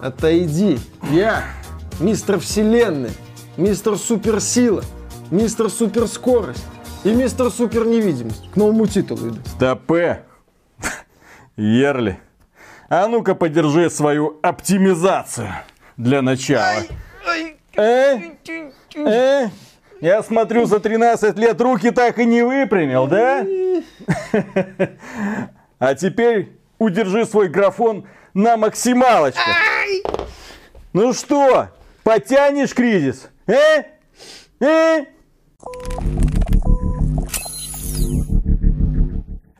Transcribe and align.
отойди. 0.00 0.78
Я 1.10 1.44
мистер 2.00 2.38
Вселенной, 2.38 3.12
мистер 3.56 3.96
Суперсила, 3.96 4.82
мистер 5.30 5.70
Суперскорость 5.70 6.64
и 7.04 7.12
мистер 7.12 7.50
Суперневидимость. 7.50 8.50
К 8.52 8.56
новому 8.56 8.86
титулу 8.86 9.28
иду. 9.28 9.38
Стопе. 9.46 10.22
Ерли. 11.56 12.20
А 12.88 13.08
ну-ка 13.08 13.34
подержи 13.34 13.90
свою 13.90 14.38
оптимизацию 14.42 15.48
для 15.96 16.22
начала. 16.22 16.82
Э? 17.76 18.20
Э? 18.94 19.48
Я 20.00 20.22
смотрю, 20.22 20.66
за 20.66 20.78
13 20.78 21.36
лет 21.38 21.60
руки 21.60 21.90
так 21.90 22.18
и 22.18 22.26
не 22.26 22.42
выпрямил, 22.42 23.06
да? 23.06 23.44
А 25.78 25.94
теперь 25.94 26.52
удержи 26.78 27.26
свой 27.26 27.48
графон 27.48 28.06
на 28.32 28.56
максималочке. 29.86 30.02
Ну 30.92 31.12
что, 31.12 31.68
потянешь 32.02 32.74
кризис? 32.74 33.30
Э? 33.46 33.84
Э? 34.60 35.04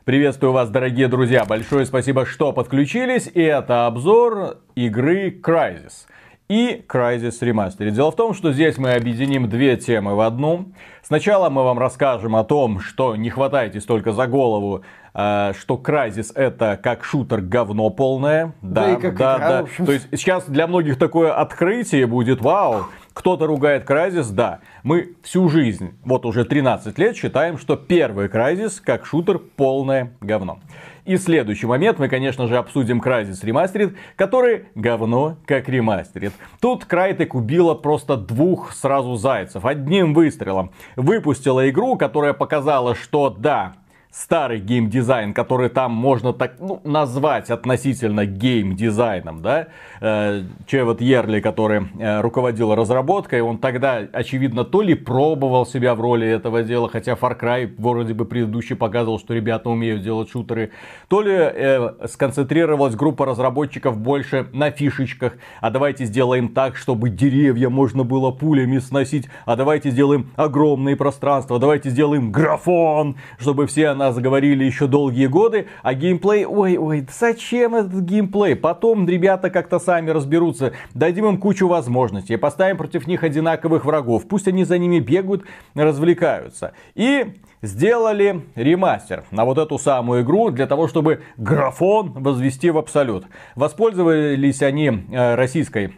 Приветствую 0.03 0.53
вас, 0.53 0.69
дорогие 0.69 1.09
друзья. 1.09 1.43
Большое 1.43 1.85
спасибо, 1.85 2.25
что 2.25 2.53
подключились. 2.53 3.29
И 3.33 3.41
это 3.41 3.87
обзор 3.87 4.59
игры 4.75 5.29
Crysis 5.29 6.07
и 6.47 6.85
Crysis 6.87 7.41
Remastered. 7.41 7.91
Дело 7.91 8.11
в 8.11 8.15
том, 8.15 8.33
что 8.33 8.53
здесь 8.53 8.77
мы 8.77 8.93
объединим 8.93 9.49
две 9.49 9.75
темы 9.75 10.15
в 10.15 10.21
одну. 10.21 10.71
Сначала 11.03 11.49
мы 11.49 11.63
вам 11.63 11.77
расскажем 11.77 12.37
о 12.37 12.45
том, 12.45 12.79
что 12.79 13.17
не 13.17 13.29
хватайтесь 13.29 13.83
только 13.83 14.13
за 14.13 14.27
голову, 14.27 14.83
что 15.17 15.81
Crysis 15.83 16.31
это 16.35 16.79
как 16.81 17.03
шутер 17.03 17.41
говно 17.41 17.89
полное. 17.89 18.53
Да, 18.61 18.91
и 18.91 19.01
как 19.01 19.17
да, 19.17 19.35
игра, 19.35 19.49
да. 19.49 19.59
общем. 19.59 19.85
То 19.87 19.91
есть 19.93 20.07
сейчас 20.11 20.45
для 20.45 20.67
многих 20.67 20.99
такое 20.99 21.33
открытие 21.33 22.05
будет, 22.05 22.39
вау, 22.39 22.85
кто-то 23.13 23.47
ругает 23.47 23.89
Crysis, 23.89 24.31
да. 24.31 24.59
Мы 24.83 25.15
всю 25.23 25.49
жизнь, 25.49 25.97
вот 26.05 26.23
уже 26.27 26.45
13 26.45 26.95
лет, 26.99 27.15
считаем, 27.15 27.57
что 27.57 27.75
первый 27.75 28.27
Crysis 28.27 28.79
как 28.83 29.07
шутер 29.07 29.39
полное 29.39 30.13
говно. 30.21 30.59
И 31.05 31.17
следующий 31.17 31.65
момент 31.65 31.97
мы, 31.97 32.09
конечно 32.09 32.47
же, 32.47 32.57
обсудим 32.57 33.01
Crysis 33.01 33.41
Remastered, 33.43 33.95
который 34.15 34.65
говно 34.75 35.37
как 35.47 35.67
ремастерит. 35.67 36.33
Тут 36.59 36.83
Crytek 36.83 37.29
убила 37.31 37.73
просто 37.73 38.17
двух 38.17 38.73
сразу 38.73 39.15
зайцев, 39.15 39.65
одним 39.65 40.13
выстрелом. 40.13 40.71
Выпустила 40.95 41.67
игру, 41.69 41.95
которая 41.97 42.33
показала, 42.33 42.93
что 42.93 43.29
да, 43.29 43.73
старый 44.17 44.59
геймдизайн, 44.59 45.33
который 45.33 45.69
там 45.69 45.91
можно 45.91 46.33
так 46.33 46.55
ну, 46.59 46.81
назвать 46.83 47.51
относительно 47.51 48.25
геймдизайном, 48.25 49.41
да, 49.43 49.67
э, 50.01 50.43
Чевет 50.65 51.01
Ерли, 51.01 51.39
который 51.39 51.87
э, 51.99 52.21
руководил 52.21 52.73
разработкой, 52.73 53.41
он 53.41 53.59
тогда, 53.59 54.01
очевидно, 54.11 54.63
то 54.63 54.81
ли 54.81 54.95
пробовал 54.95 55.67
себя 55.67 55.93
в 55.93 56.01
роли 56.01 56.27
этого 56.27 56.63
дела, 56.63 56.89
хотя 56.89 57.13
Far 57.13 57.39
Cry 57.39 57.71
вроде 57.77 58.15
бы 58.15 58.25
предыдущий 58.25 58.75
показывал, 58.75 59.19
что 59.19 59.35
ребята 59.35 59.69
умеют 59.69 60.01
делать 60.01 60.31
шутеры, 60.31 60.71
то 61.09 61.21
ли 61.21 61.33
э, 61.33 62.07
сконцентрировалась 62.07 62.95
группа 62.95 63.23
разработчиков 63.23 63.99
больше 63.99 64.47
на 64.51 64.71
фишечках, 64.71 65.33
а 65.61 65.69
давайте 65.69 66.05
сделаем 66.05 66.49
так, 66.49 66.75
чтобы 66.75 67.11
деревья 67.11 67.69
можно 67.69 68.03
было 68.03 68.31
пулями 68.31 68.79
сносить, 68.79 69.27
а 69.45 69.55
давайте 69.55 69.91
сделаем 69.91 70.31
огромные 70.35 70.95
пространства, 70.95 71.59
давайте 71.59 71.91
сделаем 71.91 72.31
графон, 72.31 73.17
чтобы 73.37 73.67
все 73.67 73.89
о 73.89 74.06
нас 74.07 74.17
говорили 74.17 74.63
еще 74.63 74.87
долгие 74.87 75.27
годы, 75.27 75.67
а 75.83 75.93
геймплей, 75.93 76.45
ой, 76.45 76.77
ой, 76.77 77.05
зачем 77.11 77.75
этот 77.75 78.01
геймплей? 78.01 78.55
Потом 78.55 79.07
ребята 79.07 79.49
как-то 79.49 79.79
сами 79.79 80.09
разберутся, 80.09 80.73
дадим 80.93 81.27
им 81.27 81.37
кучу 81.37 81.67
возможностей, 81.67 82.37
поставим 82.37 82.77
против 82.77 83.07
них 83.07 83.23
одинаковых 83.23 83.85
врагов, 83.85 84.27
пусть 84.27 84.47
они 84.47 84.63
за 84.63 84.77
ними 84.77 84.99
бегают, 84.99 85.43
развлекаются. 85.75 86.73
И 86.95 87.35
сделали 87.61 88.45
ремастер 88.55 89.25
на 89.31 89.45
вот 89.45 89.57
эту 89.57 89.77
самую 89.77 90.23
игру 90.23 90.49
для 90.51 90.67
того, 90.67 90.87
чтобы 90.87 91.21
графон 91.37 92.11
возвести 92.13 92.69
в 92.69 92.77
абсолют. 92.77 93.25
Воспользовались 93.55 94.61
они 94.61 95.05
э, 95.11 95.35
российской 95.35 95.93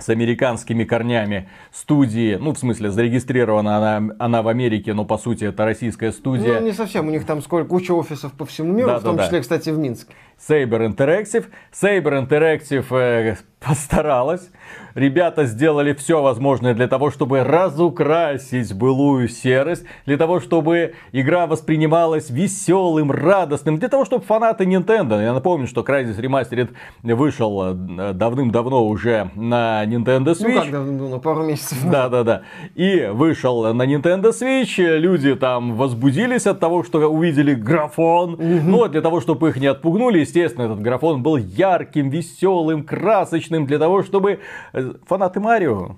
с 0.00 0.08
американскими 0.10 0.84
корнями 0.84 1.48
студии, 1.72 2.36
ну, 2.36 2.52
в 2.52 2.58
смысле, 2.58 2.90
зарегистрирована 2.92 3.76
она, 3.78 4.14
она 4.20 4.42
в 4.42 4.48
Америке, 4.48 4.94
но, 4.94 5.04
по 5.04 5.18
сути, 5.18 5.44
это 5.44 5.64
российская 5.64 6.12
студия. 6.12 6.60
Ну, 6.60 6.66
не 6.66 6.72
совсем. 6.72 7.08
У 7.08 7.10
них 7.10 7.26
там 7.26 7.42
сколько, 7.42 7.68
куча 7.68 7.90
офисов 7.90 8.32
по 8.32 8.46
всему 8.46 8.72
миру, 8.72 8.86
Да, 8.90 8.98
в 9.00 9.02
том 9.02 9.16
да, 9.16 9.22
да. 9.22 9.26
числе, 9.26 9.40
кстати, 9.40 9.70
в 9.70 9.78
Минске. 9.78 10.14
Saber 10.38 10.80
Interactive. 10.86 11.46
Saber 11.72 12.26
Interactive 12.26 12.86
э, 12.90 13.36
постаралась. 13.60 14.50
Ребята 14.94 15.44
сделали 15.46 15.92
все 15.92 16.22
возможное 16.22 16.74
для 16.74 16.88
того, 16.88 17.10
чтобы 17.10 17.44
разукрасить 17.44 18.74
былую 18.74 19.28
серость, 19.28 19.84
для 20.06 20.16
того, 20.16 20.40
чтобы 20.40 20.94
игра 21.12 21.46
воспринималась 21.46 22.30
веселым, 22.30 23.12
радостным, 23.12 23.78
для 23.78 23.88
того, 23.88 24.04
чтобы 24.04 24.24
фанаты 24.24 24.64
Nintendo, 24.64 25.22
я 25.22 25.32
напомню, 25.32 25.66
что 25.66 25.82
Crysis 25.82 26.20
Remastered 26.20 26.70
вышел 27.02 27.62
э, 27.62 28.12
давным-давно 28.12 28.86
уже 28.86 29.30
на 29.34 29.84
Nintendo 29.84 30.34
Switch. 30.34 30.54
Ну, 30.54 30.60
как 30.62 30.70
давно, 30.70 31.08
ну, 31.08 31.20
пару 31.20 31.44
месяцев. 31.44 31.78
Да, 31.90 32.08
да, 32.08 32.22
да. 32.24 32.42
И 32.74 33.08
вышел 33.12 33.72
на 33.72 33.82
Nintendo 33.82 34.30
Switch. 34.30 34.98
Люди 34.98 35.34
там 35.34 35.74
возбудились 35.74 36.46
от 36.46 36.60
того, 36.60 36.82
что 36.82 36.98
увидели 37.08 37.54
графон. 37.54 38.36
Ну, 38.38 38.84
а 38.84 38.88
для 38.88 39.00
того, 39.00 39.20
чтобы 39.20 39.50
их 39.50 39.56
не 39.56 39.66
отпугнули, 39.66 40.20
естественно, 40.28 40.64
этот 40.64 40.80
графон 40.80 41.22
был 41.22 41.36
ярким, 41.36 42.10
веселым, 42.10 42.84
красочным, 42.84 43.66
для 43.66 43.78
того, 43.78 44.02
чтобы 44.02 44.40
э, 44.72 44.92
фанаты 45.06 45.40
Марио 45.40 45.96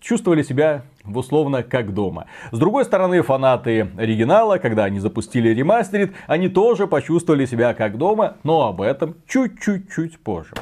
чувствовали 0.00 0.42
себя 0.42 0.84
условно 1.16 1.62
как 1.62 1.94
дома. 1.94 2.26
С 2.52 2.58
другой 2.58 2.84
стороны, 2.84 3.22
фанаты 3.22 3.90
оригинала, 3.96 4.58
когда 4.58 4.84
они 4.84 4.98
запустили 5.00 5.48
ремастерит, 5.50 6.12
они 6.26 6.48
тоже 6.48 6.86
почувствовали 6.86 7.46
себя 7.46 7.74
как 7.74 7.98
дома, 7.98 8.36
но 8.42 8.68
об 8.68 8.80
этом 8.80 9.16
чуть-чуть-чуть 9.26 10.18
позже. 10.20 10.54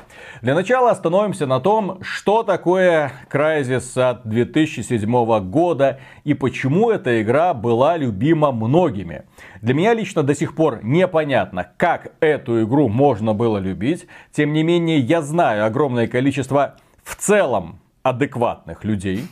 Для 0.42 0.54
начала 0.54 0.91
остановимся 0.91 1.47
на 1.47 1.60
том, 1.60 1.98
что 2.03 2.42
такое 2.42 3.12
Crysis 3.31 4.00
от 4.00 4.26
2007 4.28 5.50
года 5.50 6.00
и 6.25 6.34
почему 6.34 6.91
эта 6.91 7.22
игра 7.22 7.54
была 7.54 7.97
любима 7.97 8.53
многими. 8.53 9.25
Для 9.62 9.75
меня 9.75 9.94
лично 9.94 10.22
до 10.22 10.34
сих 10.34 10.54
пор 10.54 10.81
непонятно, 10.82 11.70
как 11.76 12.12
эту 12.20 12.62
игру 12.64 12.88
можно 12.88 13.34
было 13.34 13.58
любить. 13.58 14.06
Тем 14.32 14.53
не 14.53 14.62
менее, 14.62 14.98
я 14.98 15.22
знаю 15.22 15.64
огромное 15.66 16.06
количество 16.06 16.76
в 17.03 17.16
целом 17.16 17.81
адекватных 18.03 18.84
людей, 18.84 19.25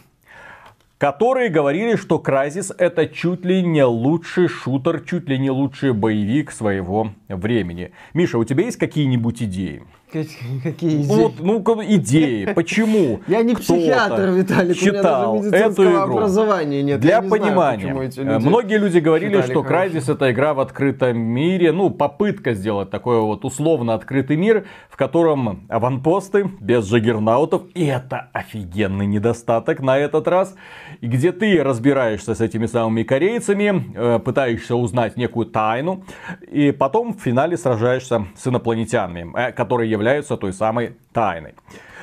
которые 0.98 1.50
говорили, 1.50 1.96
что 1.96 2.22
Crysis 2.24 2.74
это 2.76 3.06
чуть 3.06 3.44
ли 3.44 3.62
не 3.62 3.84
лучший 3.84 4.48
шутер, 4.48 5.00
чуть 5.00 5.28
ли 5.28 5.38
не 5.38 5.50
лучший 5.50 5.92
боевик 5.92 6.50
своего 6.50 7.12
времени. 7.28 7.92
Миша, 8.14 8.38
у 8.38 8.44
тебя 8.44 8.64
есть 8.64 8.78
какие-нибудь 8.78 9.42
идеи? 9.42 9.84
Какие- 10.62 10.96
Ну, 10.96 11.02
идеи. 11.02 11.22
вот, 11.22 11.32
ну, 11.40 11.84
идеи. 11.84 12.52
Почему? 12.54 13.20
Я 13.26 13.42
не 13.42 13.54
психиатр, 13.54 14.30
Виталик, 14.30 14.76
читал 14.76 15.34
у 15.34 15.42
меня 15.42 15.50
даже 15.50 15.64
медицинского 15.64 15.84
эту 15.84 15.92
игру. 15.92 16.16
образования 16.16 16.82
нет. 16.82 17.00
Для 17.00 17.20
не 17.20 17.28
знаю, 17.28 17.42
понимания, 17.42 17.84
почему 17.84 18.02
эти 18.02 18.20
э, 18.20 18.22
люди 18.24 18.48
многие 18.48 18.78
люди 18.78 18.98
говорили, 18.98 19.42
что. 19.42 19.60
Crysis 19.62 20.12
это 20.12 20.30
игра 20.30 20.54
в 20.54 20.60
открытом 20.60 21.18
мире, 21.18 21.72
ну, 21.72 21.90
попытка 21.90 22.54
сделать 22.54 22.90
такой 22.90 23.20
вот 23.20 23.44
условно 23.44 23.94
открытый 23.94 24.36
мир, 24.36 24.66
в 24.88 24.96
котором 24.96 25.66
аванпосты 25.68 26.50
без 26.60 26.88
джаггернаутов, 26.88 27.62
и 27.74 27.84
это 27.86 28.28
офигенный 28.32 29.06
недостаток 29.06 29.80
на 29.80 29.98
этот 29.98 30.28
раз, 30.28 30.54
и 31.00 31.06
где 31.06 31.32
ты 31.32 31.62
разбираешься 31.62 32.34
с 32.34 32.40
этими 32.40 32.66
самыми 32.66 33.02
корейцами, 33.02 33.92
э, 33.94 34.18
пытаешься 34.18 34.76
узнать 34.76 35.16
некую 35.16 35.46
тайну, 35.46 36.04
и 36.50 36.70
потом 36.70 37.14
в 37.14 37.20
финале 37.20 37.56
сражаешься 37.56 38.26
с 38.36 38.46
инопланетянами, 38.46 39.32
э, 39.36 39.52
которые 39.52 39.90
являются 39.90 40.05
той 40.36 40.52
самой 40.52 40.92
тайной. 41.12 41.54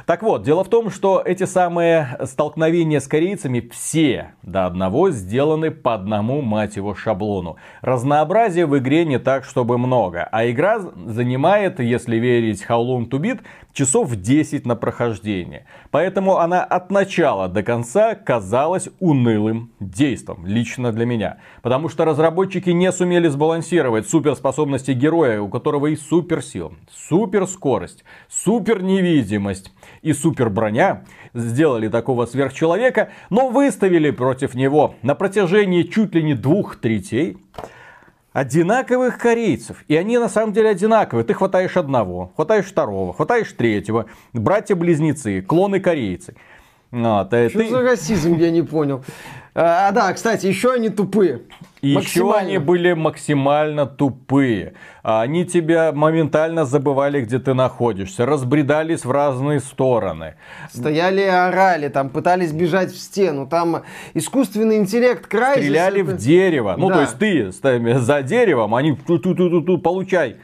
Так 0.06 0.22
вот, 0.22 0.44
дело 0.44 0.64
в 0.66 0.70
том, 0.70 0.90
что 0.90 1.22
эти 1.24 1.46
самые 1.46 2.18
столкновения 2.26 3.00
с 3.00 3.08
корейцами 3.08 3.70
все 3.72 4.34
до 4.42 4.66
одного 4.66 5.12
сделаны 5.12 5.72
по 5.72 5.94
одному, 5.94 6.42
мать 6.42 6.76
его, 6.76 6.94
шаблону. 6.94 7.56
Разнообразия 7.82 8.66
в 8.66 8.78
игре 8.78 9.06
не 9.06 9.18
так, 9.18 9.46
чтобы 9.46 9.78
много. 9.78 10.28
А 10.30 10.50
игра 10.50 10.80
занимает, 10.80 11.80
если 11.80 12.18
верить 12.18 12.66
How 12.68 12.86
Long 12.86 13.10
to 13.10 13.20
Beat, 13.20 13.42
часов 13.72 14.16
10 14.16 14.66
на 14.66 14.76
прохождение. 14.76 15.66
Поэтому 15.90 16.38
она 16.38 16.64
от 16.64 16.92
начала 16.92 17.48
до 17.48 17.64
конца 17.64 18.16
казалась 18.16 18.90
унылым 19.00 19.72
действом, 19.80 20.46
лично 20.46 20.92
для 20.92 21.06
меня. 21.06 21.38
Потому 21.62 21.88
что 21.90 22.06
разработчики 22.06 22.70
не 22.70 22.92
сумели 22.92 23.28
сбалансировать 23.30 24.08
суперспособности 24.08 24.92
героя, 24.92 25.42
у 25.42 25.50
которого 25.50 25.88
и 25.88 25.96
суперсила, 25.96 26.74
суперскорость, 26.92 28.04
суперневидимость 28.28 29.72
и 30.04 30.14
суперброня. 30.14 31.06
Сделали 31.34 31.88
такого 31.88 32.28
сверхчеловека, 32.28 33.10
но 33.30 33.50
выставили 33.50 34.12
против 34.12 34.54
него 34.54 34.96
на 35.02 35.16
протяжении 35.16 35.84
чуть 35.84 36.14
ли 36.14 36.22
не 36.22 36.36
двух 36.36 36.76
третей 36.76 37.38
одинаковых 38.34 39.18
корейцев. 39.18 39.84
И 39.88 39.96
они 39.96 40.18
на 40.18 40.30
самом 40.30 40.54
деле 40.54 40.70
одинаковые. 40.70 41.24
Ты 41.24 41.34
хватаешь 41.34 41.78
одного, 41.78 42.34
хватаешь 42.36 42.66
второго, 42.66 43.14
хватаешь 43.14 43.52
третьего. 43.54 44.08
Братья-близнецы, 44.34 45.42
клоны-корейцы. 45.42 46.36
Вот, 46.92 47.34
э, 47.34 47.50
Что 47.50 47.60
ты... 47.60 47.70
за 47.70 47.82
расизм, 47.82 48.36
я 48.36 48.52
не 48.52 48.62
понял. 48.62 49.04
А, 49.56 49.92
да, 49.92 50.12
кстати, 50.14 50.48
еще 50.48 50.74
они 50.74 50.90
тупые. 50.90 51.42
Еще 51.82 52.34
они 52.34 52.60
были 52.60 52.94
максимально 52.94 53.86
тупые. 53.86 54.74
Они 55.04 55.46
тебя 55.46 55.92
моментально 55.92 56.64
забывали, 56.66 57.22
где 57.22 57.40
ты 57.40 57.54
находишься. 57.54 58.26
Разбредались 58.26 59.04
в 59.04 59.12
разные 59.12 59.60
стороны. 59.60 60.36
Стояли 60.72 61.22
и 61.22 61.26
орали, 61.26 61.90
там 61.90 62.10
пытались 62.10 62.54
бежать 62.54 62.92
в 62.92 62.98
стену. 62.98 63.48
Там 63.48 63.84
искусственный 64.14 64.78
интеллект 64.78 65.28
край. 65.28 65.58
Стреляли 65.58 66.02
это... 66.02 66.12
в 66.12 66.18
дерево. 66.18 66.76
Ну, 66.78 66.88
да. 66.88 66.96
то 66.96 67.02
есть 67.02 67.20
ты 67.20 67.52
за 67.52 68.22
деревом, 68.24 68.74
они 68.76 68.96
ту-ту-ту-ту, 68.96 69.78
получай. 69.78 70.38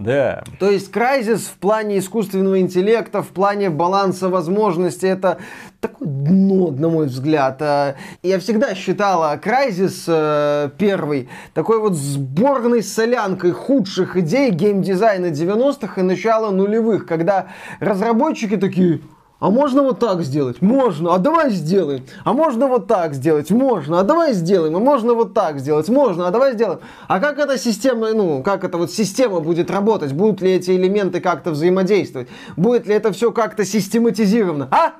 Да. 0.00 0.44
То 0.58 0.70
есть 0.70 0.90
Крайзис 0.90 1.42
в 1.42 1.58
плане 1.58 1.98
искусственного 1.98 2.58
интеллекта, 2.58 3.22
в 3.22 3.28
плане 3.28 3.68
баланса 3.68 4.30
возможностей, 4.30 5.08
это 5.08 5.38
такое 5.80 6.08
дно, 6.08 6.70
на 6.70 6.88
мой 6.88 7.06
взгляд. 7.06 7.60
А, 7.62 7.96
я 8.22 8.38
всегда 8.38 8.74
считала 8.74 9.36
Крайзис 9.42 10.04
э, 10.06 10.70
первый 10.78 11.28
такой 11.54 11.80
вот 11.80 11.94
сборной 11.94 12.82
солянкой 12.82 13.52
худших 13.52 14.16
идей 14.16 14.50
геймдизайна 14.50 15.26
90-х 15.26 16.00
и 16.00 16.04
начала 16.04 16.50
нулевых, 16.50 17.06
когда 17.06 17.48
разработчики 17.80 18.56
такие 18.56 19.00
а 19.40 19.48
можно 19.48 19.82
вот 19.82 19.98
так 19.98 20.20
сделать? 20.20 20.60
Можно. 20.60 21.14
А 21.14 21.18
давай 21.18 21.50
сделаем. 21.50 22.04
А 22.24 22.34
можно 22.34 22.66
вот 22.66 22.86
так 22.86 23.14
сделать? 23.14 23.50
Можно. 23.50 23.98
А 23.98 24.02
давай 24.02 24.34
сделаем. 24.34 24.76
А 24.76 24.78
можно 24.80 25.14
вот 25.14 25.32
так 25.32 25.58
сделать? 25.58 25.88
Можно. 25.88 26.28
А 26.28 26.30
давай 26.30 26.52
сделаем. 26.52 26.80
А 27.08 27.20
как 27.20 27.38
эта 27.38 27.56
система, 27.56 28.12
ну, 28.12 28.42
как 28.42 28.64
эта 28.64 28.76
вот 28.76 28.90
система 28.90 29.40
будет 29.40 29.70
работать? 29.70 30.12
Будут 30.12 30.42
ли 30.42 30.52
эти 30.52 30.72
элементы 30.72 31.20
как-то 31.20 31.52
взаимодействовать? 31.52 32.28
Будет 32.58 32.86
ли 32.86 32.94
это 32.94 33.12
все 33.12 33.32
как-то 33.32 33.64
систематизировано? 33.64 34.68
А? 34.70 34.92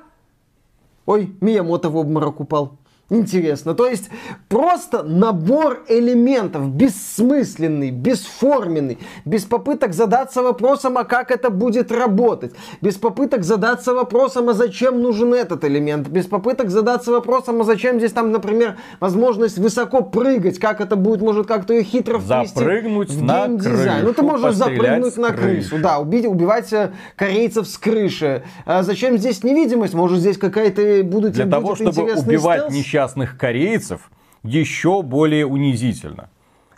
Ой, 1.13 1.35
Миямото 1.41 1.89
в 1.89 1.97
обморок 1.97 2.39
упал. 2.39 2.80
Интересно. 3.11 3.75
То 3.75 3.87
есть 3.87 4.09
просто 4.47 5.03
набор 5.03 5.83
элементов, 5.89 6.69
бессмысленный, 6.69 7.91
бесформенный, 7.91 8.99
без 9.25 9.43
попыток 9.43 9.93
задаться 9.93 10.41
вопросом, 10.41 10.97
а 10.97 11.03
как 11.03 11.29
это 11.29 11.49
будет 11.49 11.91
работать, 11.91 12.53
без 12.81 12.95
попыток 12.95 13.43
задаться 13.43 13.93
вопросом, 13.93 14.47
а 14.47 14.53
зачем 14.53 15.01
нужен 15.01 15.33
этот 15.33 15.65
элемент, 15.65 16.07
без 16.07 16.25
попыток 16.25 16.69
задаться 16.69 17.11
вопросом, 17.11 17.59
а 17.59 17.63
зачем 17.65 17.97
здесь 17.97 18.13
там, 18.13 18.31
например, 18.31 18.77
возможность 19.01 19.57
высоко 19.57 20.03
прыгать, 20.03 20.57
как 20.57 20.79
это 20.79 20.95
будет, 20.95 21.21
может 21.21 21.47
как-то 21.47 21.73
ее 21.73 21.83
хитро 21.83 22.17
вплести 22.17 22.57
Запрыгнуть 22.57 23.09
в 23.09 23.21
на 23.21 23.47
крышу, 23.47 23.91
Ну 24.03 24.13
ты 24.13 24.21
можешь 24.21 24.55
запрыгнуть 24.55 25.17
на 25.17 25.31
крышу, 25.31 25.79
да, 25.79 25.99
убить, 25.99 26.25
убивать 26.25 26.71
э, 26.71 26.91
корейцев 27.17 27.67
с 27.67 27.77
крыши. 27.77 28.43
А 28.65 28.83
зачем 28.83 29.17
здесь 29.17 29.43
невидимость? 29.43 29.93
Может 29.93 30.19
здесь 30.19 30.37
какая-то 30.37 31.03
будут 31.03 31.33
Для 31.33 31.45
того, 31.45 31.75
чтобы 31.75 32.03
убивать 32.03 32.69
несчастных 32.71 33.00
несчастных 33.01 33.37
корейцев 33.37 34.11
еще 34.43 35.01
более 35.01 35.45
унизительно. 35.45 36.29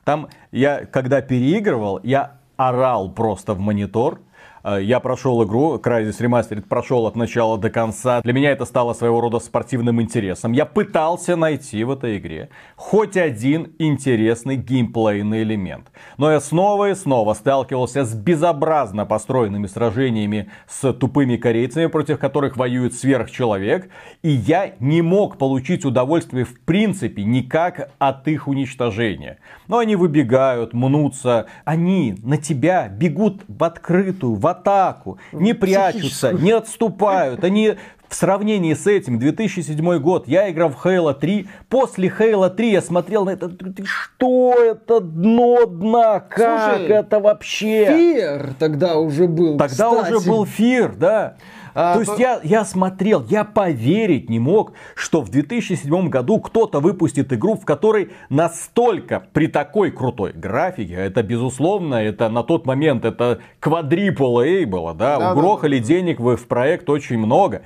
Там 0.05 0.29
я, 0.51 0.85
когда 0.85 1.21
переигрывал, 1.21 1.99
я 2.03 2.37
орал 2.55 3.11
просто 3.11 3.53
в 3.53 3.59
монитор, 3.59 4.19
я 4.63 4.99
прошел 4.99 5.43
игру, 5.43 5.77
Crysis 5.77 6.19
Remastered 6.19 6.61
прошел 6.61 7.05
от 7.05 7.15
начала 7.15 7.57
до 7.57 7.69
конца. 7.69 8.21
Для 8.21 8.33
меня 8.33 8.51
это 8.51 8.65
стало 8.65 8.93
своего 8.93 9.21
рода 9.21 9.39
спортивным 9.39 10.01
интересом. 10.01 10.51
Я 10.51 10.65
пытался 10.65 11.35
найти 11.35 11.83
в 11.83 11.91
этой 11.91 12.17
игре 12.17 12.49
хоть 12.75 13.17
один 13.17 13.73
интересный 13.79 14.55
геймплейный 14.55 15.43
элемент. 15.43 15.91
Но 16.17 16.31
я 16.31 16.39
снова 16.39 16.89
и 16.89 16.95
снова 16.95 17.33
сталкивался 17.33 18.05
с 18.05 18.13
безобразно 18.13 19.05
построенными 19.05 19.67
сражениями 19.67 20.49
с 20.67 20.93
тупыми 20.93 21.37
корейцами, 21.37 21.87
против 21.87 22.19
которых 22.19 22.57
воюет 22.57 22.93
сверхчеловек. 22.93 23.89
И 24.21 24.29
я 24.29 24.73
не 24.79 25.01
мог 25.01 25.37
получить 25.37 25.85
удовольствие 25.85 26.45
в 26.45 26.59
принципе 26.61 27.23
никак 27.23 27.91
от 27.99 28.27
их 28.27 28.47
уничтожения. 28.47 29.39
Но 29.67 29.79
они 29.79 29.95
выбегают, 29.95 30.73
мнутся. 30.73 31.47
Они 31.65 32.15
на 32.21 32.37
тебя 32.37 32.87
бегут 32.87 33.43
в 33.47 33.63
открытую, 33.63 34.35
в 34.35 34.45
атаку, 34.53 35.17
не 35.31 35.53
прячутся, 35.53 36.31
не 36.31 36.51
отступают. 36.51 37.43
Они 37.43 37.75
в 38.13 38.15
сравнении 38.15 38.75
с 38.75 38.85
этим, 38.85 39.17
2007 39.17 39.97
год, 39.99 40.27
я 40.27 40.49
играл 40.51 40.69
в 40.69 40.85
Halo 40.85 41.15
3. 41.15 41.47
После 41.67 42.09
Halo 42.09 42.47
3 42.47 42.71
я 42.71 42.81
смотрел 42.83 43.25
на 43.25 43.31
это. 43.31 43.51
Что 43.83 44.53
это 44.53 44.99
дно 44.99 45.65
дна? 45.65 46.19
Как 46.19 46.77
Слушай, 46.77 46.87
это 46.89 47.19
вообще? 47.19 47.85
Фир 47.87 48.53
тогда 48.59 48.97
уже 48.97 49.27
был. 49.27 49.57
Тогда 49.57 49.89
кстати. 49.89 50.13
уже 50.13 50.29
был 50.29 50.45
Фир, 50.45 50.93
да. 50.95 51.37
А, 51.75 51.95
то 51.95 52.01
есть 52.01 52.19
я, 52.19 52.39
я 52.43 52.65
смотрел, 52.65 53.23
я 53.25 53.43
поверить 53.43 54.29
не 54.29 54.39
мог, 54.39 54.73
что 54.95 55.21
в 55.21 55.29
2007 55.29 56.09
году 56.09 56.39
кто-то 56.39 56.79
выпустит 56.79 57.33
игру, 57.33 57.55
в 57.55 57.65
которой 57.65 58.11
настолько 58.29 59.19
при 59.33 59.47
такой 59.47 59.91
крутой 59.91 60.33
графике, 60.33 60.93
это 60.93 61.23
безусловно, 61.23 61.95
это 61.95 62.29
на 62.29 62.43
тот 62.43 62.65
момент 62.65 63.05
это 63.05 63.39
квадрипл 63.59 64.39
A 64.39 64.65
было, 64.65 64.93
да, 64.93 65.17
да 65.17 65.33
угрохали 65.33 65.79
да. 65.79 65.85
денег 65.85 66.19
в, 66.19 66.35
в 66.35 66.47
проект 66.47 66.89
очень 66.89 67.17
много. 67.17 67.63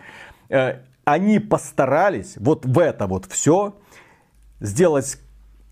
Э, 0.50 0.80
они 1.06 1.40
постарались 1.40 2.36
вот 2.38 2.66
в 2.66 2.80
это 2.80 3.08
вот 3.08 3.26
все 3.26 3.76
сделать 4.60 5.18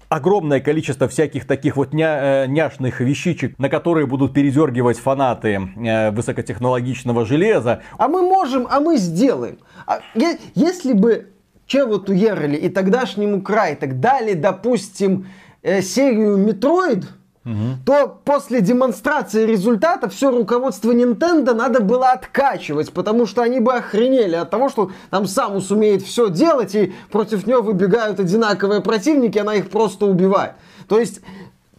огромное 0.09 0.59
количество 0.59 1.07
всяких 1.07 1.45
таких 1.45 1.77
вот 1.77 1.93
ня, 1.93 2.43
э, 2.43 2.47
няшных 2.47 2.99
вещичек, 3.01 3.57
на 3.59 3.69
которые 3.69 4.07
будут 4.07 4.33
передергивать 4.33 4.97
фанаты 4.97 5.69
э, 5.75 6.11
высокотехнологичного 6.11 7.25
железа. 7.25 7.81
А 7.97 8.07
мы 8.07 8.21
можем, 8.21 8.67
а 8.69 8.79
мы 8.79 8.97
сделаем. 8.97 9.57
А, 9.85 9.99
я, 10.13 10.37
если 10.55 10.93
бы 10.93 11.27
Джевату 11.67 12.13
Йерли 12.13 12.57
и 12.57 12.69
тогдашнему 12.69 13.41
Crytek 13.41 13.99
дали, 13.99 14.33
допустим, 14.33 15.27
э, 15.61 15.81
серию 15.81 16.37
Metroid, 16.37 17.05
угу. 17.45 17.77
то 17.85 18.19
после 18.25 18.61
демонстрации 18.61 19.45
результата 19.45 20.09
все 20.09 20.31
руководство 20.31 20.91
Nintendo 20.91 21.53
надо 21.53 21.81
было 21.81 22.11
откачивать, 22.11 22.91
потому 22.91 23.25
что 23.25 23.41
они 23.41 23.59
бы 23.59 23.73
охренели 23.73 24.35
от 24.35 24.49
того, 24.49 24.69
что 24.69 24.91
там 25.11 25.27
Samus 25.27 25.61
умеет 25.61 26.01
все 26.01 26.29
делать, 26.29 26.75
и 26.75 26.93
против 27.11 27.47
него 27.47 27.61
выбегают 27.61 28.19
одинаковые 28.19 28.81
противники, 28.81 29.37
она 29.37 29.55
их 29.55 29.69
просто 29.69 30.05
убивает. 30.05 30.53
То 30.87 30.99
есть 30.99 31.21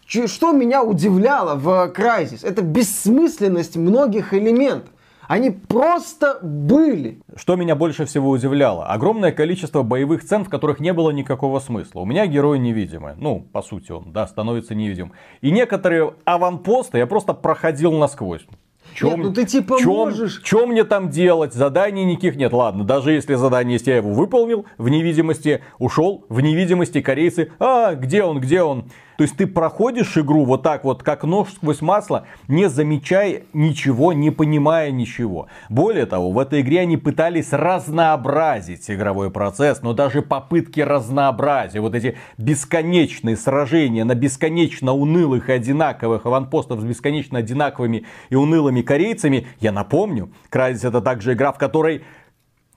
что 0.06 0.52
меня 0.52 0.82
удивляло 0.82 1.56
в 1.56 1.92
Crysis, 1.94 2.46
это 2.46 2.62
бессмысленность 2.62 3.76
многих 3.76 4.32
элементов. 4.32 4.90
Они 5.28 5.50
просто 5.50 6.38
были. 6.42 7.20
Что 7.34 7.56
меня 7.56 7.74
больше 7.74 8.04
всего 8.06 8.30
удивляло? 8.30 8.86
Огромное 8.86 9.32
количество 9.32 9.82
боевых 9.82 10.22
сцен, 10.22 10.44
в 10.44 10.48
которых 10.48 10.80
не 10.80 10.92
было 10.92 11.10
никакого 11.10 11.58
смысла. 11.58 12.00
У 12.00 12.04
меня 12.04 12.26
герой 12.26 12.58
невидимый. 12.58 13.14
Ну, 13.16 13.40
по 13.52 13.62
сути, 13.62 13.92
он, 13.92 14.12
да, 14.12 14.26
становится 14.26 14.74
невидим. 14.74 15.12
И 15.40 15.50
некоторые 15.50 16.14
аванпосты 16.24 16.98
я 16.98 17.06
просто 17.06 17.32
проходил 17.34 17.92
насквозь. 17.92 18.46
Чем, 18.94 19.16
нет, 19.16 19.18
ну 19.18 19.32
ты 19.32 19.44
типа 19.44 19.78
чем, 19.78 19.92
можешь. 19.92 20.42
Чем 20.42 20.70
мне 20.70 20.84
там 20.84 21.10
делать? 21.10 21.52
Заданий 21.52 22.04
никаких 22.04 22.36
нет. 22.36 22.52
Ладно, 22.52 22.84
даже 22.84 23.12
если 23.12 23.34
задание 23.34 23.74
есть, 23.74 23.86
я 23.86 23.96
его 23.96 24.12
выполнил 24.12 24.64
в 24.78 24.88
невидимости, 24.88 25.62
ушел 25.78 26.24
в 26.28 26.40
невидимости, 26.40 27.02
корейцы, 27.02 27.50
а, 27.58 27.94
где 27.94 28.22
он, 28.22 28.40
где 28.40 28.62
он? 28.62 28.90
То 29.16 29.22
есть 29.22 29.36
ты 29.36 29.46
проходишь 29.46 30.16
игру 30.18 30.44
вот 30.44 30.62
так 30.62 30.84
вот, 30.84 31.02
как 31.02 31.24
нож 31.24 31.48
сквозь 31.52 31.80
масло, 31.80 32.26
не 32.48 32.68
замечая 32.68 33.42
ничего, 33.52 34.12
не 34.12 34.30
понимая 34.30 34.90
ничего. 34.90 35.48
Более 35.68 36.06
того, 36.06 36.30
в 36.30 36.38
этой 36.38 36.60
игре 36.60 36.80
они 36.80 36.96
пытались 36.96 37.52
разнообразить 37.52 38.90
игровой 38.90 39.30
процесс, 39.30 39.82
но 39.82 39.92
даже 39.92 40.22
попытки 40.22 40.80
разнообразия, 40.80 41.80
вот 41.80 41.94
эти 41.94 42.16
бесконечные 42.36 43.36
сражения 43.36 44.04
на 44.04 44.14
бесконечно 44.14 44.92
унылых 44.92 45.48
и 45.48 45.52
одинаковых 45.52 46.26
аванпостов 46.26 46.80
с 46.80 46.84
бесконечно 46.84 47.38
одинаковыми 47.38 48.04
и 48.28 48.34
унылыми 48.34 48.82
корейцами, 48.82 49.46
я 49.60 49.72
напомню, 49.72 50.30
Crysis 50.50 50.86
это 50.86 51.00
также 51.00 51.32
игра, 51.32 51.52
в 51.52 51.58
которой 51.58 52.02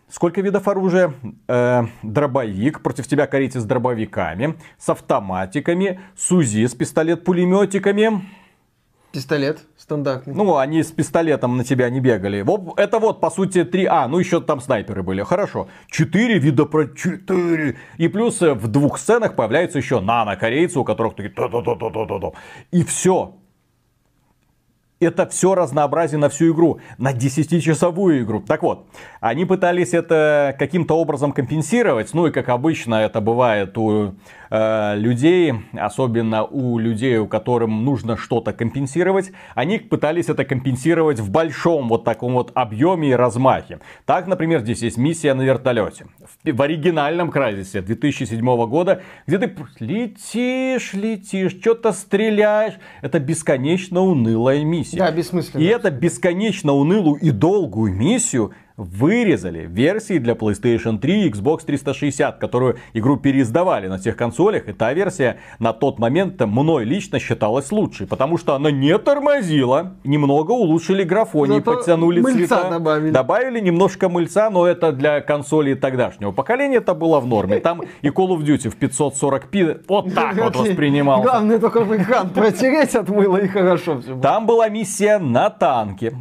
Сколько 0.10 0.42
видов 0.42 0.68
оружия? 0.68 1.14
Э, 1.48 1.84
дробовик, 2.02 2.82
против 2.82 3.08
тебя 3.08 3.28
корейцы 3.28 3.60
с 3.60 3.66
дробовиками, 3.66 4.58
с 4.78 4.90
автоматиками, 4.90 6.00
с 6.18 6.32
УЗИ, 6.32 6.66
с 6.66 6.74
пистолет-пулеметиками. 6.74 8.24
Пистолет 9.12 9.62
стандартный. 9.76 10.36
Ну, 10.36 10.58
они 10.58 10.84
с 10.84 10.92
пистолетом 10.92 11.58
на 11.58 11.64
тебя 11.64 11.90
не 11.90 12.00
бегали. 12.00 12.42
Вот, 12.42 12.80
это 12.80 13.00
вот, 13.00 13.20
по 13.20 13.32
сути, 13.32 13.64
три. 13.64 13.86
А, 13.86 14.08
ну 14.08 14.20
еще 14.20 14.40
там 14.40 14.62
снайперы 14.62 15.02
были. 15.02 15.24
Хорошо. 15.24 15.68
Четыре 15.90 16.38
вида 16.38 16.66
про... 16.66 16.88
Четыре. 16.88 17.78
И 17.98 18.08
плюс 18.08 18.42
э, 18.44 18.54
в 18.54 18.68
двух 18.68 19.00
сценах 19.00 19.36
появляются 19.36 19.80
еще 19.80 20.00
нано-корейцы, 20.00 20.78
у 20.78 20.84
которых 20.84 21.16
такие... 21.16 21.34
И 22.72 22.84
все. 22.84 23.39
Это 25.00 25.28
все 25.28 25.56
разнообразие 25.56 26.20
на 26.20 26.30
всю 26.30 26.54
игру, 26.54 26.80
на 26.98 27.14
10-часовую 27.14 28.24
игру. 28.24 28.42
Так 28.42 28.64
вот, 28.64 28.88
они 29.22 29.46
пытались 29.46 29.94
это 29.94 30.56
каким-то 30.60 30.98
образом 30.98 31.32
компенсировать, 31.32 32.14
ну 32.14 32.28
и 32.28 32.32
как 32.32 32.50
обычно 32.50 32.96
это 32.96 33.22
бывает 33.22 33.78
у 33.78 34.16
э, 34.50 34.96
людей, 34.98 35.54
особенно 35.74 36.44
у 36.44 36.78
людей, 36.80 37.18
у 37.18 37.28
которым 37.28 37.86
нужно 37.86 38.18
что-то 38.18 38.52
компенсировать, 38.52 39.32
они 39.56 39.78
пытались 39.78 40.30
это 40.30 40.44
компенсировать 40.44 41.20
в 41.20 41.32
большом 41.32 41.88
вот 41.88 42.04
таком 42.04 42.34
вот 42.34 42.52
объеме 42.56 43.10
и 43.10 43.14
размахе. 43.14 43.80
Так, 44.06 44.28
например, 44.28 44.62
здесь 44.62 44.82
есть 44.82 44.98
миссия 44.98 45.34
на 45.34 45.44
вертолете. 45.44 46.08
В, 46.44 46.52
в 46.52 46.62
оригинальном 46.62 47.32
Кразисе 47.32 47.82
2007 47.82 48.68
года, 48.68 49.02
где 49.28 49.38
ты 49.38 49.56
летишь, 49.80 50.94
летишь, 50.94 51.52
что-то 51.52 51.94
стреляешь. 51.94 52.74
Это 53.02 53.20
бесконечно 53.20 54.02
унылая 54.02 54.64
миссия. 54.64 54.89
Да, 54.98 55.12
бессмысленно. 55.12 55.62
И 55.62 55.66
это 55.66 55.92
бесконечно 55.92 56.74
унылую 56.74 57.20
и 57.20 57.32
долгую 57.32 57.94
миссию 57.94 58.54
вырезали 58.80 59.68
версии 59.68 60.18
для 60.20 60.34
PlayStation 60.34 61.00
3 61.00 61.26
и 61.26 61.30
Xbox 61.30 61.66
360, 61.66 62.38
которую 62.38 62.78
игру 62.94 63.18
переиздавали 63.18 63.88
на 63.88 64.00
тех 64.00 64.16
консолях. 64.16 64.70
И 64.70 64.74
та 64.74 64.94
версия 64.94 65.38
на 65.60 65.74
тот 65.74 66.00
момент 66.00 66.40
мной 66.40 66.86
лично 66.86 67.20
считалась 67.20 67.72
лучшей, 67.72 68.08
потому 68.08 68.38
что 68.38 68.56
она 68.56 68.72
не 68.72 68.98
тормозила, 68.98 69.96
немного 70.04 70.52
улучшили 70.52 71.04
графоний, 71.04 71.58
Зато 71.58 71.76
подтянули 71.76 72.22
цвета. 72.22 72.70
Добавили. 72.70 73.12
добавили 73.12 73.60
немножко 73.60 74.08
мыльца, 74.08 74.50
но 74.50 74.66
это 74.66 74.94
для 74.94 75.20
консолей 75.22 75.76
тогдашнего 75.76 76.32
поколения 76.32 76.78
это 76.78 76.94
было 76.94 77.20
в 77.20 77.28
норме. 77.28 77.60
Там 77.60 77.82
и 78.02 78.08
Call 78.08 78.30
of 78.30 78.44
Duty 78.44 78.70
в 78.70 78.78
540p 78.78 79.84
вот 79.88 80.14
так 80.14 80.36
вот 80.38 80.56
воспринимал. 80.56 81.22
Главное 81.22 81.60
только 81.60 81.80
экран 81.80 82.30
протереть 82.30 82.96
от 82.96 83.10
мыла 83.10 83.38
и 83.38 83.48
хорошо 83.48 84.00
все. 84.00 84.18
Там 84.20 84.46
была 84.46 84.70
миссия 84.70 85.18
на 85.18 85.50
танке. 85.50 86.14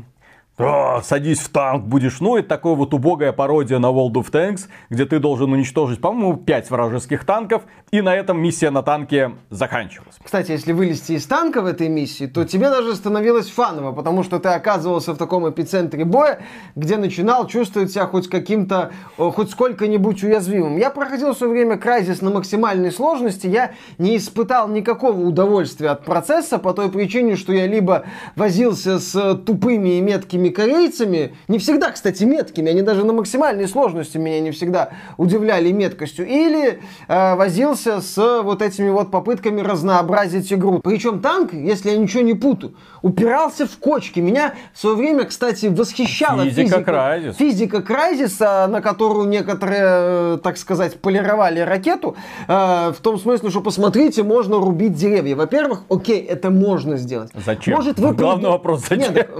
О, 0.58 1.00
садись 1.04 1.38
в 1.38 1.50
танк, 1.50 1.84
будешь. 1.84 2.18
Ну, 2.18 2.36
это 2.36 2.48
такое 2.48 2.74
вот 2.74 2.92
убогая 2.92 3.32
пародия 3.32 3.78
на 3.78 3.86
World 3.86 4.14
of 4.14 4.32
Tanks, 4.32 4.62
где 4.90 5.04
ты 5.04 5.20
должен 5.20 5.52
уничтожить, 5.52 6.00
по-моему, 6.00 6.36
5 6.36 6.70
вражеских 6.70 7.24
танков, 7.24 7.62
и 7.92 8.00
на 8.00 8.12
этом 8.16 8.42
миссия 8.42 8.70
на 8.70 8.82
танке 8.82 9.36
заканчивалась. 9.50 10.16
Кстати, 10.22 10.50
если 10.50 10.72
вылезти 10.72 11.12
из 11.12 11.26
танка 11.26 11.62
в 11.62 11.66
этой 11.66 11.88
миссии, 11.88 12.26
то 12.26 12.44
тебе 12.44 12.70
даже 12.70 12.96
становилось 12.96 13.48
фаново, 13.48 13.92
потому 13.92 14.24
что 14.24 14.40
ты 14.40 14.48
оказывался 14.48 15.12
в 15.12 15.16
таком 15.16 15.48
эпицентре 15.48 16.04
боя, 16.04 16.40
где 16.74 16.96
начинал 16.96 17.46
чувствовать 17.46 17.92
себя 17.92 18.06
хоть 18.06 18.28
каким-то, 18.28 18.90
хоть 19.16 19.52
сколько-нибудь 19.52 20.24
уязвимым. 20.24 20.76
Я 20.76 20.90
проходил 20.90 21.34
все 21.34 21.48
время 21.48 21.76
Crysis 21.76 22.24
на 22.24 22.30
максимальной 22.30 22.90
сложности, 22.90 23.46
я 23.46 23.74
не 23.98 24.16
испытал 24.16 24.66
никакого 24.66 25.20
удовольствия 25.20 25.90
от 25.90 26.04
процесса 26.04 26.58
по 26.58 26.72
той 26.72 26.90
причине, 26.90 27.36
что 27.36 27.52
я 27.52 27.68
либо 27.68 28.06
возился 28.34 28.98
с 28.98 29.36
тупыми 29.36 29.98
и 29.98 30.00
меткими 30.00 30.47
меткими 30.48 30.50
корейцами, 30.50 31.34
не 31.48 31.58
всегда, 31.58 31.90
кстати, 31.90 32.24
меткими, 32.24 32.70
они 32.70 32.82
даже 32.82 33.04
на 33.04 33.12
максимальной 33.12 33.68
сложности 33.68 34.18
меня 34.18 34.40
не 34.40 34.50
всегда 34.50 34.90
удивляли 35.16 35.72
меткостью, 35.72 36.26
или 36.26 36.80
э, 37.08 37.34
возился 37.36 38.00
с 38.00 38.42
вот 38.42 38.62
этими 38.62 38.90
вот 38.90 39.10
попытками 39.10 39.60
разнообразить 39.60 40.52
игру. 40.52 40.80
Причем 40.82 41.20
танк, 41.20 41.52
если 41.52 41.90
я 41.90 41.96
ничего 41.96 42.22
не 42.22 42.34
путаю, 42.34 42.74
упирался 43.02 43.66
в 43.66 43.76
кочки. 43.78 44.20
Меня 44.20 44.54
в 44.72 44.78
свое 44.78 44.96
время, 44.96 45.24
кстати, 45.24 45.66
восхищала 45.66 46.44
физика, 46.44 46.62
физика 46.62 46.84
Крайзис. 46.84 47.36
Физика 47.36 47.82
Крайзиса, 47.82 48.66
на 48.68 48.80
которую 48.80 49.28
некоторые, 49.28 49.82
э, 49.82 50.38
так 50.42 50.56
сказать, 50.56 51.00
полировали 51.00 51.60
ракету, 51.60 52.16
э, 52.46 52.52
в 52.92 53.00
том 53.02 53.18
смысле, 53.18 53.50
что 53.50 53.60
посмотрите, 53.60 54.22
можно 54.22 54.58
рубить 54.58 54.94
деревья. 54.94 55.36
Во-первых, 55.36 55.82
окей, 55.88 56.20
это 56.20 56.50
можно 56.50 56.96
сделать. 56.96 57.30
Зачем? 57.34 57.74
Может, 57.74 57.98
вы 57.98 58.14
Главный 58.14 58.42
приду... 58.42 58.52
вопрос, 58.52 58.84
зачем? 58.88 59.14
Нет, 59.14 59.30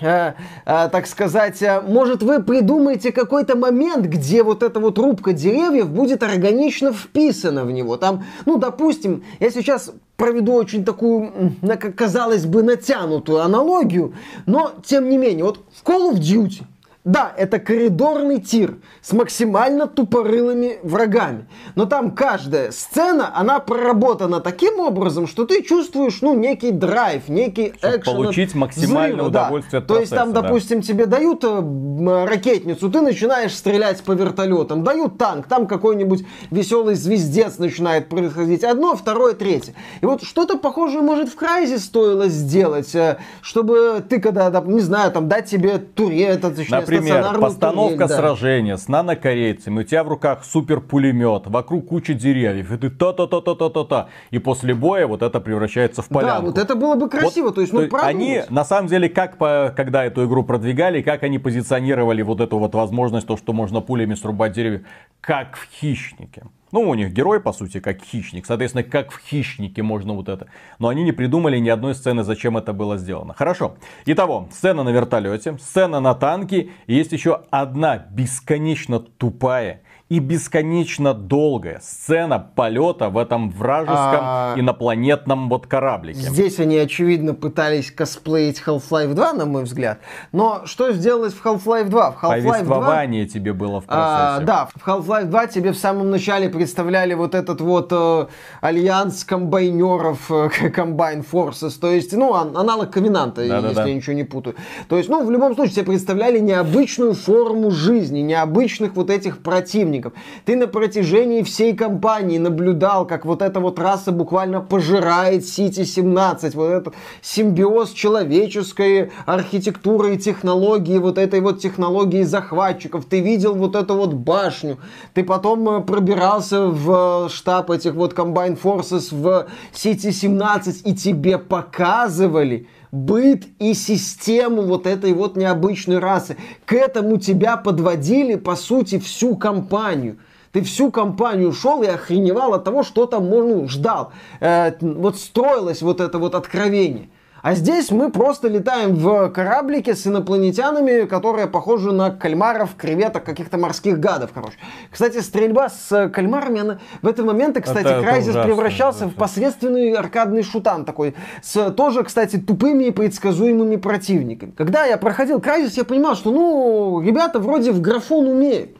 э, 0.00 0.32
э, 0.66 0.88
так 0.90 1.06
сказать, 1.06 1.60
э, 1.62 1.80
может 1.80 2.22
вы 2.22 2.42
придумаете 2.42 3.12
какой-то 3.12 3.56
момент, 3.56 4.06
где 4.06 4.42
вот 4.42 4.62
эта 4.62 4.80
вот 4.80 4.98
рубка 4.98 5.32
деревьев 5.32 5.88
будет 5.88 6.22
органично 6.22 6.92
вписана 6.92 7.64
в 7.64 7.70
него. 7.70 7.96
Там, 7.96 8.24
ну, 8.46 8.56
допустим, 8.56 9.24
я 9.40 9.50
сейчас 9.50 9.90
проведу 10.16 10.52
очень 10.52 10.84
такую, 10.84 11.54
казалось 11.96 12.46
бы, 12.46 12.62
натянутую 12.62 12.93
аналогию, 12.94 14.14
но 14.46 14.72
тем 14.84 15.08
не 15.08 15.18
менее, 15.18 15.44
вот 15.44 15.60
в 15.72 15.82
Call 15.86 16.12
of 16.12 16.18
Duty 16.18 16.62
да, 17.04 17.32
это 17.36 17.58
коридорный 17.58 18.40
тир 18.40 18.76
с 19.02 19.12
максимально 19.12 19.86
тупорылыми 19.86 20.78
врагами. 20.82 21.46
Но 21.74 21.84
там 21.84 22.12
каждая 22.12 22.70
сцена, 22.70 23.30
она 23.36 23.60
проработана 23.60 24.40
таким 24.40 24.80
образом, 24.80 25.26
что 25.26 25.44
ты 25.44 25.62
чувствуешь, 25.62 26.22
ну, 26.22 26.34
некий 26.34 26.70
драйв, 26.70 27.28
некий 27.28 27.74
Чтобы 27.76 27.96
экшен. 27.96 28.16
получить 28.16 28.54
максимальное 28.54 29.12
взрыва, 29.12 29.28
удовольствие 29.28 29.80
да. 29.80 29.84
от 29.84 29.86
То 29.86 30.00
есть 30.00 30.12
там, 30.14 30.32
допустим, 30.32 30.80
да. 30.80 30.86
тебе 30.86 31.04
дают 31.04 31.44
э, 31.44 32.24
ракетницу, 32.26 32.90
ты 32.90 33.02
начинаешь 33.02 33.54
стрелять 33.54 34.02
по 34.02 34.12
вертолетам, 34.12 34.82
дают 34.82 35.18
танк, 35.18 35.46
там 35.46 35.66
какой-нибудь 35.66 36.24
веселый 36.50 36.94
звездец 36.94 37.58
начинает 37.58 38.08
происходить. 38.08 38.64
Одно, 38.64 38.96
второе, 38.96 39.34
третье. 39.34 39.74
И 40.00 40.06
вот 40.06 40.22
что-то 40.22 40.56
похожее, 40.56 41.02
может, 41.02 41.28
в 41.28 41.36
Крайзе 41.36 41.78
стоило 41.78 42.28
сделать, 42.28 42.94
э, 42.94 43.18
чтобы 43.42 44.02
ты, 44.08 44.20
когда, 44.20 44.48
не 44.64 44.80
знаю, 44.80 45.12
там, 45.12 45.28
дать 45.28 45.50
тебе 45.50 45.76
турет, 45.76 46.42
это, 46.42 46.54
Например, 46.96 47.40
постановка 47.40 48.06
турель, 48.06 48.16
сражения 48.16 48.76
с 48.76 48.88
нанокорейцами, 48.88 49.80
у 49.80 49.82
тебя 49.82 50.04
в 50.04 50.08
руках 50.08 50.44
супер 50.44 50.80
пулемет, 50.80 51.46
вокруг 51.46 51.88
куча 51.88 52.14
деревьев, 52.14 52.72
и 52.72 52.76
ты 52.76 52.90
та-та-та-та-та-та-та. 52.90 54.08
И 54.30 54.38
после 54.38 54.74
боя 54.74 55.06
вот 55.06 55.22
это 55.22 55.40
превращается 55.40 56.02
в 56.02 56.08
полянку. 56.08 56.42
Да, 56.42 56.46
вот 56.46 56.58
это 56.58 56.74
было 56.74 56.94
бы 56.94 57.08
красиво. 57.08 57.46
Вот, 57.46 57.56
то 57.56 57.60
есть, 57.60 57.72
ну, 57.72 57.86
то 57.88 57.98
они, 57.98 58.42
на 58.50 58.64
самом 58.64 58.88
деле, 58.88 59.08
как 59.08 59.38
по, 59.38 59.72
когда 59.76 60.04
эту 60.04 60.26
игру 60.26 60.44
продвигали, 60.44 61.02
как 61.02 61.22
они 61.22 61.38
позиционировали 61.38 62.22
вот 62.22 62.40
эту 62.40 62.58
вот 62.58 62.74
возможность, 62.74 63.26
то, 63.26 63.36
что 63.36 63.52
можно 63.52 63.80
пулями 63.80 64.14
срубать 64.14 64.52
деревья, 64.52 64.82
как 65.20 65.56
в 65.56 65.68
хищнике. 65.70 66.44
Ну, 66.74 66.80
у 66.90 66.94
них 66.94 67.12
герой, 67.12 67.38
по 67.38 67.52
сути, 67.52 67.78
как 67.78 68.02
хищник. 68.02 68.46
Соответственно, 68.46 68.82
как 68.82 69.12
в 69.12 69.20
хищнике 69.20 69.84
можно 69.84 70.12
вот 70.12 70.28
это. 70.28 70.48
Но 70.80 70.88
они 70.88 71.04
не 71.04 71.12
придумали 71.12 71.60
ни 71.60 71.68
одной 71.68 71.94
сцены, 71.94 72.24
зачем 72.24 72.56
это 72.56 72.72
было 72.72 72.98
сделано. 72.98 73.32
Хорошо. 73.32 73.76
Итого, 74.06 74.48
сцена 74.50 74.82
на 74.82 74.88
вертолете, 74.88 75.56
сцена 75.58 76.00
на 76.00 76.14
танке. 76.14 76.70
И 76.88 76.96
есть 76.96 77.12
еще 77.12 77.42
одна 77.50 77.98
бесконечно 78.10 78.98
тупая 78.98 79.82
и 80.10 80.18
бесконечно 80.18 81.14
долгая 81.14 81.80
сцена 81.82 82.38
полета 82.38 83.08
в 83.08 83.16
этом 83.16 83.50
вражеском 83.50 84.20
а... 84.20 84.54
инопланетном 84.54 85.48
вот 85.48 85.66
кораблике. 85.66 86.20
Здесь 86.20 86.60
они, 86.60 86.76
очевидно, 86.76 87.32
пытались 87.32 87.90
косплеить 87.90 88.62
Half-Life 88.64 89.14
2, 89.14 89.32
на 89.32 89.46
мой 89.46 89.64
взгляд. 89.64 90.00
Но 90.30 90.66
что 90.66 90.92
сделалось 90.92 91.32
в 91.32 91.44
Half-Life 91.44 91.88
2? 91.88 92.10
В 92.10 92.22
Half-Life 92.22 92.42
Повествование 92.42 93.24
2... 93.24 93.32
тебе 93.32 93.54
было 93.54 93.80
в 93.80 93.84
а, 93.88 94.36
процессе. 94.36 94.42
А, 94.42 94.46
да, 94.46 94.68
в 94.74 94.86
Half-Life 94.86 95.24
2 95.24 95.46
тебе 95.46 95.72
в 95.72 95.78
самом 95.78 96.10
начале 96.10 96.50
представляли 96.50 97.14
вот 97.14 97.34
этот 97.34 97.62
вот 97.62 97.88
э, 97.90 98.26
альянс 98.60 99.24
комбайнеров, 99.24 100.30
э, 100.30 100.34
Combine 100.68 101.24
Forces, 101.28 101.78
то 101.80 101.90
есть, 101.90 102.12
ну, 102.12 102.34
аналог 102.34 102.90
Ковенанта, 102.90 103.36
да, 103.36 103.56
если 103.56 103.74
да, 103.74 103.82
да. 103.82 103.88
я 103.88 103.94
ничего 103.94 104.14
не 104.14 104.24
путаю. 104.24 104.54
То 104.90 104.98
есть, 104.98 105.08
ну, 105.08 105.24
в 105.24 105.30
любом 105.30 105.54
случае, 105.54 105.76
тебе 105.76 105.86
представляли 105.86 106.40
необычную 106.40 107.14
форму 107.14 107.70
жизни, 107.70 108.20
необычных 108.20 108.96
вот 108.96 109.08
этих 109.08 109.38
противников 109.38 109.93
сотрудников. 109.94 110.12
Ты 110.44 110.56
на 110.56 110.66
протяжении 110.66 111.42
всей 111.42 111.74
кампании 111.74 112.38
наблюдал, 112.38 113.06
как 113.06 113.24
вот 113.24 113.42
эта 113.42 113.60
вот 113.60 113.78
раса 113.78 114.12
буквально 114.12 114.60
пожирает 114.60 115.46
Сити-17, 115.46 116.52
вот 116.54 116.70
этот 116.70 116.94
симбиоз 117.22 117.92
человеческой 117.92 119.10
архитектуры 119.26 120.14
и 120.14 120.18
технологии, 120.18 120.98
вот 120.98 121.18
этой 121.18 121.40
вот 121.40 121.60
технологии 121.60 122.22
захватчиков. 122.22 123.04
Ты 123.04 123.20
видел 123.20 123.54
вот 123.54 123.76
эту 123.76 123.94
вот 123.94 124.14
башню. 124.14 124.78
Ты 125.14 125.24
потом 125.24 125.68
э, 125.68 125.80
пробирался 125.80 126.66
в 126.66 127.28
штаб 127.28 127.70
этих 127.70 127.94
вот 127.94 128.14
Combine 128.14 128.58
Forces 128.60 129.08
в 129.10 129.46
Сити-17 129.72 130.82
и 130.84 130.94
тебе 130.94 131.38
показывали, 131.38 132.66
быт 132.94 133.44
и 133.58 133.74
систему 133.74 134.62
вот 134.62 134.86
этой 134.86 135.12
вот 135.12 135.36
необычной 135.36 135.98
расы. 135.98 136.36
К 136.64 136.74
этому 136.74 137.18
тебя 137.18 137.56
подводили, 137.56 138.36
по 138.36 138.54
сути, 138.54 138.98
всю 138.98 139.36
компанию. 139.36 140.18
Ты 140.52 140.62
всю 140.62 140.92
компанию 140.92 141.52
шел 141.52 141.82
и 141.82 141.86
охреневал 141.86 142.54
от 142.54 142.62
того, 142.62 142.84
что 142.84 143.06
там 143.06 143.28
ну, 143.28 143.66
ждал. 143.68 144.12
Э, 144.38 144.72
вот 144.80 145.16
строилось 145.16 145.82
вот 145.82 146.00
это 146.00 146.18
вот 146.20 146.36
откровение. 146.36 147.08
А 147.44 147.54
здесь 147.54 147.90
мы 147.90 148.10
просто 148.10 148.48
летаем 148.48 148.94
в 148.94 149.28
кораблике 149.28 149.94
с 149.94 150.06
инопланетянами, 150.06 151.04
которые 151.04 151.46
похожи 151.46 151.92
на 151.92 152.10
кальмаров, 152.10 152.70
креветок, 152.74 153.22
каких-то 153.22 153.58
морских 153.58 154.00
гадов, 154.00 154.30
короче. 154.32 154.56
Кстати, 154.90 155.20
стрельба 155.20 155.68
с 155.68 156.08
кальмарами, 156.08 156.60
она 156.62 156.78
в 157.02 157.06
этот 157.06 157.26
момент, 157.26 157.60
кстати, 157.62 157.86
это, 157.86 158.00
Крайзис 158.00 158.32
превращался 158.32 159.04
это. 159.04 159.08
в 159.08 159.14
посредственный 159.16 159.92
аркадный 159.92 160.42
шутан 160.42 160.86
такой, 160.86 161.16
с 161.42 161.70
тоже, 161.72 162.02
кстати, 162.04 162.36
тупыми 162.36 162.84
и 162.84 162.90
предсказуемыми 162.90 163.76
противниками. 163.76 164.52
Когда 164.52 164.86
я 164.86 164.96
проходил 164.96 165.38
Крайзис, 165.38 165.76
я 165.76 165.84
понимал, 165.84 166.14
что, 166.14 166.30
ну, 166.30 167.02
ребята 167.02 167.40
вроде 167.40 167.72
в 167.72 167.80
графон 167.82 168.26
умеют. 168.26 168.70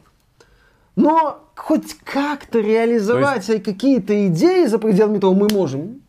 Но 0.95 1.37
хоть 1.55 1.93
как-то 2.03 2.61
реализовать 2.61 3.47
есть... 3.47 3.63
какие-то 3.63 4.25
идеи 4.25 4.65
за 4.65 4.79
пределами 4.79 5.19
того 5.19 5.35
мы 5.35 5.49
можем. 5.53 6.01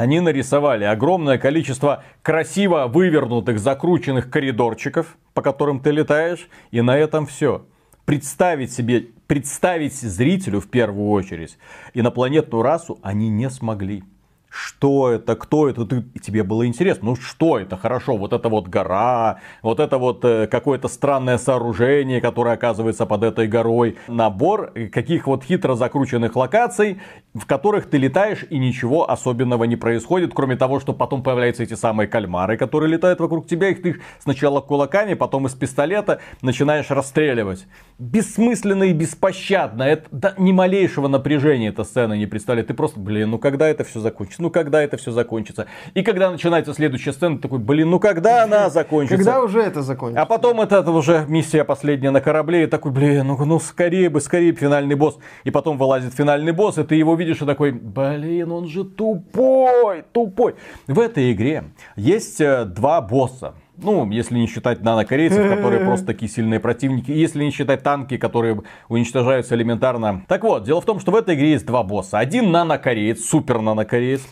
Они 0.00 0.20
нарисовали 0.20 0.84
огромное 0.84 1.36
количество 1.36 2.02
красиво 2.22 2.86
вывернутых, 2.86 3.58
закрученных 3.58 4.30
коридорчиков, 4.30 5.18
по 5.34 5.42
которым 5.42 5.78
ты 5.78 5.90
летаешь, 5.90 6.48
и 6.70 6.80
на 6.80 6.96
этом 6.96 7.26
все. 7.26 7.66
Представить 8.06 8.72
себе, 8.72 9.08
представить 9.26 9.92
зрителю 9.92 10.60
в 10.60 10.70
первую 10.70 11.10
очередь 11.10 11.58
инопланетную 11.92 12.62
расу 12.62 12.98
они 13.02 13.28
не 13.28 13.50
смогли 13.50 14.02
что 14.50 15.10
это, 15.10 15.36
кто 15.36 15.68
это, 15.68 15.86
ты, 15.86 16.02
тебе 16.20 16.42
было 16.42 16.66
интересно, 16.66 17.10
ну 17.10 17.16
что 17.16 17.58
это, 17.58 17.76
хорошо, 17.76 18.16
вот 18.16 18.32
это 18.32 18.48
вот 18.48 18.68
гора, 18.68 19.38
вот 19.62 19.78
это 19.78 19.96
вот 19.96 20.24
э, 20.24 20.48
какое-то 20.48 20.88
странное 20.88 21.38
сооружение, 21.38 22.20
которое 22.20 22.54
оказывается 22.54 23.06
под 23.06 23.22
этой 23.22 23.46
горой, 23.46 23.96
набор 24.08 24.72
каких 24.92 25.28
вот 25.28 25.44
хитро 25.44 25.76
закрученных 25.76 26.34
локаций, 26.34 27.00
в 27.32 27.46
которых 27.46 27.88
ты 27.88 27.98
летаешь 27.98 28.44
и 28.50 28.58
ничего 28.58 29.08
особенного 29.08 29.64
не 29.64 29.76
происходит, 29.76 30.32
кроме 30.34 30.56
того, 30.56 30.80
что 30.80 30.92
потом 30.92 31.22
появляются 31.22 31.62
эти 31.62 31.74
самые 31.74 32.08
кальмары, 32.08 32.56
которые 32.56 32.90
летают 32.90 33.20
вокруг 33.20 33.46
тебя, 33.46 33.68
их 33.68 33.82
ты 33.82 34.00
сначала 34.18 34.60
кулаками, 34.60 35.14
потом 35.14 35.46
из 35.46 35.54
пистолета 35.54 36.20
начинаешь 36.42 36.90
расстреливать. 36.90 37.66
Бессмысленно 37.98 38.84
и 38.84 38.92
беспощадно, 38.92 39.84
это 39.84 40.08
да, 40.10 40.34
ни 40.38 40.50
малейшего 40.50 41.06
напряжения 41.06 41.68
эта 41.68 41.84
сцена 41.84 42.14
не 42.14 42.26
представляет, 42.26 42.66
ты 42.66 42.74
просто, 42.74 42.98
блин, 42.98 43.30
ну 43.30 43.38
когда 43.38 43.68
это 43.68 43.84
все 43.84 44.00
закончится? 44.00 44.39
Ну 44.40 44.50
когда 44.50 44.82
это 44.82 44.96
все 44.96 45.10
закончится. 45.10 45.66
И 45.94 46.02
когда 46.02 46.30
начинается 46.30 46.74
следующая 46.74 47.12
сцена, 47.12 47.38
такой, 47.38 47.58
блин, 47.58 47.90
ну 47.90 48.00
когда 48.00 48.44
она 48.44 48.70
закончится? 48.70 49.16
Когда 49.16 49.42
уже 49.42 49.60
это 49.60 49.82
закончится? 49.82 50.22
А 50.22 50.26
потом 50.26 50.60
это, 50.60 50.78
это 50.78 50.90
уже 50.90 51.24
миссия 51.28 51.64
последняя 51.64 52.10
на 52.10 52.20
корабле, 52.20 52.64
и 52.64 52.66
такой, 52.66 52.92
блин, 52.92 53.26
ну, 53.26 53.44
ну 53.44 53.60
скорее 53.60 54.08
бы, 54.08 54.20
скорее 54.20 54.52
финальный 54.52 54.94
босс. 54.94 55.18
И 55.44 55.50
потом 55.50 55.78
вылазит 55.78 56.14
финальный 56.14 56.52
босс, 56.52 56.78
и 56.78 56.84
ты 56.84 56.94
его 56.94 57.14
видишь 57.14 57.40
и 57.42 57.46
такой, 57.46 57.72
блин, 57.72 58.52
он 58.52 58.66
же 58.66 58.84
тупой, 58.84 60.04
тупой. 60.12 60.54
В 60.86 60.98
этой 60.98 61.32
игре 61.32 61.64
есть 61.96 62.40
э, 62.40 62.64
два 62.64 63.00
босса. 63.00 63.54
Ну, 63.82 64.10
если 64.10 64.36
не 64.38 64.46
считать 64.46 64.82
нанокорейцев, 64.82 65.48
которые 65.48 65.80
просто 65.84 66.06
такие 66.06 66.30
сильные 66.30 66.60
противники. 66.60 67.10
Если 67.10 67.44
не 67.44 67.50
считать 67.50 67.82
танки, 67.82 68.16
которые 68.16 68.62
уничтожаются 68.88 69.54
элементарно. 69.54 70.24
Так 70.28 70.44
вот, 70.44 70.64
дело 70.64 70.80
в 70.80 70.84
том, 70.84 71.00
что 71.00 71.12
в 71.12 71.16
этой 71.16 71.34
игре 71.34 71.52
есть 71.52 71.66
два 71.66 71.82
босса. 71.82 72.18
Один 72.18 72.50
нанокореец, 72.50 73.24
супер 73.24 73.60
нанокореец, 73.60 74.22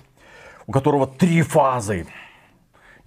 у 0.67 0.73
которого 0.73 1.07
три 1.07 1.43
фазы. 1.43 2.07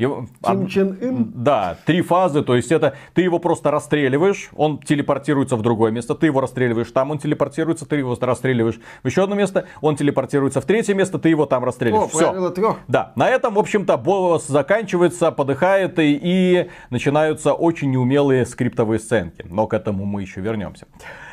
Его, 0.01 0.25
Ким 0.43 0.67
Чен 0.67 0.97
Ын? 0.99 1.31
Да, 1.35 1.77
три 1.85 2.01
фазы, 2.01 2.41
то 2.41 2.55
есть 2.55 2.71
это 2.71 2.95
ты 3.13 3.21
его 3.21 3.37
просто 3.37 3.69
расстреливаешь, 3.69 4.49
он 4.55 4.79
телепортируется 4.79 5.55
в 5.55 5.61
другое 5.61 5.91
место, 5.91 6.15
ты 6.15 6.25
его 6.25 6.41
расстреливаешь 6.41 6.91
там, 6.91 7.11
он 7.11 7.19
телепортируется, 7.19 7.85
ты 7.85 7.97
его 7.97 8.17
расстреливаешь 8.19 8.79
в 9.03 9.05
еще 9.05 9.23
одно 9.23 9.35
место, 9.35 9.65
он 9.79 9.95
телепортируется 9.95 10.59
в 10.59 10.65
третье 10.65 10.95
место, 10.95 11.19
ты 11.19 11.29
его 11.29 11.45
там 11.45 11.63
расстреливаешь. 11.63 12.11
О, 12.13 12.17
Все. 12.17 12.49
трех. 12.49 12.77
Да, 12.87 13.11
на 13.15 13.29
этом, 13.29 13.53
в 13.53 13.59
общем-то, 13.59 13.97
босс 13.97 14.47
заканчивается, 14.47 15.31
подыхает 15.31 15.99
и, 15.99 16.19
и 16.19 16.69
начинаются 16.89 17.53
очень 17.53 17.91
неумелые 17.91 18.47
скриптовые 18.47 18.99
сценки. 18.99 19.45
Но 19.47 19.67
к 19.67 19.73
этому 19.75 20.05
мы 20.05 20.21
еще 20.21 20.41
вернемся. 20.41 20.87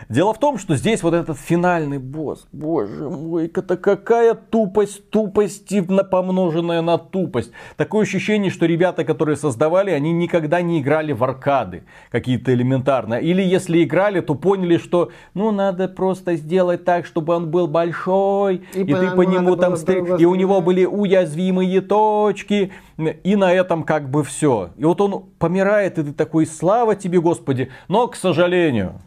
Дело 0.09 0.33
в 0.33 0.38
том, 0.38 0.59
что 0.59 0.76
здесь 0.76 1.02
вот 1.02 1.14
этот 1.14 1.38
финальный 1.38 1.99
босс, 1.99 2.47
боже 2.52 3.09
мой, 3.09 3.47
это 3.47 3.76
какая 3.76 4.35
тупость, 4.35 5.11
тупость 5.11 5.73
помноженная 6.11 6.83
на 6.83 6.99
тупость. 6.99 7.52
Такое 7.76 8.02
ощущение, 8.02 8.50
что 8.50 8.67
ребята, 8.67 9.05
которые 9.05 9.37
создавали, 9.37 9.90
они 9.90 10.12
никогда 10.12 10.62
не 10.62 10.81
играли 10.81 11.12
в 11.12 11.23
аркады 11.25 11.85
какие-то 12.11 12.52
элементарно. 12.55 13.14
Или 13.14 13.43
если 13.43 13.83
играли, 13.83 14.21
то 14.21 14.35
поняли, 14.35 14.78
что 14.78 15.11
ну 15.35 15.50
надо 15.50 15.88
просто 15.88 16.37
сделать 16.37 16.85
так, 16.85 17.07
чтобы 17.07 17.35
он 17.35 17.50
был 17.50 17.67
большой, 17.67 18.62
и, 18.75 18.83
и 18.83 18.95
ты 18.95 19.11
по 19.11 19.23
нему 19.23 19.57
там 19.57 19.76
стрел... 19.76 20.17
и 20.17 20.25
у 20.25 20.35
него 20.35 20.61
были 20.61 20.85
уязвимые 20.85 21.81
точки, 21.81 22.73
и 22.99 23.37
на 23.37 23.52
этом 23.52 23.85
как 23.85 24.11
бы 24.11 24.25
все. 24.25 24.71
И 24.76 24.85
вот 24.85 25.00
он 25.00 25.25
помирает, 25.38 25.99
и 25.99 26.02
ты 26.02 26.12
такой, 26.12 26.47
слава 26.47 26.97
тебе, 26.97 27.21
Господи. 27.21 27.71
Но, 27.88 28.09
к 28.09 28.17
сожалению, 28.17 29.00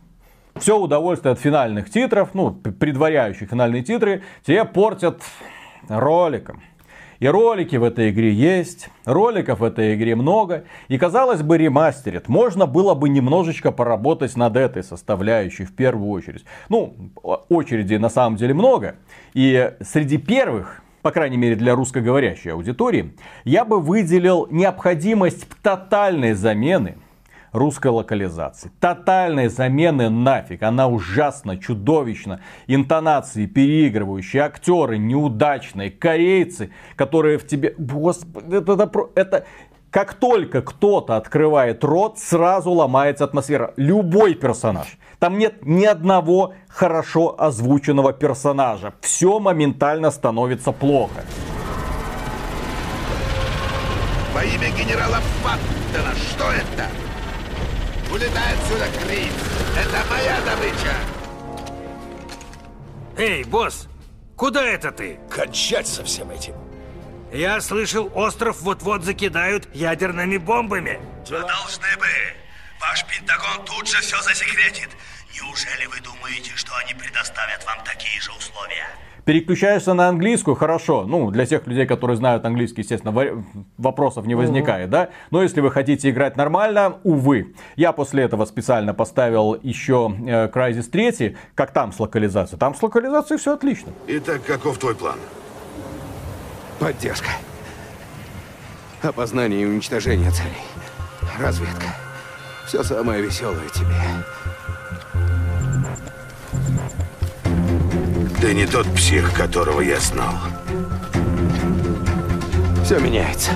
все 0.55 0.77
удовольствие 0.77 1.33
от 1.33 1.39
финальных 1.39 1.89
титров, 1.89 2.29
ну, 2.33 2.51
предваряющих 2.51 3.49
финальные 3.49 3.83
титры, 3.83 4.23
тебе 4.45 4.65
портят 4.65 5.21
роликом. 5.87 6.61
И 7.19 7.27
ролики 7.27 7.75
в 7.75 7.83
этой 7.83 8.09
игре 8.09 8.33
есть, 8.33 8.89
роликов 9.05 9.59
в 9.59 9.63
этой 9.63 9.93
игре 9.93 10.15
много. 10.15 10.63
И 10.87 10.97
казалось 10.97 11.43
бы, 11.43 11.55
ремастерит. 11.55 12.27
Можно 12.27 12.65
было 12.65 12.95
бы 12.95 13.09
немножечко 13.09 13.71
поработать 13.71 14.35
над 14.35 14.55
этой 14.55 14.83
составляющей 14.83 15.65
в 15.65 15.75
первую 15.75 16.09
очередь. 16.09 16.45
Ну, 16.67 16.95
очередей 17.47 17.99
на 17.99 18.09
самом 18.09 18.37
деле 18.37 18.55
много. 18.55 18.95
И 19.35 19.71
среди 19.81 20.17
первых 20.17 20.81
по 21.01 21.11
крайней 21.11 21.37
мере 21.37 21.55
для 21.55 21.73
русскоговорящей 21.75 22.51
аудитории, 22.51 23.15
я 23.43 23.65
бы 23.65 23.79
выделил 23.79 24.47
необходимость 24.51 25.47
тотальной 25.63 26.33
замены 26.33 26.97
русской 27.51 27.87
локализации. 27.87 28.71
Тотальной 28.79 29.49
замены 29.49 30.09
нафиг. 30.09 30.63
Она 30.63 30.87
ужасно, 30.87 31.57
чудовищно. 31.57 32.41
Интонации 32.67 33.45
переигрывающие, 33.45 34.43
актеры 34.43 34.97
неудачные, 34.97 35.91
корейцы, 35.91 36.71
которые 36.95 37.37
в 37.37 37.47
тебе... 37.47 37.75
Господи, 37.77 38.55
это, 38.55 38.73
это, 38.73 39.09
это, 39.15 39.45
как 39.89 40.13
только 40.13 40.61
кто-то 40.61 41.17
открывает 41.17 41.83
рот, 41.83 42.17
сразу 42.17 42.71
ломается 42.71 43.25
атмосфера. 43.25 43.73
Любой 43.75 44.35
персонаж. 44.35 44.97
Там 45.19 45.37
нет 45.37 45.65
ни 45.65 45.85
одного 45.85 46.53
хорошо 46.67 47.35
озвученного 47.37 48.13
персонажа. 48.13 48.93
Все 49.01 49.39
моментально 49.39 50.09
становится 50.09 50.71
плохо. 50.71 51.23
Во 54.33 54.43
имя 54.45 54.69
генерала 54.69 55.17
Фаттена, 55.43 56.15
что 56.15 56.45
это? 56.45 57.10
Улетай 58.11 58.53
отсюда, 58.55 58.87
Крис! 58.99 59.33
Это 59.77 60.03
моя 60.09 60.41
добыча! 60.41 60.95
Эй, 63.17 63.43
босс! 63.45 63.87
Куда 64.35 64.65
это 64.65 64.91
ты? 64.91 65.19
Кончать 65.29 65.87
со 65.87 66.03
всем 66.03 66.29
этим. 66.29 66.55
Я 67.31 67.61
слышал, 67.61 68.11
остров 68.13 68.61
вот-вот 68.61 69.03
закидают 69.03 69.73
ядерными 69.73 70.37
бомбами. 70.37 70.99
Вы 71.29 71.39
должны 71.39 71.97
бы. 71.97 72.07
Ваш 72.81 73.05
Пентагон 73.05 73.63
тут 73.63 73.87
же 73.87 74.01
все 74.01 74.21
засекретит. 74.21 74.89
Неужели 75.33 75.85
вы 75.85 76.01
думаете, 76.01 76.51
что 76.55 76.75
они 76.75 76.93
предоставят 76.93 77.65
вам 77.65 77.81
такие 77.85 78.19
же 78.19 78.31
условия? 78.33 78.87
Переключаешься 79.25 79.93
на 79.93 80.09
английскую, 80.09 80.55
хорошо. 80.55 81.05
Ну, 81.05 81.31
для 81.31 81.45
тех 81.45 81.65
людей, 81.67 81.85
которые 81.85 82.17
знают 82.17 82.45
английский, 82.45 82.81
естественно, 82.81 83.13
вопросов 83.77 84.25
не 84.25 84.35
возникает, 84.35 84.89
да. 84.89 85.09
Но 85.29 85.43
если 85.43 85.61
вы 85.61 85.71
хотите 85.71 86.09
играть 86.09 86.37
нормально, 86.37 86.97
увы. 87.03 87.53
Я 87.75 87.91
после 87.91 88.23
этого 88.23 88.45
специально 88.45 88.93
поставил 88.93 89.57
еще 89.61 90.13
э, 90.25 90.47
Crysis 90.47 90.89
3, 90.89 91.37
как 91.55 91.71
там 91.71 91.91
с 91.91 91.99
локализацией. 91.99 92.59
Там 92.59 92.73
с 92.73 92.81
локализацией 92.81 93.39
все 93.39 93.53
отлично. 93.53 93.91
Итак, 94.07 94.43
каков 94.45 94.77
твой 94.77 94.95
план? 94.95 95.17
Поддержка. 96.79 97.29
Опознание 99.03 99.61
и 99.61 99.65
уничтожение 99.65 100.31
целей. 100.31 100.49
Разведка. 101.39 101.87
Все 102.65 102.83
самое 102.83 103.21
веселое 103.21 103.67
тебе. 103.69 103.95
Ты 108.41 108.55
не 108.55 108.65
тот 108.65 108.87
псих, 108.95 109.37
которого 109.37 109.81
я 109.81 109.99
знал. 109.99 110.33
Все 112.83 112.99
меняется. 112.99 113.51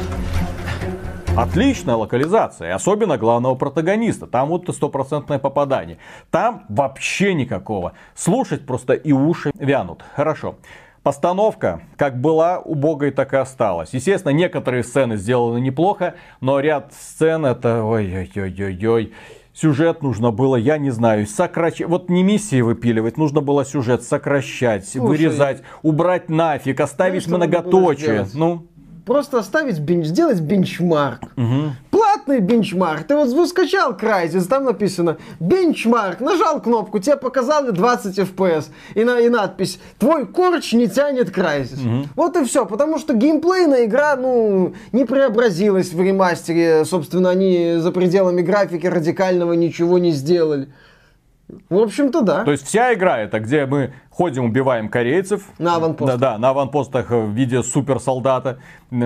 Отличная 1.35 1.95
локализация, 1.95 2.75
особенно 2.75 3.17
главного 3.17 3.55
протагониста. 3.55 4.27
Там 4.27 4.49
вот 4.49 4.69
стопроцентное 4.69 5.39
попадание. 5.39 5.97
Там 6.29 6.65
вообще 6.69 7.33
никакого. 7.33 7.93
Слушать 8.13 8.67
просто 8.67 8.93
и 8.93 9.11
уши 9.11 9.49
вянут. 9.55 10.03
Хорошо. 10.15 10.57
Постановка, 11.01 11.81
как 11.97 12.21
была, 12.21 12.59
убогой, 12.59 13.09
так 13.09 13.33
и 13.33 13.37
осталась. 13.37 13.89
Естественно, 13.91 14.33
некоторые 14.33 14.83
сцены 14.83 15.17
сделаны 15.17 15.57
неплохо, 15.61 16.13
но 16.41 16.59
ряд 16.59 16.93
сцен 16.93 17.47
это 17.47 17.83
ой-ой-ой-ой-ой 17.83 19.13
сюжет 19.55 20.03
нужно 20.03 20.31
было, 20.31 20.55
я 20.55 20.77
не 20.77 20.91
знаю, 20.91 21.25
сокращать. 21.25 21.87
Вот 21.87 22.09
не 22.09 22.23
миссии 22.23 22.61
выпиливать, 22.61 23.17
нужно 23.17 23.41
было 23.41 23.65
сюжет 23.65 24.03
сокращать, 24.03 24.87
Слушай, 24.87 25.07
вырезать, 25.07 25.63
убрать 25.81 26.29
нафиг, 26.29 26.79
оставить 26.79 27.25
Знаешь, 27.25 27.37
многоточие. 27.37 28.27
Ну, 28.33 28.67
просто 29.05 29.37
оставить 29.37 29.79
бенч, 29.79 30.07
сделать 30.07 30.39
бенчмарк. 30.39 31.21
Угу. 31.37 31.71
Платный 31.91 32.39
бенчмарк. 32.39 33.03
Ты 33.07 33.15
вот 33.15 33.47
скачал 33.47 33.93
Crysis, 33.93 34.45
там 34.47 34.65
написано 34.65 35.17
бенчмарк, 35.39 36.19
нажал 36.19 36.61
кнопку, 36.61 36.99
тебе 36.99 37.15
показали 37.15 37.71
20 37.71 38.19
FPS 38.19 38.65
и, 38.95 39.03
на, 39.03 39.19
и 39.19 39.29
надпись 39.29 39.79
«Твой 39.99 40.25
корч 40.25 40.73
не 40.73 40.87
тянет 40.87 41.29
Crysis». 41.29 41.79
Угу. 41.79 42.07
Вот 42.15 42.37
и 42.37 42.43
все, 42.43 42.65
потому 42.65 42.97
что 42.97 43.13
геймплейная 43.13 43.85
игра, 43.85 44.15
ну, 44.15 44.73
не 44.91 45.05
преобразилась 45.05 45.93
в 45.93 46.01
ремастере. 46.01 46.83
Собственно, 46.85 47.29
они 47.29 47.75
за 47.77 47.91
пределами 47.91 48.41
графики 48.41 48.87
радикального 48.87 49.53
ничего 49.53 49.99
не 49.99 50.11
сделали. 50.11 50.67
В 51.69 51.77
общем-то, 51.77 52.21
да. 52.21 52.43
То 52.43 52.51
есть 52.51 52.65
вся 52.65 52.93
игра 52.93 53.19
это, 53.19 53.39
где 53.39 53.67
мы 53.67 53.93
ходим, 54.09 54.45
убиваем 54.45 54.89
корейцев. 54.89 55.43
На 55.59 55.75
аванпостах. 55.75 56.19
Да, 56.19 56.31
да, 56.31 56.37
на 56.39 56.49
аванпостах 56.49 57.11
в 57.11 57.29
виде 57.31 57.61
суперсолдата, 57.61 58.59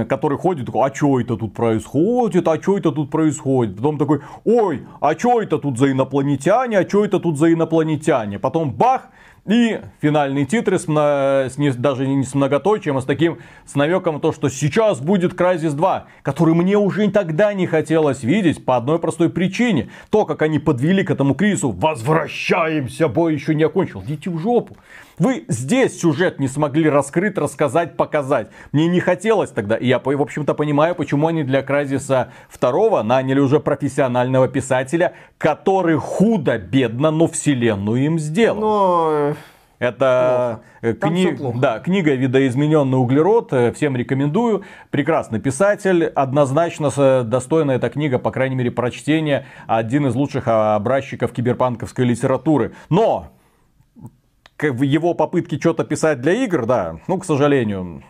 который 0.08 0.38
ходит, 0.38 0.66
такой, 0.68 0.90
а 0.90 0.96
что 0.96 1.20
это 1.20 1.36
тут 1.36 1.54
происходит, 1.54 2.48
а 2.48 2.62
что 2.62 2.78
это 2.78 2.92
тут 2.92 3.12
происходит? 3.12 3.76
Потом 3.76 3.98
такой, 3.98 4.22
ой, 4.46 4.86
а 5.02 5.14
что 5.20 5.42
это 5.42 5.58
тут 5.58 5.78
за 5.78 5.92
инопланетяне, 5.92 6.80
а 6.80 6.88
что 6.88 7.04
это 7.04 7.20
тут 7.20 7.38
за 7.38 7.52
инопланетяне? 7.52 8.40
Потом 8.40 8.72
бах, 8.72 9.10
и 9.50 9.82
финальные 10.02 10.46
титры 10.46 10.78
с, 10.78 10.88
мно- 10.88 11.50
с 11.50 11.58
не- 11.58 11.72
даже 11.72 12.08
не 12.08 12.24
с 12.24 12.36
многоточием, 12.36 12.98
а 12.98 13.02
с 13.02 13.06
таким 13.06 13.40
с 13.66 13.76
намеком 13.76 14.20
то, 14.20 14.32
что 14.32 14.50
сейчас 14.50 15.00
будет 15.00 15.34
Crysis 15.34 15.72
2, 15.72 16.06
который 16.22 16.54
мне 16.54 16.78
уже 16.78 17.10
тогда 17.10 17.54
не 17.54 17.66
хотелось 17.68 18.24
видеть 18.24 18.64
по 18.64 18.78
одной 18.78 19.00
простой 19.00 19.30
причине. 19.30 19.90
То, 20.10 20.26
как 20.26 20.42
они 20.42 20.60
подвели 20.60 21.04
к 21.04 21.12
этому 21.12 21.34
кризису, 21.34 21.72
возвращаемся, 21.72 23.08
бой 23.08 23.34
еще 23.34 23.56
не 23.56 23.64
окончил. 23.64 24.02
Идите 24.02 24.30
в 24.30 24.38
жопу. 24.40 24.78
Вы 25.20 25.44
здесь 25.50 26.00
сюжет 26.00 26.40
не 26.40 26.48
смогли 26.48 26.90
раскрыть, 26.90 27.38
рассказать, 27.38 27.98
показать. 27.98 28.48
Мне 28.72 28.88
не 28.88 29.02
хотелось 29.02 29.52
тогда. 29.52 29.76
И 29.76 29.86
я, 29.88 30.00
в 30.00 30.22
общем-то, 30.22 30.54
понимаю, 30.54 30.96
почему 30.96 31.28
они 31.28 31.44
для 31.44 31.62
Кразиса 31.62 32.32
2 32.60 33.04
наняли 33.04 33.40
уже 33.40 33.60
профессионального 33.60 34.48
писателя, 34.48 35.14
который 35.38 35.98
худо-бедно, 35.98 37.12
но 37.12 37.28
вселенную 37.28 38.06
им 38.06 38.18
сделал. 38.18 38.62
Но 38.62 39.10
э, 39.12 39.34
Это 39.80 40.62
э, 40.82 40.94
кни- 40.94 41.60
да, 41.60 41.80
книга 41.80 42.14
«Видоизмененный 42.16 42.98
углерод». 42.98 43.52
э, 43.52 43.74
Всем 43.74 43.98
рекомендую. 43.98 44.64
Прекрасный 44.90 45.42
писатель. 45.42 46.06
Однозначно 46.06 47.24
достойна 47.24 47.72
эта 47.72 47.90
книга, 47.90 48.20
по 48.20 48.32
крайней 48.32 48.56
мере, 48.56 48.72
прочтения. 48.72 49.46
Один 49.68 50.08
из 50.08 50.16
лучших 50.16 50.48
а, 50.48 50.76
образчиков 50.76 51.34
киберпанковской 51.34 52.06
литературы. 52.06 52.72
Но 52.90 53.34
его 54.64 55.14
попытки 55.14 55.60
что-то 55.60 55.84
писать 55.84 56.22
для 56.22 56.34
игр, 56.34 56.66
да, 56.66 57.00
ну, 57.08 57.18
к 57.18 57.26
сожалению, 57.26 58.04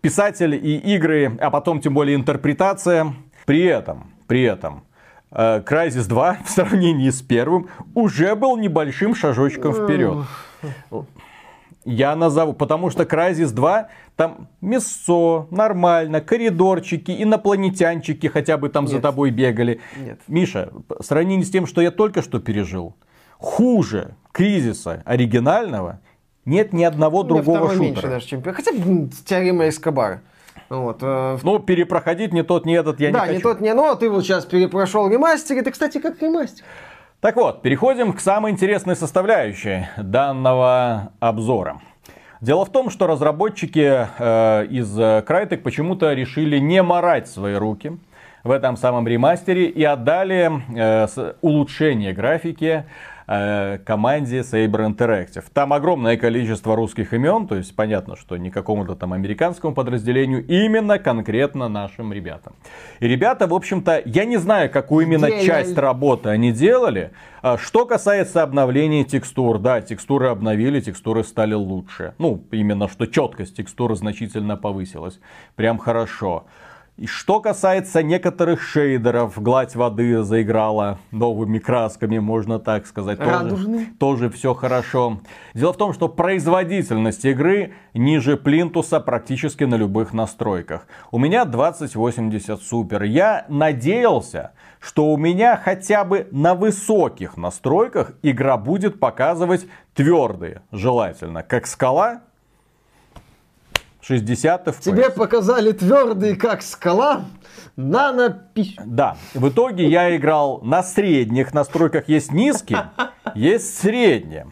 писатель 0.00 0.54
и 0.54 0.76
игры, 0.94 1.36
а 1.40 1.50
потом 1.50 1.80
тем 1.80 1.94
более 1.94 2.16
интерпретация. 2.16 3.14
При 3.46 3.64
этом, 3.64 4.12
при 4.26 4.42
этом, 4.42 4.84
э, 5.30 5.60
Crysis 5.60 6.06
2 6.08 6.38
в 6.44 6.50
сравнении 6.50 7.10
с 7.10 7.22
первым 7.22 7.68
уже 7.94 8.34
был 8.34 8.56
небольшим 8.56 9.14
шажочком 9.14 9.72
вперед. 9.72 10.18
Я 11.86 12.14
назову, 12.14 12.52
потому 12.52 12.90
что 12.90 13.04
Crysis 13.04 13.52
2 13.52 13.88
там 14.16 14.48
мясо, 14.60 15.46
нормально, 15.50 16.20
коридорчики, 16.20 17.22
инопланетянчики 17.22 18.26
хотя 18.26 18.58
бы 18.58 18.68
там 18.68 18.86
за 18.86 18.96
Нет. 18.96 19.02
тобой 19.02 19.30
бегали. 19.30 19.80
Нет. 19.96 20.20
Миша, 20.28 20.70
в 20.88 21.02
сравнении 21.02 21.42
с 21.42 21.50
тем, 21.50 21.66
что 21.66 21.80
я 21.80 21.90
только 21.90 22.20
что 22.20 22.38
пережил, 22.38 22.96
хуже 23.40 24.14
кризиса 24.32 25.02
оригинального 25.04 26.00
нет 26.44 26.72
ни 26.72 26.84
одного 26.84 27.22
другого 27.22 27.68
шутера. 27.68 27.82
меньше 27.82 28.08
даже, 28.08 28.26
чем. 28.26 28.42
Хотя 28.42 28.72
теорема 29.26 29.68
Эскобара. 29.68 30.22
Вот. 30.68 30.98
э, 31.02 31.38
Но 31.42 31.58
перепроходить 31.58 32.32
ни 32.32 32.42
тот, 32.42 32.64
ни 32.64 32.76
этот 32.76 33.00
я 33.00 33.10
да, 33.10 33.20
не 33.20 33.26
хочу. 33.26 33.36
не 33.36 33.42
тот, 33.42 33.60
не 33.60 33.74
но. 33.74 33.94
Ты 33.94 34.08
вот 34.08 34.24
сейчас 34.24 34.46
перепрошел 34.46 35.08
ремастер. 35.08 35.58
Это, 35.58 35.70
кстати, 35.70 35.98
как 35.98 36.20
ремастер. 36.22 36.64
Так 37.20 37.36
вот, 37.36 37.60
переходим 37.60 38.12
к 38.12 38.20
самой 38.20 38.52
интересной 38.52 38.96
составляющей 38.96 39.86
данного 39.98 41.12
обзора. 41.20 41.80
Дело 42.40 42.64
в 42.64 42.70
том, 42.70 42.88
что 42.88 43.06
разработчики 43.06 44.06
э, 44.18 44.66
из 44.70 44.98
э, 44.98 45.22
Crytek 45.28 45.58
почему-то 45.58 46.14
решили 46.14 46.58
не 46.58 46.82
морать 46.82 47.28
свои 47.28 47.54
руки 47.54 47.98
в 48.44 48.50
этом 48.50 48.78
самом 48.78 49.06
ремастере 49.06 49.66
и 49.66 49.84
отдали 49.84 50.50
э, 50.74 51.32
улучшение 51.42 52.14
графики 52.14 52.86
э, 53.30 53.78
команде 53.78 54.40
Saber 54.40 54.86
Interactive. 54.88 55.44
Там 55.52 55.72
огромное 55.72 56.16
количество 56.16 56.74
русских 56.74 57.14
имен, 57.14 57.46
то 57.46 57.54
есть 57.54 57.74
понятно, 57.76 58.16
что 58.16 58.36
не 58.36 58.50
какому-то 58.50 58.96
там 58.96 59.12
американскому 59.12 59.72
подразделению, 59.74 60.44
именно 60.46 60.98
конкретно 60.98 61.68
нашим 61.68 62.12
ребятам. 62.12 62.54
И 62.98 63.06
ребята, 63.06 63.46
в 63.46 63.54
общем-то, 63.54 64.02
я 64.04 64.24
не 64.24 64.36
знаю, 64.36 64.68
какую 64.70 65.06
именно 65.06 65.28
Делали. 65.28 65.46
часть 65.46 65.78
работы 65.78 66.28
они 66.28 66.52
делали. 66.52 67.12
А 67.42 67.56
Что 67.56 67.86
касается 67.86 68.42
обновления 68.42 69.04
текстур, 69.04 69.58
да, 69.58 69.80
текстуры 69.80 70.28
обновили, 70.28 70.80
текстуры 70.80 71.24
стали 71.24 71.54
лучше. 71.54 72.14
Ну, 72.18 72.44
именно 72.50 72.88
что 72.88 73.06
четкость 73.06 73.56
текстуры 73.56 73.94
значительно 73.94 74.56
повысилась. 74.56 75.20
Прям 75.54 75.78
хорошо. 75.78 76.46
И 77.00 77.06
что 77.06 77.40
касается 77.40 78.02
некоторых 78.02 78.60
шейдеров, 78.60 79.40
гладь 79.40 79.74
воды 79.74 80.22
заиграла 80.22 80.98
новыми 81.12 81.58
красками, 81.58 82.18
можно 82.18 82.58
так 82.58 82.86
сказать. 82.86 83.16
Тоже, 83.16 83.30
Радужные. 83.30 83.86
тоже 83.98 84.28
все 84.28 84.52
хорошо. 84.52 85.18
Дело 85.54 85.72
в 85.72 85.78
том, 85.78 85.94
что 85.94 86.10
производительность 86.10 87.24
игры 87.24 87.72
ниже 87.94 88.36
плинтуса 88.36 89.00
практически 89.00 89.64
на 89.64 89.76
любых 89.76 90.12
настройках. 90.12 90.86
У 91.10 91.16
меня 91.16 91.46
2080 91.46 92.60
супер. 92.60 93.04
Я 93.04 93.46
надеялся, 93.48 94.52
что 94.78 95.06
у 95.06 95.16
меня 95.16 95.56
хотя 95.56 96.04
бы 96.04 96.28
на 96.32 96.54
высоких 96.54 97.38
настройках 97.38 98.12
игра 98.22 98.58
будет 98.58 99.00
показывать 99.00 99.66
твердые, 99.94 100.60
желательно, 100.70 101.42
как 101.42 101.66
скала 101.66 102.20
60 104.10 104.66
FPS. 104.66 104.82
Тебе 104.82 105.10
показали 105.10 105.70
твердый, 105.70 106.34
как 106.34 106.62
скала, 106.62 107.26
нанопись. 107.76 108.74
Да, 108.84 109.16
в 109.34 109.48
итоге 109.48 109.88
я 109.88 110.16
играл 110.16 110.60
на 110.62 110.82
средних 110.82 111.54
настройках. 111.54 112.08
Есть 112.08 112.32
низкие, 112.32 112.90
есть 113.36 113.78
средние. 113.78 114.48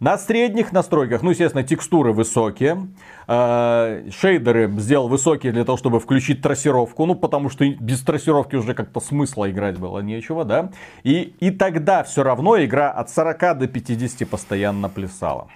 На 0.00 0.18
средних 0.18 0.72
настройках, 0.72 1.22
ну, 1.22 1.30
естественно, 1.30 1.62
текстуры 1.62 2.12
высокие. 2.12 2.88
э, 3.28 4.10
Шейдеры 4.10 4.70
сделал 4.78 5.08
высокие 5.08 5.52
для 5.52 5.64
того, 5.64 5.78
чтобы 5.78 6.00
включить 6.00 6.42
трассировку. 6.42 7.06
Ну, 7.06 7.14
потому 7.14 7.48
что 7.48 7.64
без 7.64 8.02
трассировки 8.02 8.56
уже 8.56 8.74
как-то 8.74 9.00
смысла 9.00 9.48
играть 9.50 9.78
было 9.78 10.00
нечего, 10.00 10.44
да. 10.44 10.70
И, 11.04 11.34
и 11.40 11.50
тогда 11.50 12.02
все 12.02 12.24
равно 12.24 12.62
игра 12.62 12.90
от 12.90 13.08
40 13.08 13.58
до 13.58 13.68
50 13.68 14.28
постоянно 14.28 14.88
плясала. 14.88 15.46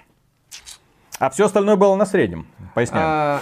А 1.21 1.29
все 1.29 1.45
остальное 1.45 1.75
было 1.75 1.95
на 1.95 2.07
среднем. 2.07 2.47
Поясняю. 2.73 3.05
А, 3.07 3.41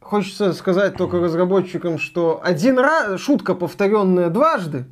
хочется 0.00 0.52
сказать 0.52 0.96
только 0.96 1.18
разработчикам, 1.18 1.98
что 1.98 2.40
один 2.40 2.78
раз, 2.78 3.20
шутка, 3.20 3.56
повторенная 3.56 4.30
дважды, 4.30 4.84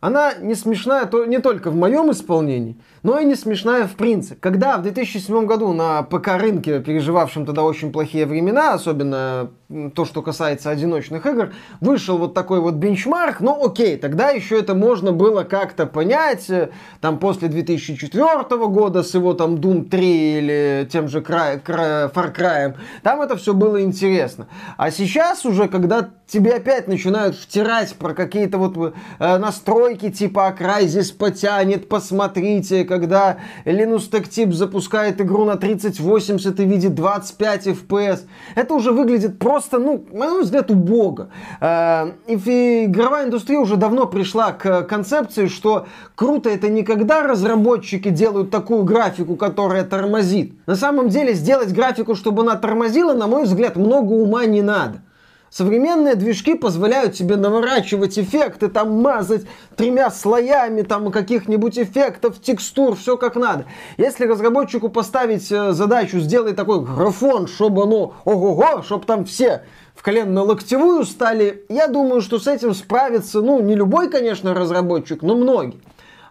она 0.00 0.34
не 0.34 0.54
смешная 0.54 1.06
то, 1.06 1.24
не 1.26 1.38
только 1.38 1.70
в 1.70 1.76
моем 1.76 2.10
исполнении, 2.10 2.76
но 3.02 3.18
и 3.18 3.24
не 3.24 3.34
смешная 3.34 3.86
в 3.86 3.96
принципе. 3.96 4.36
Когда 4.40 4.78
в 4.78 4.82
2007 4.82 5.46
году 5.46 5.72
на 5.72 6.02
ПК-рынке, 6.02 6.80
переживавшем 6.80 7.46
тогда 7.46 7.62
очень 7.62 7.92
плохие 7.92 8.26
времена, 8.26 8.74
особенно 8.74 9.50
то, 9.94 10.04
что 10.04 10.22
касается 10.22 10.70
одиночных 10.70 11.24
игр, 11.26 11.52
вышел 11.80 12.18
вот 12.18 12.34
такой 12.34 12.60
вот 12.60 12.74
бенчмарк, 12.74 13.40
ну 13.40 13.64
окей, 13.64 13.96
тогда 13.96 14.30
еще 14.30 14.58
это 14.58 14.74
можно 14.74 15.12
было 15.12 15.44
как-то 15.44 15.86
понять, 15.86 16.50
э, 16.50 16.70
там 17.00 17.18
после 17.18 17.48
2004 17.48 18.66
года 18.66 19.02
с 19.02 19.14
его 19.14 19.32
там 19.34 19.56
Doom 19.56 19.88
3 19.88 20.38
или 20.38 20.88
тем 20.90 21.08
же 21.08 21.20
Cry, 21.20 21.62
Cry- 21.62 22.12
Far 22.12 22.34
Cry, 22.34 22.74
там 23.02 23.20
это 23.20 23.36
все 23.36 23.54
было 23.54 23.80
интересно. 23.82 24.48
А 24.76 24.90
сейчас 24.90 25.46
уже, 25.46 25.68
когда 25.68 26.10
тебе 26.26 26.54
опять 26.54 26.88
начинают 26.88 27.36
втирать 27.36 27.94
про 27.94 28.14
какие-то 28.14 28.58
вот 28.58 28.94
э, 29.18 29.38
настройки 29.38 29.89
типа 29.96 30.48
«А 30.48 30.52
Crysis 30.52 31.14
потянет, 31.16 31.88
посмотрите, 31.88 32.84
когда 32.84 33.38
Linux 33.64 34.10
Tech 34.10 34.28
Tip 34.28 34.52
запускает 34.52 35.20
игру 35.20 35.44
на 35.44 35.56
3080 35.56 36.60
и 36.60 36.64
видит 36.64 36.94
25 36.94 37.66
FPS. 37.68 38.20
Это 38.54 38.74
уже 38.74 38.92
выглядит 38.92 39.38
просто, 39.38 39.78
ну, 39.78 40.04
на 40.12 40.30
мой 40.30 40.42
взгляд, 40.42 40.70
убого. 40.70 41.30
Э, 41.60 42.12
И 42.26 42.36
фи- 42.36 42.84
игровая 42.84 43.26
индустрия 43.26 43.58
уже 43.58 43.76
давно 43.76 44.06
пришла 44.06 44.52
к 44.52 44.82
концепции, 44.82 45.46
что 45.46 45.86
круто 46.14 46.50
это 46.50 46.68
не 46.68 46.82
когда 46.82 47.22
разработчики 47.22 48.08
делают 48.10 48.50
такую 48.50 48.84
графику, 48.84 49.36
которая 49.36 49.84
тормозит. 49.84 50.54
На 50.66 50.76
самом 50.76 51.08
деле 51.08 51.32
сделать 51.34 51.72
графику, 51.72 52.14
чтобы 52.14 52.42
она 52.42 52.56
тормозила, 52.56 53.14
на 53.14 53.26
мой 53.26 53.44
взгляд, 53.44 53.76
много 53.76 54.12
ума 54.12 54.44
не 54.46 54.62
надо. 54.62 55.02
Современные 55.50 56.14
движки 56.14 56.54
позволяют 56.54 57.14
тебе 57.14 57.34
наворачивать 57.34 58.16
эффекты, 58.16 58.68
там 58.68 59.02
мазать 59.02 59.46
тремя 59.74 60.08
слоями 60.12 60.82
там 60.82 61.10
каких-нибудь 61.10 61.76
эффектов, 61.76 62.40
текстур, 62.40 62.94
все 62.94 63.16
как 63.16 63.34
надо. 63.34 63.64
Если 63.96 64.26
разработчику 64.26 64.90
поставить 64.90 65.50
э, 65.50 65.72
задачу 65.72 66.20
сделать 66.20 66.54
такой 66.54 66.84
графон, 66.84 67.48
чтобы 67.48 67.82
оно 67.82 68.14
ого-го, 68.24 68.82
чтобы 68.82 69.04
там 69.04 69.24
все 69.24 69.64
в 69.96 70.04
коленно-локтевую 70.04 71.04
стали, 71.04 71.64
я 71.68 71.88
думаю, 71.88 72.20
что 72.20 72.38
с 72.38 72.46
этим 72.46 72.72
справится, 72.72 73.42
ну, 73.42 73.60
не 73.60 73.74
любой, 73.74 74.08
конечно, 74.08 74.54
разработчик, 74.54 75.22
но 75.22 75.34
многие. 75.34 75.80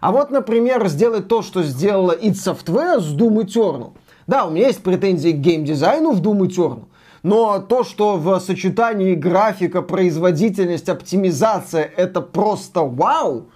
А 0.00 0.12
вот, 0.12 0.30
например, 0.30 0.88
сделать 0.88 1.28
то, 1.28 1.42
что 1.42 1.62
сделала 1.62 2.16
id 2.16 2.32
Software 2.32 3.00
с 3.00 3.14
Doom 3.14 3.44
Eternal. 3.44 3.92
Да, 4.26 4.46
у 4.46 4.50
меня 4.50 4.68
есть 4.68 4.82
претензии 4.82 5.32
к 5.32 5.36
геймдизайну 5.36 6.12
в 6.12 6.22
Doom 6.22 6.48
Eternal, 6.48 6.84
но 7.22 7.58
то, 7.60 7.84
что 7.84 8.16
в 8.16 8.38
сочетании 8.40 9.14
графика, 9.14 9.82
производительность, 9.82 10.88
оптимизация, 10.88 11.82
это 11.84 12.20
просто 12.20 12.82
вау, 12.82 13.50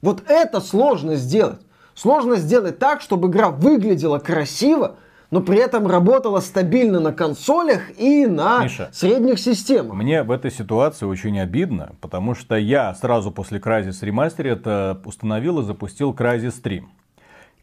вот 0.00 0.22
это 0.28 0.60
сложно 0.60 1.16
сделать. 1.16 1.60
Сложно 1.94 2.36
сделать 2.36 2.78
так, 2.78 3.02
чтобы 3.02 3.28
игра 3.28 3.50
выглядела 3.50 4.18
красиво, 4.18 4.96
но 5.30 5.40
при 5.40 5.58
этом 5.58 5.86
работала 5.86 6.40
стабильно 6.40 7.00
на 7.00 7.12
консолях 7.12 7.98
и 7.98 8.26
на 8.26 8.64
Миша, 8.64 8.88
средних 8.92 9.38
системах. 9.38 9.94
Мне 9.94 10.22
в 10.22 10.30
этой 10.30 10.50
ситуации 10.50 11.06
очень 11.06 11.38
обидно, 11.38 11.92
потому 12.00 12.34
что 12.34 12.56
я 12.56 12.94
сразу 12.94 13.30
после 13.30 13.58
Crysis 13.58 14.02
Remastered 14.02 15.02
установил 15.04 15.60
и 15.60 15.64
запустил 15.64 16.12
Crysis 16.12 16.60
3. 16.62 16.82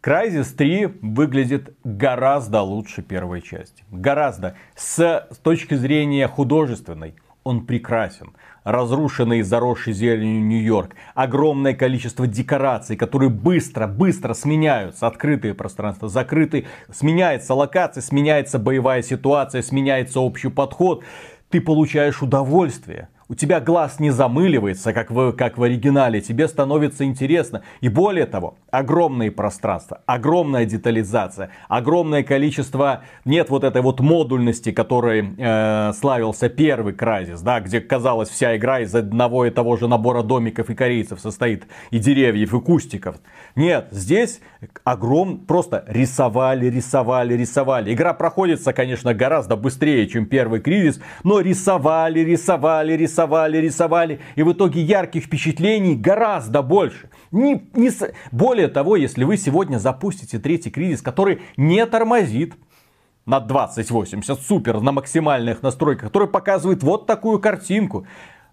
Crysis 0.02 0.56
3 0.56 1.00
выглядит 1.02 1.76
гораздо 1.84 2.62
лучше 2.62 3.02
первой 3.02 3.42
части. 3.42 3.84
Гораздо. 3.92 4.56
С 4.74 5.28
точки 5.44 5.74
зрения 5.74 6.26
художественной 6.30 7.16
он 7.44 7.66
прекрасен. 7.66 8.32
Разрушенный, 8.64 9.42
заросший 9.42 9.92
зеленью 9.92 10.46
Нью-Йорк. 10.46 10.96
Огромное 11.16 11.74
количество 11.74 12.28
декораций, 12.28 12.96
которые 12.96 13.30
быстро, 13.30 13.88
быстро 13.88 14.34
сменяются. 14.34 15.06
Открытые 15.06 15.54
пространства, 15.54 16.08
закрытые. 16.08 16.68
Сменяется 16.90 17.54
локация, 17.54 18.02
сменяется 18.02 18.58
боевая 18.58 19.02
ситуация, 19.02 19.62
сменяется 19.62 20.22
общий 20.22 20.50
подход. 20.50 21.04
Ты 21.50 21.60
получаешь 21.60 22.22
удовольствие 22.22 23.10
у 23.30 23.36
тебя 23.36 23.60
глаз 23.60 24.00
не 24.00 24.10
замыливается, 24.10 24.92
как 24.92 25.12
в, 25.12 25.34
как 25.34 25.60
в 25.60 25.64
оригинале, 25.64 26.20
тебе 26.20 26.48
становится 26.48 27.06
интересно. 27.06 27.62
И 27.80 27.88
более 27.88 28.26
того, 28.26 28.58
огромные 28.72 29.30
пространства, 29.30 30.02
огромная 30.08 30.66
детализация, 30.66 31.52
огромное 31.68 32.24
количество, 32.24 33.04
нет 33.26 33.52
вот 33.52 33.64
этой 33.64 33.84
вот 33.84 34.00
модульности, 34.00 34.72
которой 34.72 35.36
э, 35.38 35.94
славился 35.94 36.50
первый 36.50 36.94
Кразис, 36.94 37.42
да, 37.42 37.60
где 37.60 37.80
казалось 37.80 38.30
вся 38.30 38.58
игра 38.58 38.80
из 38.80 38.96
одного 38.96 39.46
и 39.46 39.52
того 39.52 39.78
же 39.78 39.88
набора 39.88 40.24
домиков 40.24 40.72
и 40.72 40.76
корейцев 40.76 41.20
состоит, 41.20 41.68
и 41.92 42.00
деревьев, 42.00 42.52
и 42.56 42.60
кустиков. 42.60 43.18
Нет, 43.56 43.90
здесь 43.92 44.42
огром, 44.84 45.38
просто 45.38 45.84
рисовали, 45.88 46.66
рисовали, 46.66 47.36
рисовали. 47.36 47.94
Игра 47.94 48.16
проходится, 48.16 48.74
конечно, 48.74 49.14
гораздо 49.14 49.56
быстрее, 49.56 50.08
чем 50.08 50.26
первый 50.26 50.62
кризис, 50.62 51.00
но 51.24 51.42
рисовали, 51.42 52.22
рисовали, 52.22 52.94
рисовали 52.94 53.19
рисовали, 53.20 53.58
рисовали, 53.58 54.20
и 54.36 54.44
в 54.44 54.54
итоге 54.54 54.82
ярких 54.82 55.26
впечатлений 55.26 55.96
гораздо 55.96 56.62
больше. 56.62 57.10
Не, 57.32 57.70
не, 57.74 57.92
более 58.32 58.68
того, 58.70 58.96
если 58.96 59.26
вы 59.26 59.38
сегодня 59.38 59.78
запустите 59.78 60.40
третий 60.40 60.70
кризис, 60.70 61.02
который 61.02 61.42
не 61.58 61.86
тормозит, 61.86 62.56
на 63.26 63.40
2080 63.40 64.42
супер 64.42 64.82
на 64.82 64.92
максимальных 64.92 65.62
настройках, 65.62 66.08
который 66.08 66.28
показывает 66.28 66.82
вот 66.82 67.06
такую 67.06 67.40
картинку. 67.40 68.08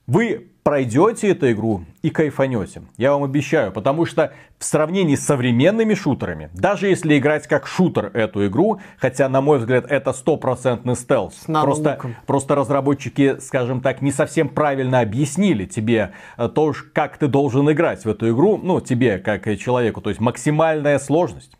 Вы 0.07 0.51
пройдете 0.67 1.31
эту 1.31 1.53
игру 1.53 1.85
и 2.03 2.11
кайфанете. 2.11 2.83
Я 2.97 3.13
вам 3.13 3.23
обещаю, 3.23 3.71
потому 3.71 4.05
что 4.05 4.33
в 4.59 4.65
сравнении 4.65 5.15
с 5.15 5.25
современными 5.25 5.95
шутерами, 5.95 6.51
даже 6.55 6.89
если 6.89 7.17
играть 7.17 7.47
как 7.47 7.69
шутер 7.69 8.11
эту 8.15 8.49
игру, 8.49 8.81
хотя 8.99 9.29
на 9.29 9.41
мой 9.41 9.59
взгляд 9.61 9.87
это 9.89 10.13
стопроцентный 10.13 10.97
стелс, 10.97 11.45
просто, 11.47 12.01
просто 12.27 12.57
разработчики, 12.57 13.37
скажем 13.39 13.81
так, 13.81 14.03
не 14.03 14.11
совсем 14.11 14.49
правильно 14.49 14.99
объяснили 14.99 15.67
тебе 15.67 16.11
э, 16.37 16.49
то, 16.53 16.75
как 16.93 17.17
ты 17.17 17.29
должен 17.29 17.71
играть 17.71 18.05
в 18.05 18.09
эту 18.09 18.31
игру, 18.31 18.59
ну 18.61 18.81
тебе 18.81 19.19
как 19.19 19.45
человеку, 19.59 20.01
то 20.01 20.11
есть 20.11 20.21
максимальная 20.21 20.99
сложность 20.99 21.56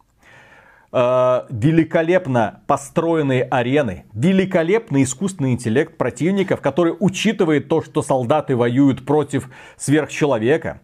э, 0.93 1.43
великолепно 1.51 2.61
построенные 2.67 3.45
арены, 3.45 4.05
великолепный 4.13 5.03
искусственный 5.03 5.53
интеллект 5.53 5.97
противников, 5.97 6.61
который 6.61 6.95
учитывает 6.99 7.69
то, 7.69 7.83
что 7.83 8.03
солдаты 8.03 8.57
воюют 8.57 9.05
против 9.05 9.49
сверхчеловека, 9.77 10.81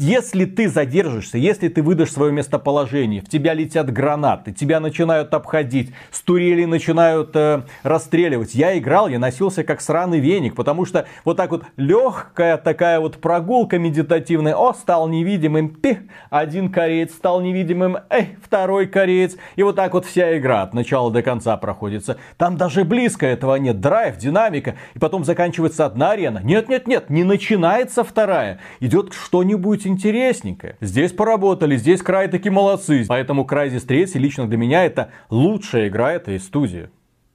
если 0.00 0.46
ты 0.46 0.68
задержишься, 0.68 1.36
если 1.36 1.68
ты 1.68 1.82
выдашь 1.82 2.12
свое 2.12 2.32
местоположение, 2.32 3.20
в 3.20 3.28
тебя 3.28 3.52
летят 3.52 3.92
гранаты, 3.92 4.52
тебя 4.52 4.80
начинают 4.80 5.34
обходить, 5.34 5.92
с 6.10 6.22
турели 6.22 6.64
начинают 6.64 7.30
э, 7.34 7.62
расстреливать. 7.82 8.54
Я 8.54 8.78
играл, 8.78 9.08
я 9.08 9.18
носился 9.18 9.62
как 9.62 9.82
сраный 9.82 10.18
веник, 10.18 10.54
потому 10.54 10.86
что 10.86 11.06
вот 11.24 11.36
так 11.36 11.50
вот 11.50 11.64
легкая 11.76 12.56
такая 12.56 12.98
вот 12.98 13.18
прогулка 13.18 13.78
медитативная. 13.78 14.54
О, 14.54 14.72
стал 14.72 15.06
невидимым, 15.06 15.68
пи, 15.68 15.98
один 16.30 16.72
кореец 16.72 17.12
стал 17.12 17.42
невидимым, 17.42 17.98
эй, 18.08 18.36
второй 18.42 18.86
кореец. 18.86 19.36
И 19.56 19.62
вот 19.62 19.76
так 19.76 19.92
вот 19.92 20.06
вся 20.06 20.38
игра 20.38 20.62
от 20.62 20.72
начала 20.72 21.10
до 21.10 21.22
конца 21.22 21.56
проходится. 21.58 22.16
Там 22.38 22.56
даже 22.56 22.84
близко 22.84 23.26
этого 23.26 23.56
нет. 23.56 23.80
Драйв, 23.80 24.16
динамика. 24.16 24.76
И 24.94 24.98
потом 24.98 25.24
заканчивается 25.24 25.84
одна 25.84 26.12
арена. 26.12 26.40
Нет, 26.42 26.70
нет, 26.70 26.86
нет, 26.86 27.10
не 27.10 27.22
начинается 27.22 28.02
вторая. 28.02 28.60
Идет 28.80 29.12
что-нибудь 29.12 29.89
интересненькое. 29.90 30.76
Здесь 30.80 31.12
поработали, 31.12 31.76
здесь 31.76 32.02
край 32.02 32.28
таки 32.28 32.50
молодцы. 32.50 33.04
Поэтому 33.08 33.44
Crysis 33.44 33.86
3 33.86 34.06
лично 34.14 34.48
для 34.48 34.58
меня 34.58 34.84
это 34.84 35.10
лучшая 35.30 35.88
игра 35.88 36.12
этой 36.12 36.38
студии. 36.40 36.90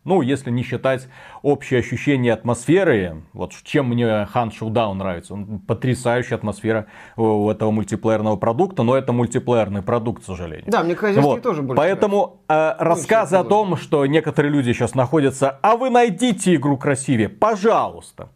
Ну, 0.05 0.21
если 0.21 0.51
не 0.51 0.61
считать 0.61 1.07
общее 1.41 1.79
ощущение 1.79 2.31
атмосферы, 2.31 3.23
вот 3.33 3.53
чем 3.63 3.89
мне 3.89 4.05
Hunt 4.05 4.51
Showdown 4.59 4.93
нравится. 4.93 5.33
Он 5.33 5.59
потрясающая 5.59 6.37
атмосфера 6.37 6.85
у 7.17 7.49
этого 7.49 7.71
мультиплеерного 7.71 8.35
продукта, 8.35 8.83
но 8.83 8.95
это 8.95 9.13
мультиплеерный 9.13 9.81
продукт, 9.81 10.21
к 10.21 10.25
сожалению. 10.25 10.65
Да, 10.67 10.83
мне 10.83 10.93
Crysis 10.93 11.21
вот. 11.21 11.41
тоже 11.41 11.63
больше 11.63 11.77
Поэтому 11.77 12.41
э, 12.47 12.75
ну, 12.77 12.85
рассказы 12.85 13.35
о 13.37 13.43
том, 13.43 13.77
что 13.77 14.05
некоторые 14.05 14.51
люди 14.51 14.73
сейчас 14.73 14.93
находятся, 14.93 15.57
а 15.63 15.75
вы 15.75 15.89
найдите 15.89 16.53
игру 16.53 16.77
красивее, 16.77 17.27
пожалуйста. 17.27 18.29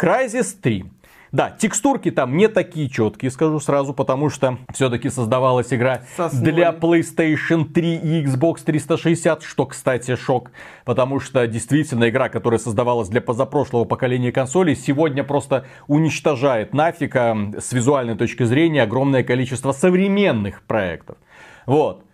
Crysis 0.00 0.56
3 0.62 0.84
да, 1.32 1.50
текстурки 1.50 2.10
там 2.10 2.36
не 2.36 2.48
такие 2.48 2.88
четкие, 2.88 3.30
скажу 3.30 3.60
сразу, 3.60 3.92
потому 3.92 4.30
что 4.30 4.58
все-таки 4.72 5.10
создавалась 5.10 5.72
игра 5.72 6.02
Сосной. 6.16 6.52
для 6.52 6.70
PlayStation 6.70 7.64
3 7.64 7.96
и 7.96 8.24
Xbox 8.24 8.62
360, 8.64 9.42
что, 9.42 9.66
кстати, 9.66 10.16
шок, 10.16 10.50
потому 10.84 11.20
что 11.20 11.46
действительно 11.46 12.08
игра, 12.08 12.28
которая 12.28 12.58
создавалась 12.58 13.08
для 13.08 13.20
позапрошлого 13.20 13.84
поколения 13.84 14.32
консолей, 14.32 14.74
сегодня 14.74 15.24
просто 15.24 15.66
уничтожает 15.86 16.72
нафиг 16.72 17.14
с 17.14 17.72
визуальной 17.72 18.16
точки 18.16 18.44
зрения 18.44 18.82
огромное 18.82 19.22
количество 19.22 19.72
современных 19.72 20.62
проектов. 20.62 21.18
Вот. 21.66 22.04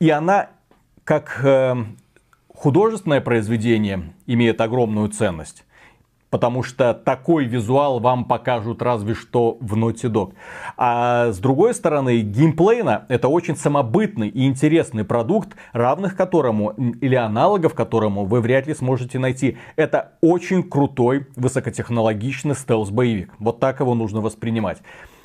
И 0.00 0.10
она, 0.10 0.50
как 1.04 1.40
э, 1.42 1.76
художественное 2.54 3.20
произведение, 3.20 4.12
имеет 4.26 4.60
огромную 4.60 5.08
ценность 5.08 5.64
потому 6.30 6.62
что 6.62 6.94
такой 6.94 7.44
визуал 7.44 8.00
вам 8.00 8.24
покажут 8.24 8.82
разве 8.82 9.14
что 9.14 9.58
в 9.60 9.74
Naughty 9.76 10.10
Dog. 10.10 10.32
А 10.76 11.32
с 11.32 11.38
другой 11.38 11.74
стороны, 11.74 12.20
геймплейно 12.20 13.04
это 13.08 13.28
очень 13.28 13.56
самобытный 13.56 14.28
и 14.28 14.46
интересный 14.46 15.04
продукт, 15.04 15.50
равных 15.72 16.16
которому 16.16 16.70
или 17.00 17.16
аналогов 17.16 17.74
которому 17.74 18.24
вы 18.24 18.40
вряд 18.40 18.66
ли 18.66 18.74
сможете 18.74 19.18
найти. 19.18 19.58
Это 19.76 20.12
очень 20.20 20.62
крутой, 20.62 21.26
высокотехнологичный 21.36 22.54
стелс-боевик. 22.54 23.30
Вот 23.38 23.60
так 23.60 23.80
его 23.80 23.94
нужно 23.94 24.20
воспринимать. 24.20 24.78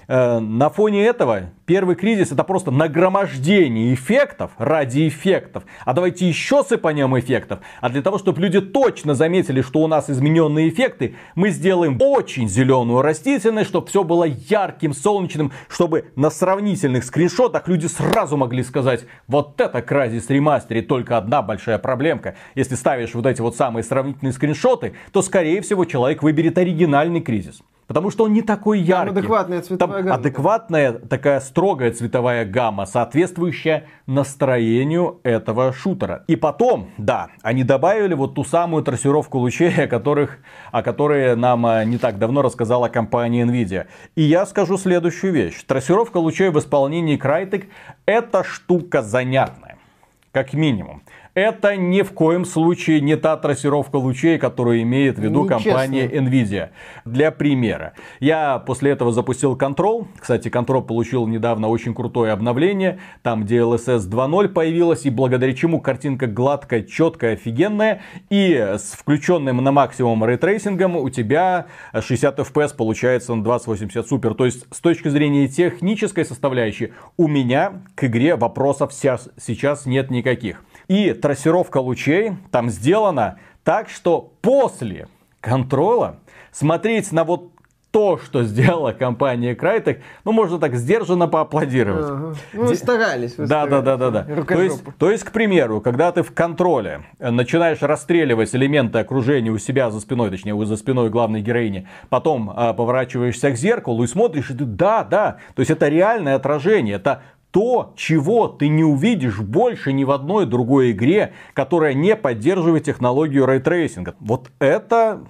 Э, 0.07 0.39
на 0.39 0.69
фоне 0.69 1.05
этого 1.05 1.49
первый 1.65 1.95
кризис 1.95 2.31
это 2.31 2.43
просто 2.43 2.71
нагромождение 2.71 3.93
эффектов 3.93 4.51
ради 4.57 5.07
эффектов. 5.07 5.63
А 5.83 5.93
давайте 5.93 6.27
еще 6.27 6.63
сыпанем 6.63 7.17
эффектов. 7.17 7.59
А 7.81 7.89
для 7.89 8.01
того, 8.01 8.17
чтобы 8.17 8.41
люди 8.41 8.61
точно 8.61 9.15
заметили, 9.15 9.61
что 9.61 9.79
у 9.79 9.87
нас 9.87 10.09
измененные 10.09 10.69
эффекты, 10.69 11.15
мы 11.33 11.49
сделаем 11.49 11.97
очень 11.99 12.47
зеленую 12.47 13.01
растительность, 13.01 13.69
чтобы 13.69 13.87
все 13.87 14.03
было 14.03 14.25
ярким, 14.25 14.93
солнечным, 14.93 15.51
чтобы 15.67 16.05
на 16.15 16.29
сравнительных 16.29 17.03
скриншотах 17.03 17.67
люди 17.67 17.87
сразу 17.87 18.37
могли 18.37 18.63
сказать, 18.63 19.05
вот 19.27 19.59
это 19.59 19.79
Crysis 19.79 20.27
Remastered, 20.27 20.83
только 20.83 21.17
одна 21.17 21.41
большая 21.41 21.79
проблемка. 21.79 22.35
Если 22.53 22.75
ставишь 22.75 23.13
вот 23.13 23.25
эти 23.25 23.41
вот 23.41 23.55
самые 23.55 23.83
сравнительные 23.83 24.33
скриншоты, 24.33 24.93
то 25.11 25.21
скорее 25.21 25.61
всего 25.61 25.85
человек 25.85 26.21
выберет 26.21 26.57
оригинальный 26.57 27.21
кризис. 27.21 27.61
Потому 27.87 28.09
что 28.09 28.23
он 28.23 28.33
не 28.33 28.41
такой 28.41 28.79
яркий. 28.79 29.09
Там 29.09 29.17
адекватная 29.17 29.61
цветовая 29.61 29.97
Там 29.97 30.05
гамма. 30.05 30.19
Адекватная, 30.19 30.93
такая 30.93 31.39
строгая 31.39 31.91
цветовая 31.91 32.45
гамма, 32.45 32.85
соответствующая 32.85 33.85
настроению 34.07 35.19
этого 35.23 35.71
шутера. 35.71 36.23
И 36.27 36.35
потом, 36.35 36.89
да, 36.97 37.29
они 37.43 37.63
добавили 37.63 38.15
вот 38.15 38.33
ту 38.33 38.43
самую 38.43 38.83
трассировку 38.83 39.37
лучей, 39.37 39.83
о, 39.83 39.87
которых, 39.87 40.39
о 40.71 40.81
которой 40.81 41.35
нам 41.35 41.65
а, 41.65 41.83
не 41.85 41.99
так 41.99 42.17
давно 42.17 42.41
рассказала 42.41 42.87
компания 42.87 43.45
Nvidia. 43.45 43.85
И 44.15 44.23
я 44.23 44.47
скажу 44.47 44.77
следующую 44.77 45.31
вещь. 45.31 45.63
Трассировка 45.63 46.17
лучей 46.17 46.49
в 46.49 46.57
исполнении 46.57 47.21
Crytek 47.21 47.65
это 48.07 48.43
штука 48.43 49.03
занятная. 49.03 49.77
Как 50.31 50.53
минимум. 50.53 51.03
Это 51.35 51.75
ни 51.75 52.01
в 52.01 52.13
коем 52.13 52.45
случае 52.45 53.01
не 53.01 53.17
та 53.17 53.35
трассировка 53.35 53.97
лучей, 53.97 54.37
которую 54.37 54.81
имеет 54.83 55.19
в 55.19 55.21
виду 55.21 55.43
Нечестно. 55.43 55.71
компания 55.71 56.07
Nvidia. 56.07 56.69
Для 57.03 57.29
примера. 57.29 57.91
Я 58.21 58.59
после 58.59 58.91
этого 58.91 59.11
запустил 59.11 59.57
Control. 59.57 60.07
Кстати, 60.17 60.47
Control 60.47 60.81
получил 60.81 61.27
недавно 61.27 61.67
очень 61.67 61.93
крутое 61.93 62.31
обновление. 62.31 62.99
Там 63.21 63.43
DLSS 63.43 64.09
2.0 64.09 64.47
появилась. 64.47 65.05
И 65.05 65.09
благодаря 65.09 65.53
чему 65.53 65.81
картинка 65.81 66.27
гладкая, 66.27 66.83
четкая, 66.83 67.33
офигенная. 67.33 68.01
И 68.29 68.53
с 68.55 68.93
включенным 68.97 69.57
на 69.57 69.73
максимум 69.73 70.23
рейтрейсингом 70.23 70.95
у 70.95 71.09
тебя 71.09 71.65
60 71.93 72.39
FPS 72.39 72.77
получается 72.77 73.35
на 73.35 73.43
2080 73.43 74.07
супер. 74.07 74.35
То 74.35 74.45
есть 74.45 74.73
с 74.73 74.79
точки 74.79 75.09
зрения 75.09 75.49
технической 75.49 76.23
составляющей 76.23 76.93
у 77.17 77.27
меня 77.27 77.81
к 77.95 78.05
игре 78.05 78.37
вопросов 78.37 78.93
сейчас 78.93 79.85
нет 79.85 80.09
никаких. 80.09 80.63
И 80.87 81.13
трассировка 81.13 81.77
лучей 81.77 82.33
там 82.51 82.69
сделана 82.69 83.39
так, 83.63 83.89
что 83.89 84.33
после 84.41 85.07
Control 85.41 86.08
а 86.08 86.17
смотреть 86.51 87.11
на 87.11 87.23
вот 87.23 87.51
то, 87.95 88.17
что 88.17 88.43
сделала 88.43 88.91
компания 88.91 89.55
Crytek, 89.55 90.01
ну, 90.25 90.33
можно 90.33 90.59
так 90.59 90.75
сдержанно 90.75 91.29
поаплодировать. 91.29 92.05
Ага. 92.05 92.35
Ну, 92.51 92.65
вы 92.65 92.75
старались. 92.75 93.35
Да, 93.37 93.65
да, 93.67 93.81
да, 93.81 93.95
да, 93.95 94.11
да. 94.11 94.23
То 94.43 94.61
есть, 94.61 94.83
то 94.99 95.09
есть, 95.09 95.23
к 95.23 95.31
примеру, 95.31 95.79
когда 95.79 96.11
ты 96.11 96.21
в 96.21 96.33
Control 96.33 96.94
е 96.95 97.03
э, 97.19 97.29
начинаешь 97.29 97.81
расстреливать 97.81 98.53
элементы 98.53 98.99
окружения 98.99 99.49
у 99.49 99.57
себя 99.59 99.91
за 99.91 100.01
спиной, 100.01 100.29
точнее, 100.29 100.65
за 100.65 100.75
спиной 100.75 101.09
главной 101.09 101.39
героини, 101.39 101.87
потом 102.09 102.51
а, 102.53 102.73
поворачиваешься 102.73 103.51
к 103.51 103.55
зеркалу 103.55 104.03
и 104.03 104.07
смотришь, 104.07 104.49
и 104.49 104.55
ты, 104.55 104.65
да, 104.65 105.05
да, 105.05 105.37
то 105.55 105.61
есть 105.61 105.71
это 105.71 105.87
реальное 105.87 106.35
отражение, 106.35 106.97
это 106.97 107.21
то, 107.55 107.93
чего 107.95 108.49
ты 108.49 108.67
не 108.67 108.83
увидишь 108.83 109.39
больше 109.39 109.93
ни 109.93 110.03
в 110.03 110.11
одной 110.11 110.45
другой 110.45 110.91
игре, 110.91 111.31
которая 111.53 111.93
не 111.93 112.17
поддерживает 112.17 112.83
технологию 112.83 113.45
рейтрейсинга. 113.45 114.13
Вот 114.19 114.51
это 114.59 115.21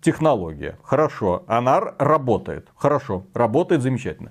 технология. 0.00 0.78
Хорошо. 0.84 1.42
Она 1.48 1.80
работает. 1.98 2.68
Хорошо. 2.76 3.24
Работает 3.34 3.82
замечательно. 3.82 4.30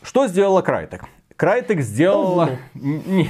Что 0.00 0.28
сделала 0.28 0.62
Crytek? 0.62 1.02
Crytek 1.36 1.80
сделала... 1.80 2.50
Не- 2.74 3.28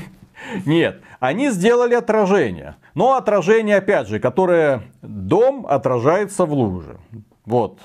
Нет, 0.66 1.00
они 1.20 1.48
сделали 1.48 1.94
отражение. 1.94 2.76
Но 2.94 3.16
отражение, 3.16 3.78
опять 3.78 4.06
же, 4.06 4.20
которое 4.20 4.82
дом 5.00 5.66
отражается 5.66 6.44
в 6.44 6.52
луже. 6.52 6.98
Вот. 7.46 7.78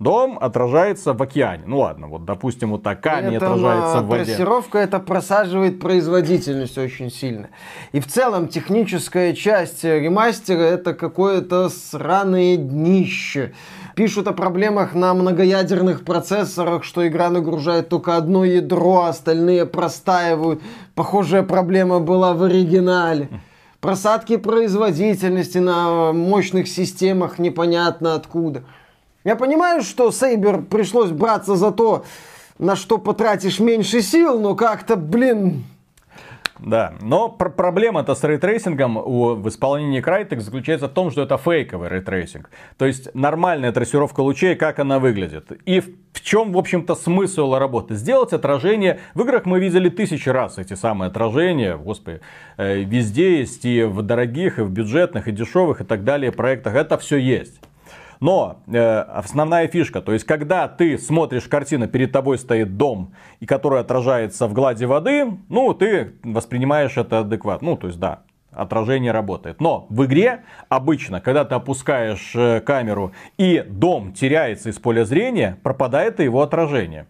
Дом 0.00 0.38
отражается 0.40 1.12
в 1.12 1.22
океане. 1.22 1.64
Ну 1.66 1.78
ладно, 1.78 2.08
вот 2.08 2.24
допустим, 2.24 2.72
вот 2.72 2.82
так 2.82 3.00
камень 3.00 3.36
Это, 3.36 3.46
отражается 3.46 3.98
а, 3.98 4.02
в 4.02 4.06
воде. 4.08 4.24
Трассировка 4.24 4.78
это 4.78 4.98
просаживает 4.98 5.78
производительность 5.78 6.76
очень 6.78 7.10
сильно. 7.10 7.50
И 7.92 8.00
в 8.00 8.06
целом 8.08 8.48
техническая 8.48 9.34
часть 9.34 9.84
ремастера 9.84 10.62
это 10.62 10.94
какое-то 10.94 11.68
сраное 11.68 12.56
днище. 12.56 13.54
Пишут 13.94 14.26
о 14.26 14.32
проблемах 14.32 14.94
на 14.94 15.14
многоядерных 15.14 16.04
процессорах, 16.04 16.82
что 16.82 17.06
игра 17.06 17.30
нагружает 17.30 17.88
только 17.88 18.16
одно 18.16 18.44
ядро, 18.44 19.02
а 19.02 19.08
остальные 19.10 19.66
простаивают. 19.66 20.60
Похожая 20.96 21.44
проблема 21.44 22.00
была 22.00 22.34
в 22.34 22.42
оригинале. 22.42 23.28
Просадки 23.80 24.38
производительности 24.38 25.58
на 25.58 26.12
мощных 26.12 26.66
системах 26.66 27.38
непонятно 27.38 28.14
откуда. 28.14 28.64
Я 29.24 29.36
понимаю, 29.36 29.82
что 29.82 30.10
Сейбер 30.10 30.62
пришлось 30.62 31.10
браться 31.10 31.56
за 31.56 31.70
то, 31.70 32.04
на 32.58 32.76
что 32.76 32.98
потратишь 32.98 33.58
меньше 33.58 34.02
сил, 34.02 34.38
но 34.38 34.54
как-то, 34.54 34.96
блин, 34.96 35.64
Да, 36.60 36.92
но 37.00 37.28
пр- 37.28 37.50
проблема-то 37.50 38.14
с 38.14 38.22
рейтрейсингом 38.22 38.96
у, 38.96 39.34
в 39.34 39.48
исполнении 39.48 40.02
Crytek 40.02 40.40
заключается 40.40 40.86
в 40.86 40.92
том, 40.92 41.10
что 41.10 41.22
это 41.22 41.36
фейковый 41.36 41.88
рейтрейсинг. 41.88 42.48
То 42.78 42.86
есть 42.86 43.14
нормальная 43.14 43.72
трассировка 43.72 44.20
лучей, 44.20 44.54
как 44.54 44.78
она 44.78 44.98
выглядит. 44.98 45.50
И 45.66 45.80
в, 45.80 45.88
в 46.12 46.20
чем, 46.20 46.52
в 46.52 46.58
общем-то, 46.58 46.94
смысл 46.94 47.54
работы? 47.54 47.94
Сделать 47.94 48.32
отражение. 48.32 49.00
В 49.14 49.22
играх 49.22 49.46
мы 49.46 49.58
видели 49.58 49.88
тысячи 49.88 50.28
раз 50.28 50.58
эти 50.58 50.74
самые 50.74 51.08
отражения. 51.08 51.76
Господи, 51.76 52.20
э, 52.56 52.82
везде 52.82 53.38
есть 53.40 53.64
и 53.64 53.82
в 53.82 54.02
дорогих, 54.02 54.58
и 54.58 54.62
в 54.62 54.70
бюджетных, 54.70 55.28
и 55.28 55.32
дешевых, 55.32 55.80
и 55.80 55.84
так 55.84 56.04
далее 56.04 56.30
проектах. 56.30 56.74
Это 56.74 56.96
все 56.98 57.16
есть. 57.16 57.60
Но 58.20 58.62
э, 58.66 58.98
основная 59.00 59.68
фишка, 59.68 60.00
то 60.00 60.12
есть 60.12 60.24
когда 60.24 60.68
ты 60.68 60.98
смотришь 60.98 61.44
картину, 61.44 61.88
перед 61.88 62.12
тобой 62.12 62.38
стоит 62.38 62.76
дом, 62.76 63.12
и 63.40 63.46
который 63.46 63.80
отражается 63.80 64.46
в 64.46 64.52
глади 64.52 64.84
воды, 64.84 65.26
ну 65.48 65.74
ты 65.74 66.12
воспринимаешь 66.22 66.96
это 66.96 67.20
адекватно. 67.20 67.70
Ну 67.70 67.76
то 67.76 67.86
есть 67.88 67.98
да, 67.98 68.22
отражение 68.54 69.12
работает. 69.12 69.60
Но 69.60 69.86
в 69.90 70.04
игре 70.04 70.44
обычно, 70.68 71.20
когда 71.20 71.44
ты 71.44 71.54
опускаешь 71.54 72.32
э, 72.34 72.60
камеру 72.60 73.12
и 73.36 73.64
дом 73.68 74.12
теряется 74.12 74.70
из 74.70 74.78
поля 74.78 75.04
зрения, 75.04 75.58
пропадает 75.62 76.20
и 76.20 76.24
его 76.24 76.42
отражение. 76.42 77.06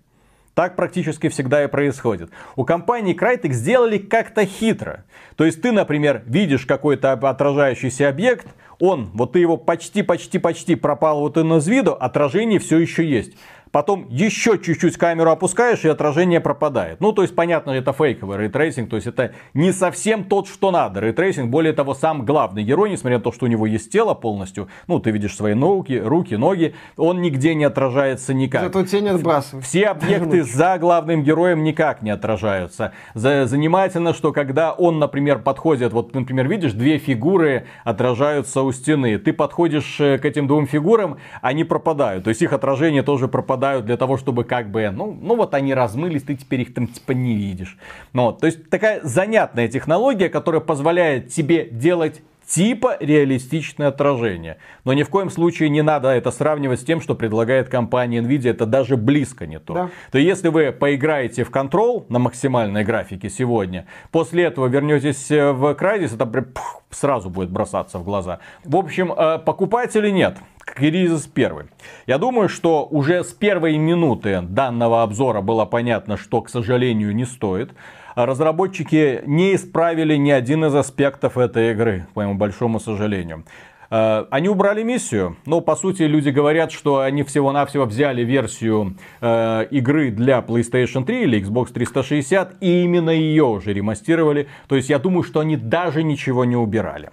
Так 0.54 0.76
практически 0.76 1.28
всегда 1.28 1.64
и 1.64 1.66
происходит. 1.66 2.30
У 2.54 2.64
компании 2.64 3.16
Crytek 3.18 3.52
сделали 3.52 3.98
как-то 3.98 4.46
хитро. 4.46 5.04
То 5.36 5.44
есть 5.44 5.60
ты, 5.60 5.72
например, 5.72 6.22
видишь 6.26 6.64
какой-то 6.64 7.12
отражающийся 7.12 8.08
объект, 8.08 8.46
он, 8.78 9.10
вот 9.14 9.32
ты 9.32 9.40
его 9.40 9.56
почти-почти-почти 9.56 10.76
пропал 10.76 11.20
вот 11.20 11.36
он 11.36 11.54
из 11.54 11.66
виду, 11.66 11.92
отражение 11.92 12.60
все 12.60 12.78
еще 12.78 13.04
есть. 13.04 13.32
Потом 13.74 14.06
еще 14.08 14.56
чуть-чуть 14.56 14.96
камеру 14.96 15.32
опускаешь, 15.32 15.84
и 15.84 15.88
отражение 15.88 16.38
пропадает. 16.38 17.00
Ну, 17.00 17.10
то 17.10 17.22
есть, 17.22 17.34
понятно, 17.34 17.72
это 17.72 17.92
фейковый 17.92 18.38
рейтрейсинг, 18.38 18.88
то 18.88 18.94
есть, 18.94 19.08
это 19.08 19.32
не 19.52 19.72
совсем 19.72 20.22
тот, 20.22 20.46
что 20.46 20.70
надо. 20.70 21.00
Рейтрейсинг, 21.00 21.50
более 21.50 21.72
того, 21.72 21.92
сам 21.94 22.24
главный 22.24 22.62
герой, 22.62 22.88
несмотря 22.90 23.18
на 23.18 23.24
то, 23.24 23.32
что 23.32 23.46
у 23.46 23.48
него 23.48 23.66
есть 23.66 23.90
тело 23.90 24.14
полностью, 24.14 24.68
ну, 24.86 25.00
ты 25.00 25.10
видишь 25.10 25.34
свои 25.34 25.54
ноги, 25.54 25.96
руки, 25.96 26.36
ноги, 26.36 26.76
он 26.96 27.20
нигде 27.20 27.56
не 27.56 27.64
отражается 27.64 28.32
никак. 28.32 28.62
зато 28.62 28.84
тень 28.84 29.08
отбрасывает. 29.08 29.66
Все 29.66 29.86
объекты 29.88 30.44
за 30.44 30.78
главным 30.78 31.24
героем 31.24 31.64
никак 31.64 32.00
не 32.00 32.10
отражаются. 32.10 32.92
За- 33.14 33.46
Занимательно, 33.46 34.14
что 34.14 34.30
когда 34.32 34.70
он, 34.72 35.00
например, 35.00 35.40
подходит, 35.40 35.92
вот, 35.92 36.14
например, 36.14 36.46
видишь, 36.46 36.74
две 36.74 36.98
фигуры 36.98 37.66
отражаются 37.82 38.62
у 38.62 38.70
стены. 38.70 39.18
Ты 39.18 39.32
подходишь 39.32 40.00
э, 40.00 40.18
к 40.18 40.24
этим 40.24 40.46
двум 40.46 40.68
фигурам, 40.68 41.16
они 41.42 41.64
пропадают. 41.64 42.22
То 42.22 42.28
есть 42.28 42.40
их 42.40 42.52
отражение 42.52 43.02
тоже 43.02 43.26
пропадают 43.64 43.86
для 43.86 43.96
того, 43.96 44.16
чтобы 44.16 44.44
как 44.44 44.70
бы, 44.70 44.90
ну, 44.90 45.16
ну 45.20 45.36
вот 45.36 45.54
они 45.54 45.74
размылись, 45.74 46.22
ты 46.22 46.36
теперь 46.36 46.62
их 46.62 46.74
там 46.74 46.86
типа 46.86 47.12
не 47.12 47.34
видишь. 47.34 47.78
Ну, 48.12 48.24
вот, 48.24 48.40
то 48.40 48.46
есть 48.46 48.68
такая 48.70 49.00
занятная 49.02 49.68
технология, 49.68 50.28
которая 50.28 50.60
позволяет 50.60 51.28
тебе 51.28 51.64
делать 51.70 52.22
типа 52.46 52.98
реалистичное 53.00 53.88
отражение. 53.88 54.58
Но 54.84 54.92
ни 54.92 55.02
в 55.02 55.08
коем 55.08 55.30
случае 55.30 55.70
не 55.70 55.82
надо 55.82 56.08
это 56.08 56.30
сравнивать 56.30 56.80
с 56.80 56.84
тем, 56.84 57.00
что 57.00 57.14
предлагает 57.14 57.70
компания 57.70 58.20
Nvidia. 58.20 58.50
Это 58.50 58.66
даже 58.66 58.96
близко 58.98 59.46
не 59.46 59.58
то. 59.58 59.74
Да. 59.74 59.90
То 60.12 60.18
если 60.18 60.48
вы 60.48 60.70
поиграете 60.70 61.44
в 61.44 61.50
Control 61.50 62.04
на 62.10 62.18
максимальной 62.18 62.84
графике 62.84 63.30
сегодня, 63.30 63.86
после 64.10 64.44
этого 64.44 64.66
вернетесь 64.66 65.30
э, 65.30 65.52
в 65.52 65.72
Crysis, 65.72 66.14
это 66.14 66.26
прям, 66.26 66.44
пух, 66.44 66.82
сразу 66.90 67.30
будет 67.30 67.50
бросаться 67.50 67.98
в 67.98 68.04
глаза. 68.04 68.40
В 68.64 68.76
общем, 68.76 69.12
э, 69.12 69.38
покупателей 69.38 70.12
нет. 70.12 70.36
Кризис 70.64 71.26
первый. 71.26 71.66
Я 72.06 72.18
думаю, 72.18 72.48
что 72.48 72.86
уже 72.90 73.22
с 73.22 73.32
первой 73.32 73.76
минуты 73.76 74.40
данного 74.42 75.02
обзора 75.02 75.40
было 75.40 75.66
понятно, 75.66 76.16
что, 76.16 76.40
к 76.40 76.48
сожалению, 76.48 77.14
не 77.14 77.26
стоит. 77.26 77.72
Разработчики 78.16 79.22
не 79.26 79.54
исправили 79.54 80.16
ни 80.16 80.30
один 80.30 80.64
из 80.64 80.74
аспектов 80.74 81.36
этой 81.36 81.72
игры, 81.72 82.06
к 82.12 82.16
моему 82.16 82.34
большому 82.34 82.80
сожалению. 82.80 83.44
Э, 83.90 84.24
Они 84.30 84.48
убрали 84.48 84.82
миссию, 84.82 85.36
но 85.46 85.60
по 85.60 85.76
сути 85.76 86.02
люди 86.02 86.30
говорят, 86.30 86.72
что 86.72 87.00
они 87.00 87.22
всего-навсего 87.24 87.84
взяли 87.84 88.22
версию 88.22 88.96
э, 89.20 89.66
игры 89.70 90.10
для 90.10 90.38
PlayStation 90.38 91.04
3 91.04 91.22
или 91.22 91.42
Xbox 91.42 91.72
360 91.72 92.56
и 92.60 92.84
именно 92.84 93.10
ее 93.10 93.44
уже 93.44 93.72
ремастировали. 93.72 94.48
То 94.68 94.76
есть 94.76 94.88
я 94.88 94.98
думаю, 94.98 95.24
что 95.24 95.40
они 95.40 95.56
даже 95.56 96.02
ничего 96.02 96.44
не 96.44 96.56
убирали. 96.56 97.10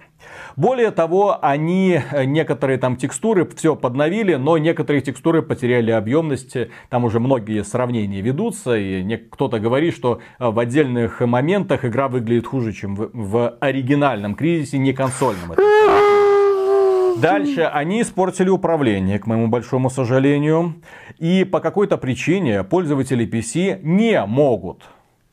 Более 0.56 0.90
того, 0.90 1.38
они 1.40 2.00
э, 2.10 2.24
некоторые 2.24 2.78
там 2.78 2.96
текстуры 2.96 3.48
все 3.56 3.76
подновили, 3.76 4.34
но 4.34 4.58
некоторые 4.58 5.02
текстуры 5.02 5.42
потеряли 5.42 5.90
объемность. 5.90 6.56
Там 6.90 7.04
уже 7.04 7.20
многие 7.20 7.64
сравнения 7.64 8.20
ведутся, 8.20 8.76
и 8.76 9.16
кто-то 9.16 9.60
говорит, 9.60 9.94
что 9.94 10.20
э, 10.38 10.48
в 10.48 10.58
отдельных 10.58 11.20
моментах 11.20 11.84
игра 11.84 12.08
выглядит 12.08 12.46
хуже, 12.46 12.72
чем 12.72 12.94
в, 12.94 13.10
в 13.12 13.56
оригинальном 13.60 14.34
кризисе, 14.34 14.78
не 14.78 14.92
консольном. 14.92 15.52
Это 15.52 15.62
Дальше 17.22 17.62
они 17.62 18.02
испортили 18.02 18.48
управление, 18.48 19.18
к 19.18 19.26
моему 19.26 19.46
большому 19.46 19.90
сожалению. 19.90 20.74
И 21.18 21.44
по 21.44 21.60
какой-то 21.60 21.96
причине 21.96 22.64
пользователи 22.64 23.26
PC 23.26 23.80
не 23.82 24.24
могут 24.26 24.82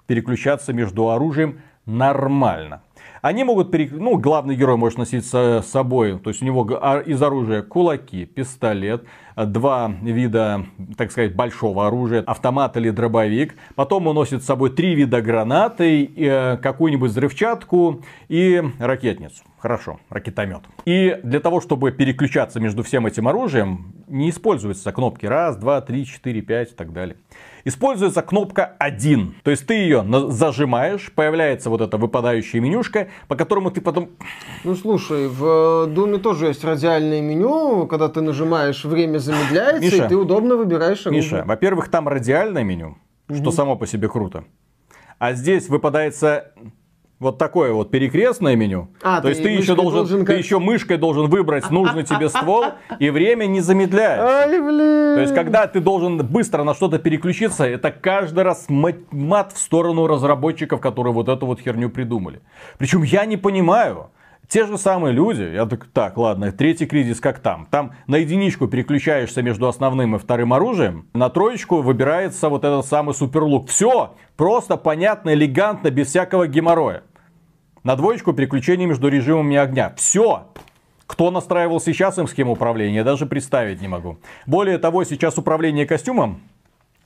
переключаться 0.05 0.73
между 0.73 1.09
оружием 1.09 1.61
нормально. 1.85 2.83
Они 3.21 3.43
могут, 3.43 3.71
перек... 3.71 3.91
ну, 3.91 4.17
главный 4.17 4.55
герой 4.55 4.77
может 4.77 4.97
носить 4.97 5.25
с 5.25 5.63
собой, 5.63 6.19
то 6.19 6.29
есть 6.29 6.41
у 6.41 6.45
него 6.45 6.67
а, 6.81 6.99
из 6.99 7.21
оружия 7.21 7.61
кулаки, 7.61 8.25
пистолет, 8.25 9.05
два 9.35 9.91
вида, 10.01 10.65
так 10.97 11.11
сказать, 11.11 11.35
большого 11.35 11.87
оружия, 11.87 12.21
автомат 12.21 12.77
или 12.77 12.89
дробовик. 12.89 13.55
Потом 13.75 14.07
он 14.07 14.15
носит 14.15 14.43
с 14.43 14.45
собой 14.45 14.69
три 14.69 14.95
вида 14.95 15.21
гранаты, 15.21 16.05
э, 16.05 16.57
какую-нибудь 16.57 17.11
взрывчатку 17.11 18.01
и 18.27 18.63
ракетницу. 18.79 19.43
Хорошо, 19.59 19.99
ракетомет. 20.09 20.61
И 20.85 21.19
для 21.21 21.41
того, 21.41 21.59
чтобы 21.59 21.91
переключаться 21.91 22.61
между 22.61 22.81
всем 22.83 23.05
этим 23.05 23.27
оружием, 23.27 23.93
не 24.07 24.29
используются 24.29 24.93
кнопки 24.93 25.25
раз, 25.25 25.57
два, 25.57 25.81
три, 25.81 26.05
четыре, 26.05 26.41
пять 26.41 26.71
и 26.71 26.75
так 26.75 26.93
далее. 26.93 27.17
Используется 27.65 28.21
кнопка 28.21 28.75
1. 28.79 29.35
То 29.43 29.51
есть 29.51 29.67
ты 29.67 29.73
ее 29.73 30.05
зажимаешь, 30.29 31.11
появляется 31.13 31.69
вот 31.69 31.81
эта 31.81 31.97
выпадающая 31.97 32.61
менюшка, 32.61 33.09
по 33.27 33.35
которому 33.35 33.69
ты 33.69 33.81
потом... 33.81 34.11
Ну 34.63 34.75
слушай, 34.75 35.27
в 35.27 35.87
Думе 35.87 36.19
тоже 36.19 36.47
есть 36.47 36.63
радиальное 36.63 37.21
меню, 37.21 37.85
когда 37.87 38.07
ты 38.07 38.21
нажимаешь, 38.21 38.85
время 38.85 39.17
замедляется, 39.17 39.81
Миша, 39.81 40.05
и 40.05 40.07
ты 40.07 40.15
удобно 40.15 40.55
выбираешь 40.55 41.05
оружие. 41.05 41.21
Миша, 41.21 41.43
во-первых, 41.45 41.89
там 41.89 42.07
радиальное 42.07 42.63
меню, 42.63 42.97
угу. 43.27 43.37
что 43.37 43.51
само 43.51 43.75
по 43.75 43.85
себе 43.85 44.07
круто. 44.07 44.45
А 45.17 45.33
здесь 45.33 45.67
выпадается 45.67 46.53
вот 47.19 47.37
такое 47.37 47.73
вот 47.73 47.91
перекрестное 47.91 48.55
меню. 48.55 48.89
А, 49.01 49.21
То 49.21 49.29
есть 49.29 49.43
ты 49.43 49.49
еще 49.49 49.75
должен, 49.75 49.99
должен 49.99 50.19
как... 50.19 50.35
ты 50.35 50.41
еще 50.41 50.59
мышкой 50.59 50.97
должен 50.97 51.27
выбрать 51.27 51.69
нужный 51.69 52.03
тебе 52.03 52.29
ствол 52.29 52.65
и 52.97 53.09
время 53.09 53.45
не 53.45 53.59
замедляешь. 53.59 54.21
Ай, 54.21 54.59
блин. 54.59 55.15
То 55.15 55.21
есть 55.21 55.35
когда 55.35 55.67
ты 55.67 55.81
должен 55.81 56.25
быстро 56.25 56.63
на 56.63 56.73
что-то 56.73 56.97
переключиться, 56.97 57.65
это 57.65 57.91
каждый 57.91 58.43
раз 58.43 58.67
мат 58.69 59.51
в 59.53 59.59
сторону 59.59 60.07
разработчиков, 60.07 60.79
которые 60.79 61.13
вот 61.13 61.27
эту 61.27 61.45
вот 61.45 61.59
херню 61.59 61.89
придумали. 61.89 62.41
Причем 62.77 63.03
я 63.03 63.25
не 63.25 63.37
понимаю. 63.37 64.11
Те 64.47 64.65
же 64.65 64.79
самые 64.79 65.13
люди, 65.13 65.43
я 65.43 65.67
так, 65.67 65.85
так, 65.93 66.17
ладно, 66.17 66.51
третий 66.51 66.87
кризис 66.87 67.19
как 67.19 67.37
там. 67.37 67.67
Там 67.69 67.91
на 68.07 68.15
единичку 68.15 68.67
переключаешься 68.67 69.43
между 69.43 69.67
основным 69.67 70.15
и 70.15 70.19
вторым 70.19 70.53
оружием, 70.53 71.05
на 71.13 71.29
троечку 71.29 71.83
выбирается 71.83 72.49
вот 72.49 72.65
этот 72.65 72.83
самый 72.87 73.13
суперлук. 73.13 73.69
Все 73.69 74.15
просто, 74.37 74.75
понятно, 74.75 75.35
элегантно, 75.35 75.91
без 75.91 76.07
всякого 76.07 76.47
геморроя. 76.47 77.03
На 77.83 77.95
двоечку 77.95 78.33
переключение 78.33 78.87
между 78.87 79.07
режимами 79.07 79.57
огня. 79.57 79.93
Все. 79.95 80.47
Кто 81.07 81.31
настраивал 81.31 81.79
сейчас 81.79 82.17
им 82.19 82.27
схему 82.27 82.53
управления, 82.53 83.03
даже 83.03 83.25
представить 83.25 83.81
не 83.81 83.87
могу. 83.87 84.17
Более 84.45 84.77
того, 84.77 85.03
сейчас 85.03 85.37
управление 85.37 85.85
костюмом 85.85 86.41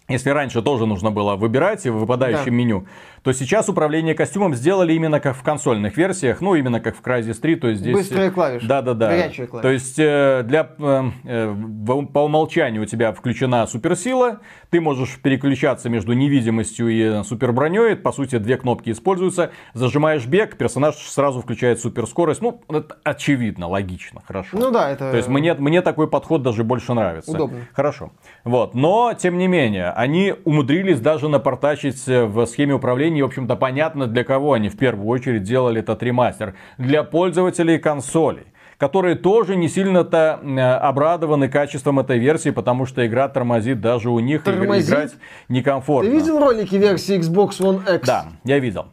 если 0.07 0.29
раньше 0.29 0.61
тоже 0.61 0.85
нужно 0.85 1.11
было 1.11 1.35
выбирать 1.35 1.85
в 1.85 1.91
выпадающем 1.91 2.45
да. 2.45 2.51
меню, 2.51 2.87
то 3.23 3.31
сейчас 3.31 3.69
управление 3.69 4.15
костюмом 4.15 4.53
сделали 4.53 4.91
именно 4.93 5.21
как 5.21 5.37
в 5.37 5.43
консольных 5.43 5.95
версиях, 5.95 6.41
ну 6.41 6.55
именно 6.55 6.81
как 6.81 6.97
в 6.97 7.01
Crysis 7.01 7.35
3, 7.35 7.55
то 7.55 7.67
есть 7.69 7.79
здесь... 7.79 7.93
Быстрые 7.93 8.31
клавиши. 8.31 8.67
Горячие 8.67 9.47
клавиши. 9.47 9.61
То 9.61 9.71
есть 9.71 9.97
э, 9.97 10.43
для, 10.43 10.69
э, 10.77 11.03
э, 11.23 11.55
по 12.13 12.19
умолчанию 12.25 12.83
у 12.83 12.85
тебя 12.85 13.13
включена 13.13 13.65
суперсила, 13.65 14.41
ты 14.71 14.81
можешь 14.81 15.21
переключаться 15.21 15.89
между 15.89 16.11
невидимостью 16.11 16.89
и 16.89 17.23
суперброней, 17.23 17.95
по 17.95 18.11
сути 18.11 18.39
две 18.39 18.57
кнопки 18.57 18.91
используются, 18.91 19.51
зажимаешь 19.73 20.25
бег, 20.25 20.57
персонаж 20.57 20.95
сразу 20.95 21.39
включает 21.39 21.79
суперскорость, 21.79 22.41
ну 22.41 22.61
это 22.67 22.97
очевидно, 23.05 23.69
логично, 23.69 24.21
хорошо. 24.27 24.57
Ну 24.57 24.69
да, 24.69 24.89
это... 24.89 25.11
То 25.11 25.17
есть 25.17 25.29
мне, 25.29 25.53
мне 25.53 25.81
такой 25.81 26.09
подход 26.09 26.43
даже 26.43 26.65
больше 26.65 26.93
нравится. 26.93 27.31
Удобно. 27.31 27.59
Хорошо. 27.71 28.11
Вот, 28.43 28.75
но 28.75 29.13
тем 29.13 29.37
не 29.37 29.47
менее, 29.47 29.92
они 29.95 30.33
умудрились 30.45 30.99
даже 30.99 31.29
напортачить 31.29 32.05
в 32.07 32.45
схеме 32.45 32.73
управления. 32.73 33.19
И, 33.19 33.21
в 33.21 33.27
общем-то, 33.27 33.55
понятно, 33.55 34.07
для 34.07 34.23
кого 34.23 34.53
они 34.53 34.69
в 34.69 34.77
первую 34.77 35.07
очередь 35.07 35.43
делали 35.43 35.79
этот 35.81 36.01
ремастер. 36.03 36.55
Для 36.77 37.03
пользователей 37.03 37.77
консолей 37.79 38.47
которые 38.79 39.15
тоже 39.15 39.55
не 39.55 39.69
сильно-то 39.69 40.41
э, 40.43 40.59
обрадованы 40.59 41.47
качеством 41.47 41.99
этой 41.99 42.17
версии, 42.17 42.49
потому 42.49 42.85
что 42.85 43.05
игра 43.05 43.29
тормозит 43.29 43.79
даже 43.79 44.09
у 44.09 44.19
них, 44.19 44.43
тормозит? 44.43 44.89
играть 44.89 45.11
некомфортно. 45.47 46.11
Ты 46.11 46.17
видел 46.17 46.39
ролики 46.39 46.75
версии 46.75 47.17
Xbox 47.17 47.61
One 47.61 47.95
X? 47.95 48.05
Да, 48.05 48.25
я 48.43 48.59
видел. 48.59 48.87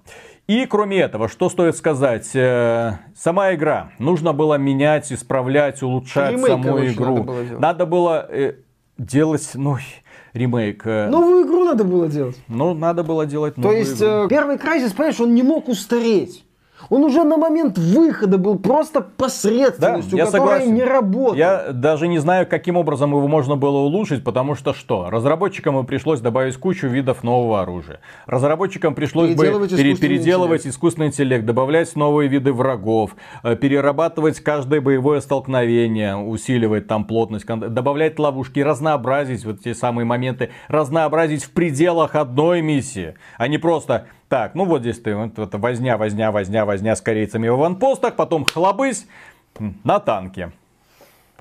И 0.46 0.66
кроме 0.66 0.98
этого, 0.98 1.28
что 1.28 1.48
стоит 1.48 1.76
сказать, 1.76 2.30
э, 2.34 2.92
сама 3.16 3.52
игра 3.54 3.90
нужно 3.98 4.32
было 4.32 4.54
менять, 4.54 5.12
исправлять, 5.12 5.82
улучшать 5.82 6.32
Ремейк, 6.32 6.48
саму 6.48 6.62
короче, 6.62 6.92
игру. 6.92 7.16
Надо 7.16 7.24
было, 7.24 7.58
надо 7.58 7.86
было 7.86 8.26
э, 8.28 8.52
делать, 8.98 9.50
ну, 9.54 9.78
ремейк. 10.32 10.86
Э, 10.86 11.08
новую 11.08 11.46
игру 11.46 11.64
надо 11.64 11.84
было 11.84 12.08
делать. 12.08 12.36
Ну, 12.48 12.74
надо 12.74 13.02
было 13.02 13.26
делать 13.26 13.56
новую 13.56 13.72
То 13.72 13.78
есть, 13.78 14.02
игру. 14.02 14.24
Э, 14.24 14.28
первый 14.28 14.56
Crysis, 14.56 14.94
понимаешь, 14.94 15.20
он 15.20 15.34
не 15.34 15.42
мог 15.42 15.68
устареть. 15.68 16.44
Он 16.88 17.04
уже 17.04 17.24
на 17.24 17.36
момент 17.36 17.78
выхода 17.78 18.38
был 18.38 18.58
просто 18.58 19.00
посредственностью, 19.00 20.12
да, 20.12 20.18
я 20.18 20.24
которая 20.26 20.46
согласен. 20.60 20.74
не 20.74 20.82
работала. 20.84 21.34
Я 21.34 21.72
даже 21.72 22.08
не 22.08 22.18
знаю, 22.18 22.46
каким 22.46 22.76
образом 22.76 23.10
его 23.10 23.26
можно 23.28 23.56
было 23.56 23.78
улучшить, 23.78 24.24
потому 24.24 24.54
что 24.54 24.72
что? 24.72 25.10
Разработчикам 25.10 25.84
пришлось 25.86 26.20
добавить 26.20 26.56
кучу 26.56 26.86
видов 26.86 27.22
нового 27.22 27.60
оружия. 27.62 28.00
Разработчикам 28.26 28.94
пришлось 28.94 29.34
бы 29.34 29.44
пере- 29.44 29.96
переделывать 29.96 30.60
интеллект. 30.60 30.74
искусственный 30.74 31.08
интеллект, 31.08 31.44
добавлять 31.44 31.94
новые 31.96 32.28
виды 32.28 32.52
врагов, 32.52 33.16
э, 33.42 33.56
перерабатывать 33.56 34.40
каждое 34.40 34.80
боевое 34.80 35.20
столкновение, 35.20 36.16
усиливать 36.16 36.86
там 36.86 37.04
плотность, 37.04 37.46
добавлять 37.46 38.18
ловушки, 38.18 38.60
разнообразить 38.60 39.44
вот 39.44 39.60
те 39.60 39.74
самые 39.74 40.04
моменты, 40.04 40.50
разнообразить 40.68 41.44
в 41.44 41.50
пределах 41.50 42.14
одной 42.14 42.62
миссии, 42.62 43.14
а 43.38 43.48
не 43.48 43.58
просто 43.58 44.06
так, 44.30 44.54
ну 44.54 44.64
вот 44.64 44.82
здесь 44.82 45.00
ты, 45.00 45.16
вот, 45.16 45.36
вот 45.36 45.54
возня, 45.56 45.98
возня, 45.98 46.30
возня, 46.30 46.64
возня 46.64 46.94
с 46.94 47.00
корейцами 47.00 47.48
в 47.48 47.54
аванпостах, 47.54 48.14
потом 48.14 48.44
хлобысь 48.44 49.06
на 49.82 49.98
танке. 49.98 50.52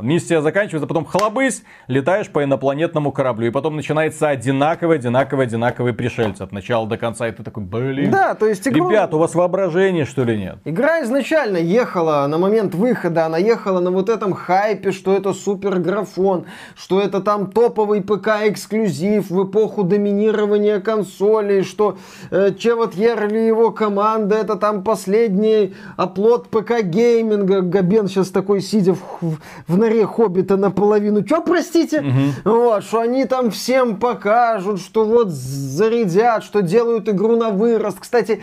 Миссия 0.02 0.42
заканчивается, 0.42 0.88
потом 0.88 1.06
хлобысь, 1.06 1.64
летаешь 1.88 2.30
по 2.30 2.44
инопланетному 2.44 3.12
кораблю. 3.12 3.48
И 3.48 3.52
потом 3.52 3.76
начинается 3.76 4.30
одинаковый, 4.30 4.98
одинаковый, 4.98 5.46
одинаковый 5.46 5.94
пришельцы 5.94 6.42
от 6.42 6.52
начала 6.52 6.88
до 6.88 6.98
конца. 6.98 7.28
И 7.28 7.32
ты 7.32 7.44
такой, 7.44 7.64
блин. 7.64 8.12
Да, 8.12 8.34
то 8.34 8.48
есть 8.48 8.68
игру... 8.68 8.90
Ребят, 8.90 9.14
у 9.14 9.20
вас 9.20 9.36
воображение, 9.36 10.06
что 10.06 10.24
ли, 10.24 10.38
нет? 10.38 10.58
Игра 10.66 11.02
изначально 11.04 11.58
ехала 11.58 12.26
на 12.28 12.38
момент 12.38 12.76
выхода, 12.76 13.26
она 13.26 13.38
ехала 13.38 13.80
на 13.80 13.92
вот 13.92 14.10
этом 14.10 14.34
хайпе, 14.34 14.92
что 14.92 15.14
это 15.14 15.34
супер 15.34 15.80
графон, 15.80 16.46
что 16.76 17.00
это 17.00 17.22
там 17.22 17.52
топовый 17.52 18.02
ПК-эксклюзив 18.02 19.30
в 19.30 19.44
эпоху 19.46 19.84
доминирования 19.84 20.80
консолей, 20.80 21.64
что 21.64 21.98
э, 22.32 22.52
Джеват 22.58 22.96
Йерли 22.96 23.40
и 23.40 23.48
его 23.48 23.72
команда, 23.72 24.36
это 24.36 24.56
там 24.56 24.84
последний 24.84 25.74
оплот 25.98 26.48
ПК-гейминга. 26.50 27.62
Габен 27.62 28.08
сейчас 28.08 28.30
такой, 28.30 28.62
сидя 28.62 28.94
в, 28.94 29.00
в, 29.22 29.38
в 29.68 29.78
норе 29.90 30.06
Хоббита 30.06 30.58
наполовину. 30.58 31.24
Че, 31.24 31.42
простите? 31.42 32.00
Угу. 32.00 32.56
Вот, 32.56 32.84
что 32.84 33.00
они 33.00 33.26
там 33.26 33.50
всем 33.50 34.00
покажут, 34.00 34.80
что 34.80 35.06
вот 35.06 35.30
зарядят, 35.30 36.44
что 36.44 36.62
делают 36.62 37.10
игру 37.10 37.36
на 37.36 37.50
вырост. 37.50 38.00
Кстати, 38.00 38.42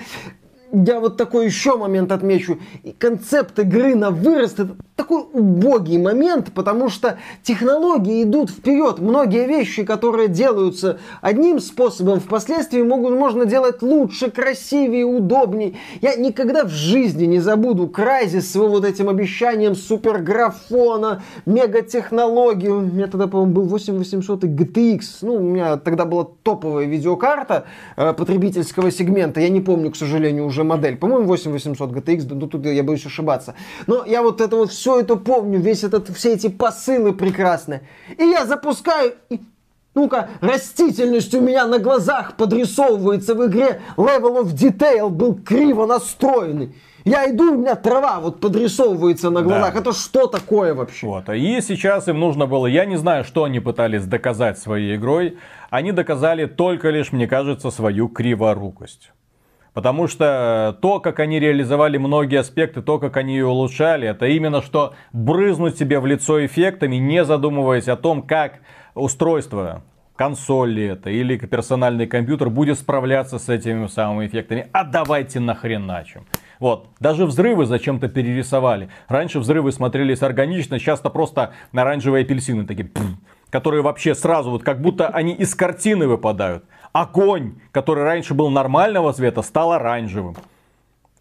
я 0.84 1.00
вот 1.00 1.16
такой 1.16 1.46
еще 1.46 1.76
момент 1.76 2.12
отмечу. 2.12 2.58
И 2.82 2.92
концепт 2.92 3.58
игры 3.58 3.94
на 3.94 4.10
вырост 4.10 4.60
это 4.60 4.76
такой 4.94 5.24
убогий 5.32 5.98
момент, 5.98 6.52
потому 6.54 6.88
что 6.88 7.18
технологии 7.42 8.22
идут 8.22 8.50
вперед. 8.50 8.98
Многие 8.98 9.46
вещи, 9.46 9.84
которые 9.84 10.28
делаются 10.28 10.98
одним 11.20 11.60
способом, 11.60 12.20
впоследствии 12.20 12.82
могут, 12.82 13.14
можно 13.14 13.46
делать 13.46 13.82
лучше, 13.82 14.30
красивее, 14.30 15.04
удобнее. 15.04 15.74
Я 16.00 16.16
никогда 16.16 16.64
в 16.64 16.70
жизни 16.70 17.24
не 17.24 17.40
забуду 17.40 17.88
Крайзис 17.88 18.50
с 18.50 18.54
его 18.54 18.68
вот 18.68 18.84
этим 18.84 19.08
обещанием 19.08 19.74
суперграфона, 19.74 21.22
мегатехнологии. 21.46 22.68
У 22.68 22.80
меня 22.80 23.06
тогда, 23.06 23.28
по-моему, 23.28 23.52
был 23.52 23.64
8800 23.64 24.44
и 24.44 24.46
GTX. 24.48 25.00
Ну, 25.22 25.34
у 25.36 25.40
меня 25.40 25.76
тогда 25.76 26.04
была 26.04 26.26
топовая 26.42 26.86
видеокарта 26.86 27.64
э, 27.96 28.12
потребительского 28.12 28.90
сегмента. 28.90 29.40
Я 29.40 29.48
не 29.48 29.60
помню, 29.60 29.90
к 29.90 29.96
сожалению, 29.96 30.46
уже 30.46 30.65
модель. 30.66 30.96
По-моему, 30.96 31.26
8800 31.26 31.90
GTX, 31.90 32.26
ну 32.34 32.46
тут 32.46 32.66
я 32.66 32.82
боюсь 32.82 33.06
ошибаться. 33.06 33.54
Но 33.86 34.04
я 34.04 34.22
вот 34.22 34.40
это 34.40 34.56
вот 34.56 34.70
все 34.70 35.00
это 35.00 35.16
помню, 35.16 35.58
весь 35.58 35.84
этот, 35.84 36.08
все 36.10 36.34
эти 36.34 36.48
посылы 36.48 37.12
прекрасные. 37.12 37.82
И 38.18 38.24
я 38.24 38.44
запускаю, 38.44 39.14
и 39.30 39.40
ну-ка, 39.96 40.28
растительность 40.42 41.34
у 41.34 41.40
меня 41.40 41.66
на 41.66 41.78
глазах 41.78 42.36
подрисовывается 42.36 43.34
в 43.34 43.46
игре. 43.46 43.80
Level 43.96 44.42
of 44.42 44.52
Detail 44.52 45.08
был 45.08 45.34
криво 45.34 45.86
настроенный. 45.86 46.74
Я 47.06 47.30
иду, 47.30 47.54
у 47.54 47.58
меня 47.58 47.76
трава 47.76 48.18
вот 48.20 48.40
подрисовывается 48.40 49.30
на 49.30 49.40
глазах. 49.40 49.72
Да. 49.72 49.80
Это 49.80 49.92
что 49.92 50.26
такое 50.26 50.74
вообще? 50.74 51.06
Вот. 51.06 51.28
И 51.30 51.60
сейчас 51.62 52.08
им 52.08 52.18
нужно 52.20 52.46
было, 52.46 52.66
я 52.66 52.84
не 52.84 52.96
знаю, 52.96 53.24
что 53.24 53.44
они 53.44 53.60
пытались 53.60 54.04
доказать 54.04 54.58
своей 54.58 54.96
игрой. 54.96 55.38
Они 55.70 55.92
доказали 55.92 56.46
только 56.46 56.90
лишь, 56.90 57.12
мне 57.12 57.26
кажется, 57.26 57.70
свою 57.70 58.08
криворукость. 58.08 59.12
Потому 59.76 60.08
что 60.08 60.78
то, 60.80 61.00
как 61.00 61.20
они 61.20 61.38
реализовали 61.38 61.98
многие 61.98 62.40
аспекты, 62.40 62.80
то, 62.80 62.98
как 62.98 63.18
они 63.18 63.34
ее 63.34 63.46
улучшали, 63.46 64.08
это 64.08 64.24
именно 64.24 64.62
что 64.62 64.94
брызнуть 65.12 65.76
себе 65.76 66.00
в 66.00 66.06
лицо 66.06 66.46
эффектами, 66.46 66.96
не 66.96 67.26
задумываясь 67.26 67.86
о 67.86 67.96
том, 67.96 68.22
как 68.22 68.60
устройство 68.94 69.82
консоль 70.16 70.70
ли 70.70 70.84
это 70.86 71.10
или 71.10 71.36
персональный 71.36 72.06
компьютер 72.06 72.48
будет 72.48 72.78
справляться 72.78 73.38
с 73.38 73.50
этими 73.50 73.86
самыми 73.86 74.26
эффектами. 74.26 74.66
А 74.72 74.82
давайте 74.82 75.40
нахреначим. 75.40 76.24
Вот. 76.58 76.86
Даже 76.98 77.26
взрывы 77.26 77.66
зачем-то 77.66 78.08
перерисовали. 78.08 78.88
Раньше 79.08 79.40
взрывы 79.40 79.72
смотрелись 79.72 80.22
органично, 80.22 80.78
сейчас-то 80.78 81.10
просто 81.10 81.52
оранжевые 81.74 82.24
апельсины 82.24 82.64
такие, 82.64 82.88
пфф, 82.88 83.04
которые 83.50 83.82
вообще 83.82 84.14
сразу 84.14 84.50
вот 84.50 84.62
как 84.62 84.80
будто 84.80 85.08
они 85.08 85.34
из 85.34 85.54
картины 85.54 86.06
выпадают. 86.06 86.64
Огонь, 87.00 87.52
который 87.72 88.04
раньше 88.04 88.32
был 88.32 88.48
нормального 88.48 89.12
цвета, 89.12 89.42
стал 89.42 89.72
оранжевым. 89.72 90.34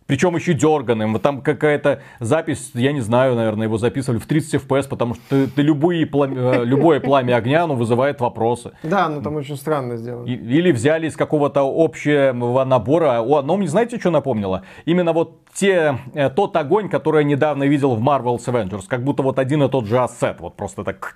Причем 0.08 0.36
еще 0.36 0.54
дерганым. 0.54 1.14
Вот 1.14 1.22
там 1.24 1.42
какая-то 1.42 2.00
запись, 2.20 2.72
я 2.76 2.94
не 2.94 3.02
знаю, 3.02 3.36
наверное, 3.36 3.66
его 3.66 3.78
записывали 3.80 4.20
в 4.20 4.26
30 4.28 4.62
FPS, 4.62 4.88
потому 4.88 5.16
что 5.16 5.24
ты, 5.30 5.48
ты 5.48 5.62
любые 5.64 6.06
пламя, 6.06 6.38
э, 6.62 6.64
любое 6.64 7.00
пламя 7.00 7.36
огня, 7.36 7.64
оно 7.64 7.76
вызывает 7.76 8.22
вопросы. 8.22 8.72
Да, 8.84 9.10
ну 9.10 9.22
там 9.22 9.36
очень 9.36 9.58
странно 9.58 9.98
сделано. 9.98 10.28
И- 10.28 10.36
Или 10.36 10.72
взяли 10.72 11.08
из 11.08 11.18
какого-то 11.18 11.62
общего 11.66 12.64
набора. 12.64 13.20
О, 13.22 13.42
но 13.42 13.58
мне 13.58 13.68
знаете, 13.68 14.00
что 14.00 14.12
напомнило? 14.12 14.62
Именно 14.86 15.12
вот 15.12 15.40
те, 15.56 15.98
э, 16.14 16.30
тот 16.30 16.56
огонь, 16.56 16.88
который 16.88 17.24
я 17.24 17.30
недавно 17.30 17.64
видел 17.64 17.96
в 17.96 18.02
Marvel's 18.02 18.46
Avengers. 18.46 18.84
Как 18.88 19.04
будто 19.04 19.24
вот 19.24 19.40
один 19.40 19.64
и 19.64 19.70
тот 19.70 19.88
же 19.88 19.98
ассет. 20.00 20.40
Вот 20.40 20.56
просто 20.56 20.84
так. 20.84 21.16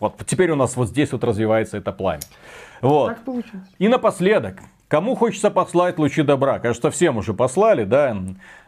Вот 0.00 0.14
теперь 0.26 0.52
у 0.52 0.56
нас 0.56 0.76
вот 0.76 0.88
здесь 0.88 1.10
вот 1.12 1.24
развивается 1.24 1.76
это 1.76 1.90
пламя. 1.90 2.20
Вот. 2.80 3.08
Так 3.08 3.24
получилось. 3.24 3.66
И 3.78 3.88
напоследок, 3.88 4.60
кому 4.88 5.14
хочется 5.14 5.50
послать 5.50 5.98
лучи 5.98 6.22
добра? 6.22 6.58
Кажется, 6.58 6.90
всем 6.90 7.16
уже 7.16 7.34
послали, 7.34 7.84
да? 7.84 8.16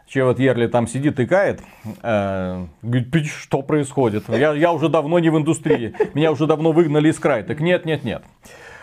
Че 0.06 0.24
вот 0.24 0.40
Ерли 0.40 0.66
там 0.66 0.88
сидит 0.88 1.20
и 1.20 1.26
кает, 1.26 1.60
э, 2.02 2.66
говорит, 2.82 3.10
«Пи- 3.12 3.24
что 3.24 3.62
происходит? 3.62 4.28
Я, 4.28 4.54
я 4.54 4.72
уже 4.72 4.88
давно 4.88 5.20
не 5.20 5.30
в 5.30 5.38
индустрии, 5.38 5.94
меня 6.14 6.32
уже 6.32 6.48
давно 6.48 6.72
выгнали 6.72 7.10
из 7.10 7.18
края. 7.20 7.44
Так 7.44 7.60
нет, 7.60 7.84
нет, 7.84 8.02
нет. 8.02 8.24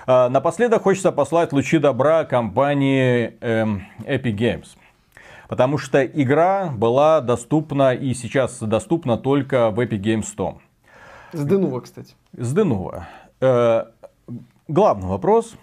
Э, 0.08 0.30
напоследок 0.30 0.84
хочется 0.84 1.12
послать 1.12 1.52
лучи 1.52 1.80
добра 1.80 2.24
компании 2.24 3.34
эм, 3.42 3.86
Epic 4.06 4.38
Games. 4.38 4.68
Потому 5.50 5.78
что 5.78 6.06
игра 6.06 6.70
была 6.70 7.20
доступна 7.20 7.94
и 7.94 8.14
сейчас 8.14 8.60
доступна 8.60 9.18
только 9.18 9.70
в 9.70 9.80
Epic 9.82 10.00
Games 10.00 10.26
Store. 10.34 10.60
С 11.34 11.44
Денува, 11.44 11.82
кстати. 11.82 12.16
С 12.38 12.54
Денува. 12.54 13.10
Э, 13.42 13.86
главный 14.68 15.08
вопрос. 15.08 15.56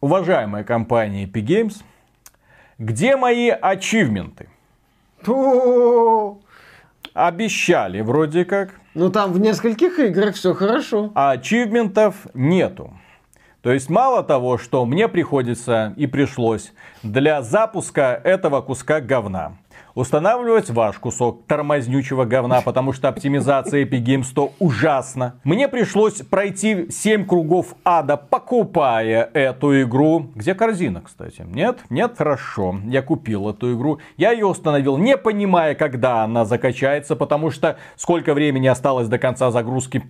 Уважаемая 0.00 0.64
компания 0.64 1.24
Epic 1.24 1.44
Games, 1.46 1.82
где 2.78 3.16
мои 3.16 3.48
ачивменты? 3.48 4.48
Обещали 7.14 8.00
вроде 8.00 8.44
как, 8.44 8.70
Ну 8.94 9.10
там 9.10 9.32
в 9.32 9.40
нескольких 9.40 9.98
играх 9.98 10.34
все 10.34 10.52
хорошо. 10.54 11.10
а 11.14 11.30
ачивментов 11.30 12.26
нету. 12.34 12.92
То 13.62 13.72
есть 13.72 13.88
мало 13.88 14.22
того, 14.22 14.58
что 14.58 14.84
мне 14.84 15.08
приходится 15.08 15.94
и 15.96 16.06
пришлось 16.06 16.74
для 17.02 17.40
запуска 17.40 18.20
этого 18.22 18.60
куска 18.60 19.00
говна 19.00 19.56
устанавливать 19.94 20.70
ваш 20.70 20.98
кусок 20.98 21.46
тормознючего 21.46 22.24
говна, 22.24 22.60
потому 22.60 22.92
что 22.92 23.08
оптимизация 23.08 23.84
Epic 23.84 24.04
Games 24.04 24.24
100 24.24 24.52
ужасна. 24.58 25.40
Мне 25.44 25.68
пришлось 25.68 26.22
пройти 26.22 26.90
7 26.90 27.24
кругов 27.26 27.74
ада, 27.84 28.16
покупая 28.16 29.30
эту 29.32 29.82
игру. 29.82 30.30
Где 30.34 30.54
корзина, 30.54 31.02
кстати? 31.02 31.44
Нет? 31.46 31.80
Нет? 31.90 32.14
Хорошо. 32.16 32.76
Я 32.86 33.02
купил 33.02 33.48
эту 33.48 33.74
игру. 33.74 33.98
Я 34.16 34.32
ее 34.32 34.46
установил, 34.46 34.96
не 34.96 35.16
понимая, 35.16 35.74
когда 35.74 36.24
она 36.24 36.44
закачается, 36.44 37.16
потому 37.16 37.50
что 37.50 37.76
сколько 37.96 38.34
времени 38.34 38.66
осталось 38.66 39.08
до 39.08 39.18
конца 39.18 39.50
загрузки, 39.50 40.02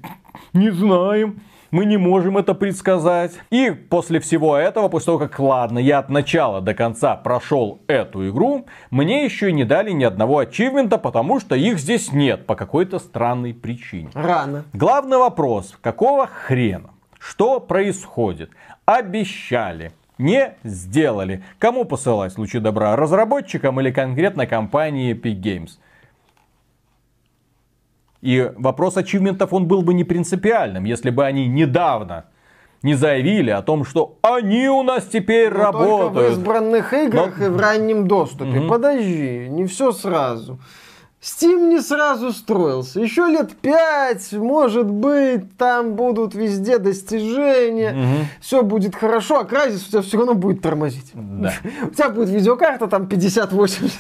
не 0.53 0.71
знаем. 0.71 1.41
Мы 1.75 1.87
не 1.87 1.97
можем 1.97 2.39
это 2.39 2.55
предсказать. 2.55 3.33
И 3.51 3.73
после 3.73 4.21
всего 4.21 4.57
этого, 4.57 4.87
после 4.89 5.07
того, 5.07 5.19
как, 5.19 5.41
ладно, 5.41 5.81
я 5.81 5.99
от 5.99 6.09
начала 6.09 6.61
до 6.61 6.73
конца 6.73 7.17
прошел 7.17 7.81
эту 7.89 8.31
игру, 8.31 8.67
мне 8.91 9.25
еще 9.25 9.51
не 9.51 9.65
дали 9.65 9.91
ни 9.91 10.05
одного 10.05 10.39
ачивмента, 10.39 10.99
потому 10.99 11.41
что 11.41 11.57
их 11.57 11.81
здесь 11.81 12.13
нет 12.13 12.47
по 12.47 12.55
какой-то 12.55 13.01
странной 13.01 13.55
причине. 13.55 14.11
Рано. 14.15 14.67
Главный 14.73 15.17
вопрос, 15.17 15.77
какого 15.81 16.29
хрена? 16.29 16.91
Что 17.19 17.59
происходит? 17.59 18.51
Обещали, 18.85 19.91
не 20.17 20.55
сделали. 20.63 21.43
Кому 21.59 21.87
посылать 21.87 22.39
лучи 22.39 22.61
добра? 22.61 22.95
Разработчикам 22.95 23.81
или 23.81 23.91
конкретно 23.91 24.47
компании 24.47 25.13
Epic 25.13 25.41
Games? 25.41 25.71
И 28.25 28.51
вопрос 28.57 28.97
ачивментов, 28.97 29.53
он 29.53 29.67
был 29.69 29.83
бы 29.83 29.93
не 29.93 30.03
принципиальным, 30.03 30.85
если 30.85 31.11
бы 31.11 31.27
они 31.27 31.47
недавно 31.47 32.25
не 32.83 32.95
заявили 32.95 33.51
о 33.51 33.61
том, 33.61 33.85
что 33.85 34.17
они 34.23 34.67
у 34.67 34.83
нас 34.83 35.05
теперь 35.05 35.51
Но 35.53 35.73
Только 35.73 35.73
в 35.73 35.81
работают. 35.83 36.33
избранных 36.33 36.93
играх 36.95 37.39
Но- 37.39 37.45
и 37.45 37.49
в 37.51 37.61
раннем 37.61 38.09
доступе. 38.09 38.63
Подожди, 38.63 39.47
не 39.51 39.67
все 39.67 39.93
сразу. 39.93 40.59
Steam 41.21 41.69
не 41.69 41.81
сразу 41.81 42.33
строился. 42.33 42.99
Еще 43.01 43.27
лет 43.27 43.53
пять, 43.59 44.33
может 44.33 44.89
быть, 44.91 45.59
там 45.59 45.95
будут 45.95 46.35
везде 46.35 46.79
достижения. 46.79 48.27
Все 48.41 48.63
будет 48.63 48.95
хорошо, 48.97 49.41
а 49.41 49.45
Crysis 49.45 49.87
у 49.87 49.91
тебя 49.91 50.01
все 50.01 50.17
равно 50.17 50.33
будет 50.33 50.63
тормозить. 50.63 51.11
Да. 51.13 51.53
У 51.83 51.91
тебя 51.91 52.09
будет 52.09 52.31
видеокарта 52.31 52.87
там 52.87 53.03
50-80. 53.05 53.93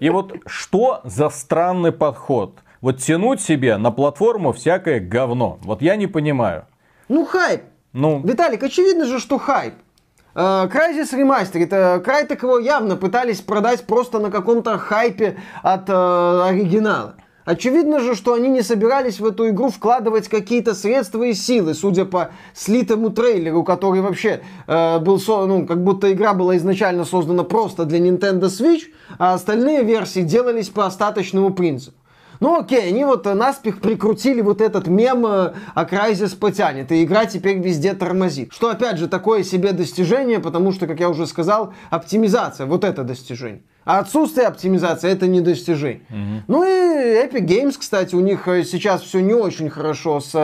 И 0.00 0.10
вот 0.10 0.34
что 0.46 1.00
за 1.04 1.28
странный 1.30 1.92
подход? 1.92 2.58
Вот 2.82 2.98
тянуть 2.98 3.40
себе 3.40 3.76
на 3.78 3.92
платформу 3.92 4.52
всякое 4.52 4.98
говно. 5.00 5.58
Вот 5.62 5.80
я 5.82 5.94
не 5.96 6.08
понимаю. 6.08 6.66
Ну, 7.08 7.24
хайп. 7.24 7.62
Ну, 7.92 8.20
Виталик, 8.24 8.62
очевидно 8.62 9.04
же, 9.06 9.20
что 9.20 9.38
хайп. 9.38 9.74
Э, 10.34 10.66
Crysis 10.66 11.12
Remastered, 11.14 11.68
э, 11.70 12.02
Crytek 12.02 12.42
его 12.42 12.58
явно 12.58 12.96
пытались 12.96 13.40
продать 13.40 13.84
просто 13.86 14.18
на 14.18 14.30
каком-то 14.30 14.78
хайпе 14.78 15.36
от 15.62 15.88
э, 15.88 15.92
оригинала. 16.48 17.14
Очевидно 17.44 18.00
же, 18.00 18.14
что 18.14 18.34
они 18.34 18.48
не 18.48 18.62
собирались 18.62 19.20
в 19.20 19.26
эту 19.26 19.48
игру 19.50 19.68
вкладывать 19.70 20.28
какие-то 20.28 20.74
средства 20.74 21.22
и 21.24 21.34
силы, 21.34 21.74
судя 21.74 22.04
по 22.04 22.30
слитому 22.54 23.10
трейлеру, 23.10 23.62
который 23.62 24.00
вообще 24.00 24.40
э, 24.66 24.98
был, 24.98 25.20
со- 25.20 25.46
ну, 25.46 25.66
как 25.66 25.84
будто 25.84 26.10
игра 26.12 26.34
была 26.34 26.56
изначально 26.56 27.04
создана 27.04 27.44
просто 27.44 27.84
для 27.84 27.98
Nintendo 28.00 28.44
Switch, 28.46 28.82
а 29.18 29.34
остальные 29.34 29.84
версии 29.84 30.20
делались 30.20 30.68
по 30.68 30.86
остаточному 30.86 31.50
принципу. 31.50 31.96
Ну 32.42 32.58
окей, 32.58 32.88
они 32.88 33.04
вот 33.04 33.24
э, 33.28 33.34
наспех 33.34 33.80
прикрутили 33.80 34.40
вот 34.40 34.60
этот 34.60 34.88
мем 34.88 35.24
э, 35.24 35.54
а 35.76 35.84
Crysis 35.84 36.36
потянет, 36.36 36.90
и 36.90 37.04
игра 37.04 37.24
теперь 37.24 37.58
везде 37.58 37.94
тормозит. 37.94 38.52
Что 38.52 38.70
опять 38.70 38.98
же 38.98 39.06
такое 39.06 39.44
себе 39.44 39.70
достижение, 39.70 40.40
потому 40.40 40.72
что, 40.72 40.88
как 40.88 40.98
я 40.98 41.08
уже 41.08 41.28
сказал, 41.28 41.72
оптимизация, 41.88 42.66
вот 42.66 42.82
это 42.82 43.04
достижение. 43.04 43.62
А 43.84 43.98
отсутствие 43.98 44.46
оптимизации 44.46 45.10
это 45.10 45.26
не 45.26 45.40
достижение. 45.40 46.02
Ну 46.46 46.64
и 46.64 46.68
Epic 47.26 47.44
Games, 47.46 47.74
кстати, 47.78 48.14
у 48.14 48.20
них 48.20 48.46
э, 48.46 48.62
сейчас 48.62 49.02
все 49.02 49.20
не 49.20 49.34
очень 49.34 49.68
хорошо 49.70 50.20
с 50.20 50.34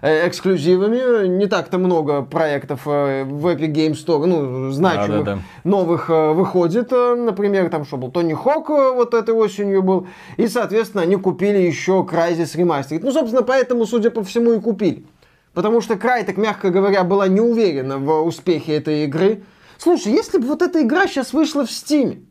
э, 0.00 0.28
эксклюзивами. 0.28 1.26
Не 1.26 1.46
так-то 1.46 1.78
много 1.78 2.22
проектов 2.22 2.82
э, 2.86 3.24
в 3.24 3.46
Epic 3.48 3.72
Games 3.72 3.94
Store, 4.04 4.24
ну, 4.26 4.70
значимых 4.70 5.24
Да-да-да. 5.24 5.38
новых 5.64 6.08
э, 6.08 6.32
выходит. 6.32 6.92
э, 6.92 7.14
Например, 7.16 7.68
там 7.68 7.84
что 7.84 7.96
был, 7.96 8.12
Тони 8.12 8.32
Хок 8.32 8.68
вот 8.68 9.12
этой 9.14 9.34
осенью 9.34 9.82
был. 9.82 10.06
И, 10.36 10.46
соответственно, 10.46 11.02
они 11.02 11.16
купили 11.16 11.58
еще 11.58 12.06
Crysis 12.08 12.56
Remastered. 12.56 13.00
Ну, 13.02 13.10
собственно, 13.10 13.42
поэтому, 13.42 13.86
судя 13.86 14.10
по 14.10 14.22
всему, 14.22 14.52
и 14.52 14.60
купили. 14.60 15.04
Потому 15.52 15.80
что 15.80 15.94
Crytek, 15.94 16.38
мягко 16.40 16.70
говоря, 16.70 17.02
была 17.04 17.26
не 17.28 17.40
уверена 17.40 17.98
в 17.98 18.22
успехе 18.22 18.74
этой 18.76 19.04
игры. 19.04 19.42
Слушай, 19.78 20.12
если 20.12 20.38
бы 20.38 20.46
вот 20.46 20.62
эта 20.62 20.82
игра 20.82 21.06
сейчас 21.08 21.32
вышла 21.32 21.64
в 21.66 21.70
Steam, 21.70 22.24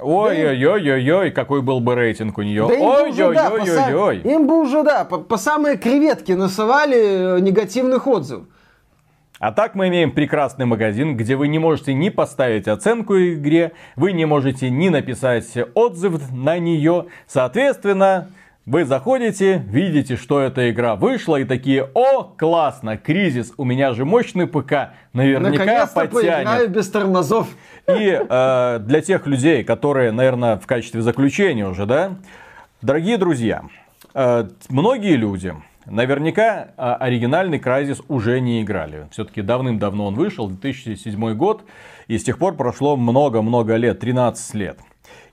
ой-ой-ой-ой-ой, 0.00 1.30
какой 1.30 1.62
был 1.62 1.80
бы 1.80 1.94
рейтинг 1.94 2.38
у 2.38 2.42
нее. 2.42 2.66
да 2.68 2.74
им 2.74 2.80
бы 2.80 3.08
уже, 3.08 3.34
да, 3.34 3.50
по 3.50 3.56
са- 3.56 3.84
Ой-ой-ой-ой. 3.86 4.18
им 4.32 4.46
бы 4.46 4.60
уже, 4.60 4.82
да, 4.82 5.04
по, 5.04 5.18
по 5.18 5.36
самые 5.36 5.76
креветки 5.76 6.32
насовали 6.32 7.36
э, 7.36 7.40
негативных 7.40 8.06
отзывов. 8.06 8.46
А 9.40 9.52
так 9.52 9.76
мы 9.76 9.86
имеем 9.88 10.10
прекрасный 10.10 10.66
магазин, 10.66 11.16
где 11.16 11.36
вы 11.36 11.46
не 11.46 11.60
можете 11.60 11.94
ни 11.94 12.08
поставить 12.08 12.66
оценку 12.66 13.16
игре, 13.16 13.72
вы 13.94 14.12
не 14.12 14.24
можете 14.24 14.68
ни 14.68 14.88
написать 14.88 15.46
отзыв 15.74 16.32
на 16.32 16.58
нее. 16.58 17.06
Соответственно, 17.28 18.30
вы 18.68 18.84
заходите, 18.84 19.64
видите, 19.66 20.16
что 20.16 20.40
эта 20.40 20.70
игра 20.70 20.94
вышла, 20.94 21.36
и 21.36 21.44
такие, 21.44 21.88
о, 21.94 22.24
классно, 22.24 22.98
кризис, 22.98 23.54
у 23.56 23.64
меня 23.64 23.94
же 23.94 24.04
мощный 24.04 24.46
ПК, 24.46 24.90
наверняка 25.14 25.64
Наконец-то 25.64 26.06
поиграю 26.06 26.68
без 26.68 26.90
тормозов. 26.90 27.48
И 27.88 28.20
э, 28.28 28.78
для 28.80 29.00
тех 29.00 29.26
людей, 29.26 29.64
которые, 29.64 30.12
наверное, 30.12 30.58
в 30.58 30.66
качестве 30.66 31.00
заключения 31.00 31.66
уже, 31.66 31.86
да, 31.86 32.16
дорогие 32.82 33.16
друзья, 33.16 33.62
э, 34.12 34.48
многие 34.68 35.16
люди 35.16 35.54
наверняка 35.86 36.68
э, 36.76 36.96
оригинальный 37.00 37.58
Crysis 37.58 38.04
уже 38.08 38.38
не 38.38 38.62
играли. 38.62 39.06
Все-таки 39.12 39.40
давным-давно 39.40 40.08
он 40.08 40.14
вышел, 40.14 40.46
2007 40.46 41.32
год, 41.32 41.62
и 42.06 42.18
с 42.18 42.22
тех 42.22 42.36
пор 42.36 42.54
прошло 42.54 42.98
много-много 42.98 43.76
лет, 43.76 44.00
13 44.00 44.54
лет. 44.54 44.78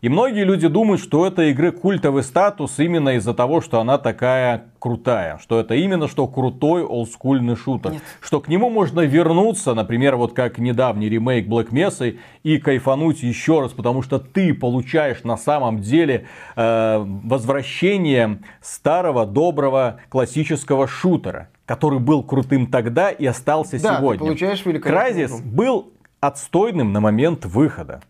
И 0.05 0.09
многие 0.09 0.43
люди 0.43 0.67
думают, 0.67 1.01
что 1.01 1.21
у 1.21 1.25
этой 1.25 1.49
игры 1.49 1.71
культовый 1.71 2.21
статус 2.21 2.77
именно 2.77 3.15
из-за 3.15 3.33
того, 3.33 3.59
что 3.59 3.79
она 3.79 3.97
такая 3.97 4.65
крутая. 4.77 5.39
Что 5.39 5.59
это 5.59 5.73
именно 5.73 6.07
что 6.07 6.27
крутой 6.27 6.83
олдскульный 6.83 7.55
шутер. 7.55 7.93
Нет. 7.93 8.03
Что 8.21 8.39
к 8.39 8.47
нему 8.47 8.69
можно 8.69 8.99
вернуться, 8.99 9.73
например, 9.73 10.15
вот 10.15 10.33
как 10.33 10.59
недавний 10.59 11.09
ремейк 11.09 11.47
Black 11.47 11.71
Mesa 11.71 12.19
и 12.43 12.57
кайфануть 12.59 13.23
еще 13.23 13.61
раз, 13.61 13.71
потому 13.71 14.03
что 14.03 14.19
ты 14.19 14.53
получаешь 14.53 15.23
на 15.23 15.37
самом 15.37 15.81
деле 15.81 16.27
э, 16.55 17.03
возвращение 17.23 18.41
старого, 18.61 19.25
доброго, 19.25 20.01
классического 20.09 20.87
шутера 20.87 21.49
который 21.65 21.97
был 21.97 22.21
крутым 22.21 22.67
тогда 22.67 23.09
и 23.09 23.25
остался 23.25 23.81
Да, 23.81 23.95
ты 23.95 23.97
сегодня. 23.97 24.19
получаешь 24.19 24.63
великолепную 24.67 25.27
Crysis 25.29 25.41
был 25.43 25.93
отстойным 26.19 26.93
на 26.93 26.99
момент 27.01 27.45
выхода. 27.45 28.01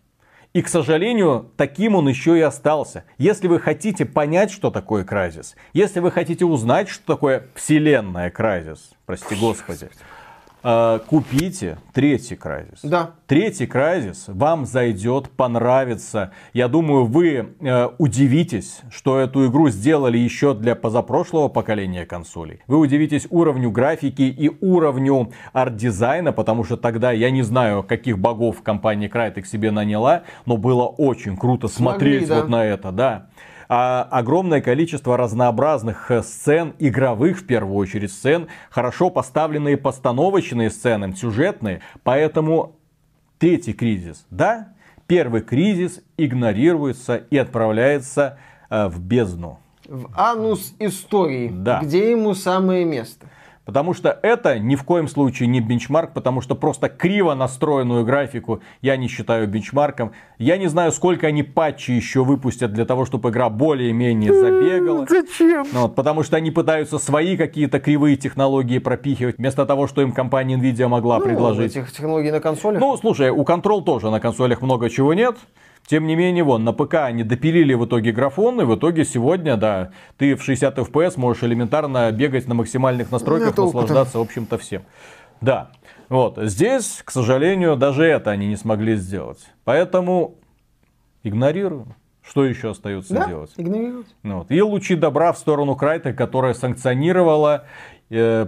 И, 0.56 0.62
к 0.62 0.68
сожалению, 0.68 1.50
таким 1.58 1.96
он 1.96 2.08
еще 2.08 2.38
и 2.38 2.40
остался. 2.40 3.04
Если 3.18 3.46
вы 3.46 3.60
хотите 3.60 4.06
понять, 4.06 4.50
что 4.50 4.70
такое 4.70 5.04
Crysis, 5.04 5.54
если 5.74 6.00
вы 6.00 6.10
хотите 6.10 6.46
узнать, 6.46 6.88
что 6.88 7.12
такое 7.12 7.48
вселенная 7.54 8.30
Crysis, 8.30 8.78
прости 9.04 9.34
господи, 9.34 9.90
купите 11.06 11.78
третий 11.92 12.34
Crysis. 12.34 12.80
Да. 12.82 13.10
Третий 13.26 13.66
Crysis 13.66 14.24
вам 14.26 14.66
зайдет, 14.66 15.30
понравится. 15.30 16.32
Я 16.52 16.68
думаю, 16.68 17.04
вы 17.04 17.54
э, 17.60 17.88
удивитесь, 17.98 18.80
что 18.90 19.18
эту 19.18 19.46
игру 19.46 19.68
сделали 19.68 20.18
еще 20.18 20.54
для 20.54 20.74
позапрошлого 20.74 21.48
поколения 21.48 22.04
консолей. 22.04 22.60
Вы 22.66 22.78
удивитесь 22.78 23.26
уровню 23.30 23.70
графики 23.70 24.22
и 24.22 24.50
уровню 24.60 25.30
арт-дизайна, 25.52 26.32
потому 26.32 26.64
что 26.64 26.76
тогда 26.76 27.12
я 27.12 27.30
не 27.30 27.42
знаю, 27.42 27.84
каких 27.84 28.18
богов 28.18 28.62
компания 28.62 29.08
Crytek 29.08 29.44
себе 29.46 29.70
наняла, 29.70 30.24
но 30.46 30.56
было 30.56 30.84
очень 30.84 31.36
круто 31.36 31.68
Смогли, 31.68 32.18
смотреть 32.18 32.28
да. 32.28 32.36
вот 32.40 32.48
на 32.48 32.64
это, 32.64 32.92
да. 32.92 33.28
А 33.68 34.06
огромное 34.10 34.60
количество 34.60 35.16
разнообразных 35.16 36.10
э, 36.10 36.22
сцен, 36.22 36.74
игровых 36.78 37.38
в 37.40 37.46
первую 37.46 37.76
очередь 37.76 38.12
сцен, 38.12 38.46
хорошо 38.70 39.10
поставленные 39.10 39.76
постановочные 39.76 40.70
сцены, 40.70 41.14
сюжетные. 41.16 41.80
Поэтому 42.04 42.76
третий 43.38 43.72
кризис, 43.72 44.24
да, 44.30 44.68
первый 45.06 45.40
кризис 45.42 46.00
игнорируется 46.16 47.16
и 47.16 47.36
отправляется 47.36 48.38
э, 48.70 48.86
в 48.88 49.00
бездну. 49.00 49.58
В 49.88 50.10
анус 50.14 50.74
истории, 50.78 51.48
Да. 51.52 51.80
где 51.82 52.10
ему 52.10 52.34
самое 52.34 52.84
место. 52.84 53.26
Потому 53.66 53.94
что 53.94 54.16
это 54.22 54.60
ни 54.60 54.76
в 54.76 54.84
коем 54.84 55.08
случае 55.08 55.48
не 55.48 55.60
бенчмарк, 55.60 56.12
потому 56.12 56.40
что 56.40 56.54
просто 56.54 56.88
криво 56.88 57.34
настроенную 57.34 58.04
графику 58.04 58.60
я 58.80 58.96
не 58.96 59.08
считаю 59.08 59.48
бенчмарком. 59.48 60.12
Я 60.38 60.56
не 60.56 60.68
знаю, 60.68 60.92
сколько 60.92 61.26
они 61.26 61.42
патчи 61.42 61.90
еще 61.90 62.22
выпустят 62.22 62.72
для 62.72 62.84
того, 62.84 63.04
чтобы 63.06 63.30
игра 63.30 63.50
более-менее 63.50 64.32
забегала. 64.32 65.04
Зачем? 65.08 65.66
Ну 65.72 65.82
вот, 65.82 65.96
потому 65.96 66.22
что 66.22 66.36
они 66.36 66.52
пытаются 66.52 66.98
свои 66.98 67.36
какие-то 67.36 67.80
кривые 67.80 68.16
технологии 68.16 68.78
пропихивать, 68.78 69.38
вместо 69.38 69.66
того, 69.66 69.88
что 69.88 70.00
им 70.00 70.12
компания 70.12 70.56
Nvidia 70.56 70.86
могла 70.86 71.18
предложить. 71.18 71.72
Этих 71.72 71.90
технологий 71.90 72.30
на 72.30 72.38
консолях. 72.38 72.80
Ну, 72.80 72.96
слушай, 72.96 73.30
у 73.30 73.42
Control 73.42 73.82
тоже 73.82 74.10
на 74.10 74.20
консолях 74.20 74.62
много 74.62 74.88
чего 74.88 75.12
нет. 75.12 75.36
Тем 75.86 76.06
не 76.06 76.16
менее, 76.16 76.42
вон, 76.42 76.64
на 76.64 76.72
ПК 76.72 76.94
они 76.94 77.22
допилили 77.22 77.74
в 77.74 77.86
итоге 77.86 78.10
графон, 78.12 78.60
и 78.60 78.64
в 78.64 78.74
итоге 78.74 79.04
сегодня, 79.04 79.56
да, 79.56 79.92
ты 80.18 80.34
в 80.34 80.42
60 80.42 80.78
FPS 80.78 81.14
можешь 81.16 81.44
элементарно 81.44 82.10
бегать 82.10 82.48
на 82.48 82.54
максимальных 82.54 83.12
настройках, 83.12 83.56
наслаждаться, 83.56 84.18
в 84.18 84.22
общем-то, 84.22 84.58
всем. 84.58 84.82
Да, 85.40 85.70
вот, 86.08 86.38
здесь, 86.42 87.02
к 87.04 87.10
сожалению, 87.10 87.76
даже 87.76 88.04
это 88.04 88.30
они 88.30 88.48
не 88.48 88.56
смогли 88.56 88.96
сделать. 88.96 89.46
Поэтому 89.64 90.34
игнорируем. 91.22 91.94
Что 92.22 92.44
еще 92.44 92.70
остается 92.70 93.14
да, 93.14 93.28
делать? 93.28 93.52
игнорировать. 93.56 94.08
Вот. 94.24 94.50
И 94.50 94.60
лучи 94.60 94.96
добра 94.96 95.32
в 95.32 95.38
сторону 95.38 95.76
Крайта, 95.76 96.12
которая 96.12 96.54
санкционировала 96.54 97.66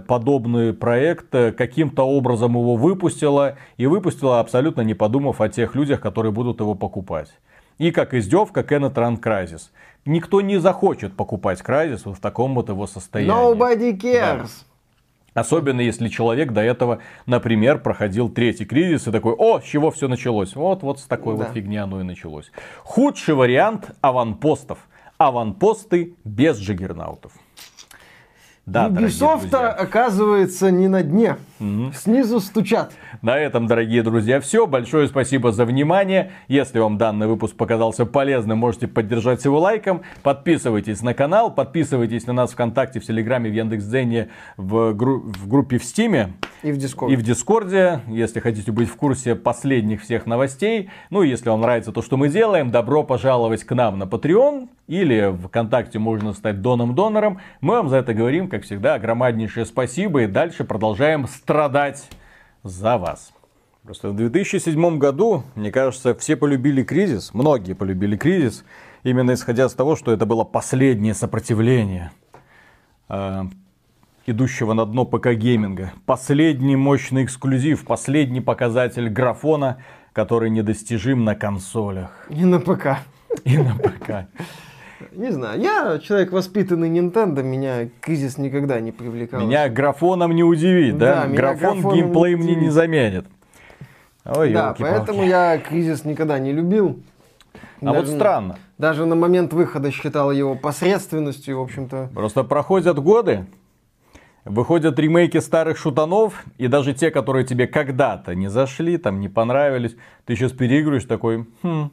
подобный 0.07 0.73
проект, 0.73 1.33
э, 1.35 1.51
каким-то 1.51 2.03
образом 2.03 2.53
его 2.53 2.75
выпустила, 2.75 3.57
и 3.77 3.87
выпустила 3.87 4.39
абсолютно 4.39 4.81
не 4.81 4.93
подумав 4.93 5.41
о 5.41 5.49
тех 5.49 5.75
людях, 5.75 5.99
которые 6.01 6.31
будут 6.31 6.59
его 6.59 6.75
покупать. 6.75 7.29
И 7.77 7.91
как 7.91 8.13
издевка 8.13 8.61
Kenneth 8.61 8.93
Run 8.93 9.19
Crysis. 9.21 9.69
Никто 10.05 10.41
не 10.41 10.57
захочет 10.57 11.15
покупать 11.15 11.61
вот 12.05 12.17
в 12.17 12.19
таком 12.19 12.55
вот 12.55 12.69
его 12.69 12.87
состоянии. 12.87 13.33
Nobody 13.33 13.97
cares. 13.97 14.65
Особенно 15.33 15.81
если 15.81 16.07
человек 16.07 16.51
до 16.51 16.61
этого, 16.61 16.99
например, 17.25 17.79
проходил 17.79 18.29
третий 18.29 18.65
кризис 18.65 19.07
и 19.07 19.11
такой, 19.11 19.33
о, 19.33 19.59
с 19.59 19.63
чего 19.63 19.91
все 19.91 20.07
началось? 20.07 20.55
Вот, 20.55 20.83
вот 20.83 20.99
с 20.99 21.03
такой 21.03 21.37
Да. 21.37 21.45
вот 21.45 21.53
фигни 21.53 21.77
оно 21.77 22.01
и 22.01 22.03
началось. 22.03 22.51
Худший 22.83 23.35
вариант 23.35 23.91
аванпостов. 24.01 24.79
Аванпосты 25.17 26.15
без 26.23 26.57
джиггернаутов. 26.59 27.33
Да, 28.69 28.87
Ubisoft, 28.87 29.55
оказывается, 29.55 30.69
не 30.69 30.87
на 30.87 31.01
дне. 31.01 31.37
Снизу 31.59 32.39
стучат. 32.39 32.93
На 33.21 33.37
этом, 33.37 33.67
дорогие 33.67 34.01
друзья, 34.01 34.39
все. 34.39 34.65
Большое 34.65 35.09
спасибо 35.09 35.51
за 35.51 35.65
внимание. 35.65 36.31
Если 36.47 36.79
вам 36.79 36.97
данный 36.97 37.27
выпуск 37.27 37.55
показался 37.55 38.05
полезным, 38.05 38.59
можете 38.59 38.87
поддержать 38.87 39.43
его 39.43 39.59
лайком. 39.59 40.03
Подписывайтесь 40.23 41.01
на 41.01 41.13
канал, 41.13 41.53
подписывайтесь 41.53 42.25
на 42.27 42.33
нас 42.33 42.51
ВКонтакте, 42.51 43.01
в 43.01 43.05
Телеграме, 43.05 43.49
в 43.49 43.53
Яндекс.Дзене, 43.53 44.29
в, 44.55 44.93
гру- 44.93 45.19
в 45.19 45.49
группе 45.49 45.77
в 45.79 45.83
Стиме. 45.83 46.33
И 46.63 46.71
в 46.71 46.77
Discord. 46.77 47.11
И 47.11 47.15
в 47.15 47.23
Дискорде, 47.23 48.01
если 48.07 48.39
хотите 48.39 48.71
быть 48.71 48.89
в 48.89 48.95
курсе 48.95 49.35
последних 49.35 50.01
всех 50.01 50.25
новостей. 50.25 50.89
Ну, 51.09 51.23
и 51.23 51.29
если 51.29 51.49
вам 51.49 51.61
нравится 51.61 51.91
то, 51.91 52.01
что 52.01 52.15
мы 52.15 52.29
делаем, 52.29 52.71
добро 52.71 53.03
пожаловать 53.03 53.65
к 53.65 53.75
нам 53.75 53.99
на 53.99 54.03
Patreon. 54.03 54.69
Или 54.87 55.35
ВКонтакте 55.45 55.99
можно 55.99 56.33
стать 56.33 56.61
доном-донором. 56.61 57.39
Мы 57.61 57.75
вам 57.75 57.89
за 57.89 57.97
это 57.97 58.15
говорим, 58.15 58.47
как 58.47 58.63
всегда, 58.63 58.95
огромнейшее 58.95 59.65
спасибо. 59.67 60.23
И 60.23 60.27
дальше 60.27 60.63
продолжаем 60.63 61.27
страдать 61.49 62.07
за 62.61 62.99
вас. 62.99 63.33
Просто 63.83 64.09
в 64.09 64.15
2007 64.15 64.99
году, 64.99 65.45
мне 65.55 65.71
кажется, 65.71 66.13
все 66.13 66.35
полюбили 66.35 66.83
кризис. 66.83 67.33
Многие 67.33 67.73
полюбили 67.73 68.15
кризис. 68.17 68.63
Именно 69.01 69.33
исходя 69.33 69.65
из 69.65 69.73
того, 69.73 69.95
что 69.95 70.11
это 70.11 70.27
было 70.27 70.43
последнее 70.43 71.15
сопротивление 71.15 72.11
э, 73.07 73.45
идущего 74.27 74.73
на 74.73 74.85
дно 74.85 75.05
ПК 75.05 75.29
гейминга. 75.31 75.93
Последний 76.05 76.75
мощный 76.75 77.23
эксклюзив, 77.23 77.83
последний 77.83 78.41
показатель 78.41 79.09
графона, 79.09 79.77
который 80.13 80.51
недостижим 80.51 81.23
на 81.23 81.33
консолях 81.33 82.27
Не 82.29 82.45
на 82.45 82.59
ПК. 82.59 82.99
и 83.43 83.57
на 83.57 83.73
ПК. 83.75 84.27
Не 85.11 85.31
знаю, 85.31 85.61
я 85.61 85.99
человек 85.99 86.31
воспитанный 86.31 86.89
Nintendo, 86.89 87.41
меня 87.43 87.89
кризис 88.01 88.37
никогда 88.37 88.79
не 88.79 88.91
привлекал. 88.91 89.41
Меня 89.41 89.69
графоном 89.69 90.33
не 90.35 90.43
удивить, 90.43 90.97
да? 90.97 91.25
Да, 91.25 91.27
Графон 91.33 91.81
геймплей 91.93 92.35
не 92.35 92.43
мне 92.43 92.55
не 92.55 92.69
заменит. 92.69 93.25
Ой, 94.25 94.51
Да, 94.53 94.75
поэтому 94.77 95.23
я 95.23 95.57
кризис 95.57 96.05
никогда 96.05 96.37
не 96.39 96.51
любил. 96.51 97.01
А 97.81 97.93
вот 97.93 98.01
Даже- 98.05 98.11
странно. 98.15 98.57
Даже 98.77 99.05
на 99.05 99.15
момент 99.15 99.53
выхода 99.53 99.91
считал 99.91 100.31
его 100.31 100.55
посредственностью, 100.55 101.57
в 101.59 101.61
общем-то. 101.61 102.09
Просто 102.13 102.43
проходят 102.43 102.99
годы, 102.99 103.45
выходят 104.45 104.97
ремейки 104.99 105.37
старых 105.39 105.77
шутанов, 105.77 106.43
и 106.57 106.67
даже 106.67 106.93
те, 106.93 107.11
которые 107.11 107.45
тебе 107.45 107.67
когда-то 107.67 108.35
не 108.35 108.49
зашли, 108.49 108.97
там 108.97 109.19
не 109.19 109.29
понравились, 109.29 109.95
ты 110.25 110.35
сейчас 110.35 110.51
переигрываешь 110.51 111.05
такой, 111.05 111.45
«Хм, 111.63 111.89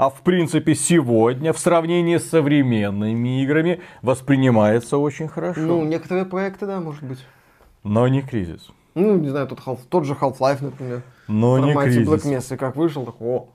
а 0.00 0.08
в 0.08 0.22
принципе 0.22 0.74
сегодня 0.74 1.52
в 1.52 1.58
сравнении 1.58 2.16
с 2.16 2.30
современными 2.30 3.42
играми 3.42 3.80
воспринимается 4.00 4.96
очень 4.96 5.28
хорошо. 5.28 5.60
Ну, 5.60 5.84
некоторые 5.84 6.24
проекты, 6.24 6.64
да, 6.64 6.80
может 6.80 7.04
быть. 7.04 7.18
Но 7.84 8.08
не 8.08 8.22
кризис. 8.22 8.70
Ну, 8.94 9.18
не 9.18 9.28
знаю, 9.28 9.46
тот, 9.46 9.58
Half- 9.58 9.80
тот 9.90 10.06
же 10.06 10.14
Half-Life, 10.14 10.64
например. 10.64 11.02
Но 11.28 11.58
не 11.58 11.74
кризис. 11.74 12.08
Black 12.08 12.24
Mesa 12.24 12.56
как 12.56 12.76
вышел, 12.76 13.04
так 13.04 13.20
о. 13.20 13.50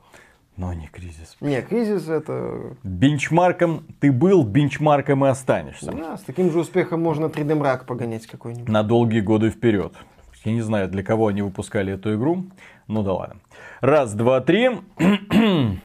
Но 0.55 0.71
не 0.75 0.85
кризис. 0.85 1.35
Не, 1.41 1.63
кризис 1.63 2.07
это... 2.07 2.75
Бенчмарком 2.83 3.83
ты 3.99 4.11
был, 4.11 4.43
бенчмарком 4.43 5.25
и 5.25 5.29
останешься. 5.29 5.91
Да, 5.93 6.15
с 6.15 6.21
таким 6.21 6.51
же 6.51 6.59
успехом 6.59 7.01
можно 7.01 7.25
3D 7.25 7.55
мрак 7.55 7.87
погонять 7.87 8.27
какой-нибудь. 8.27 8.69
на 8.69 8.83
долгие 8.83 9.21
годы 9.21 9.49
вперед. 9.49 9.93
Я 10.43 10.51
не 10.51 10.61
знаю, 10.61 10.89
для 10.89 11.01
кого 11.01 11.25
они 11.25 11.41
выпускали 11.41 11.93
эту 11.93 12.13
игру. 12.13 12.45
Ну 12.87 13.01
да 13.01 13.13
ладно. 13.13 13.37
Раз, 13.81 14.13
два, 14.13 14.41
три. 14.41 14.69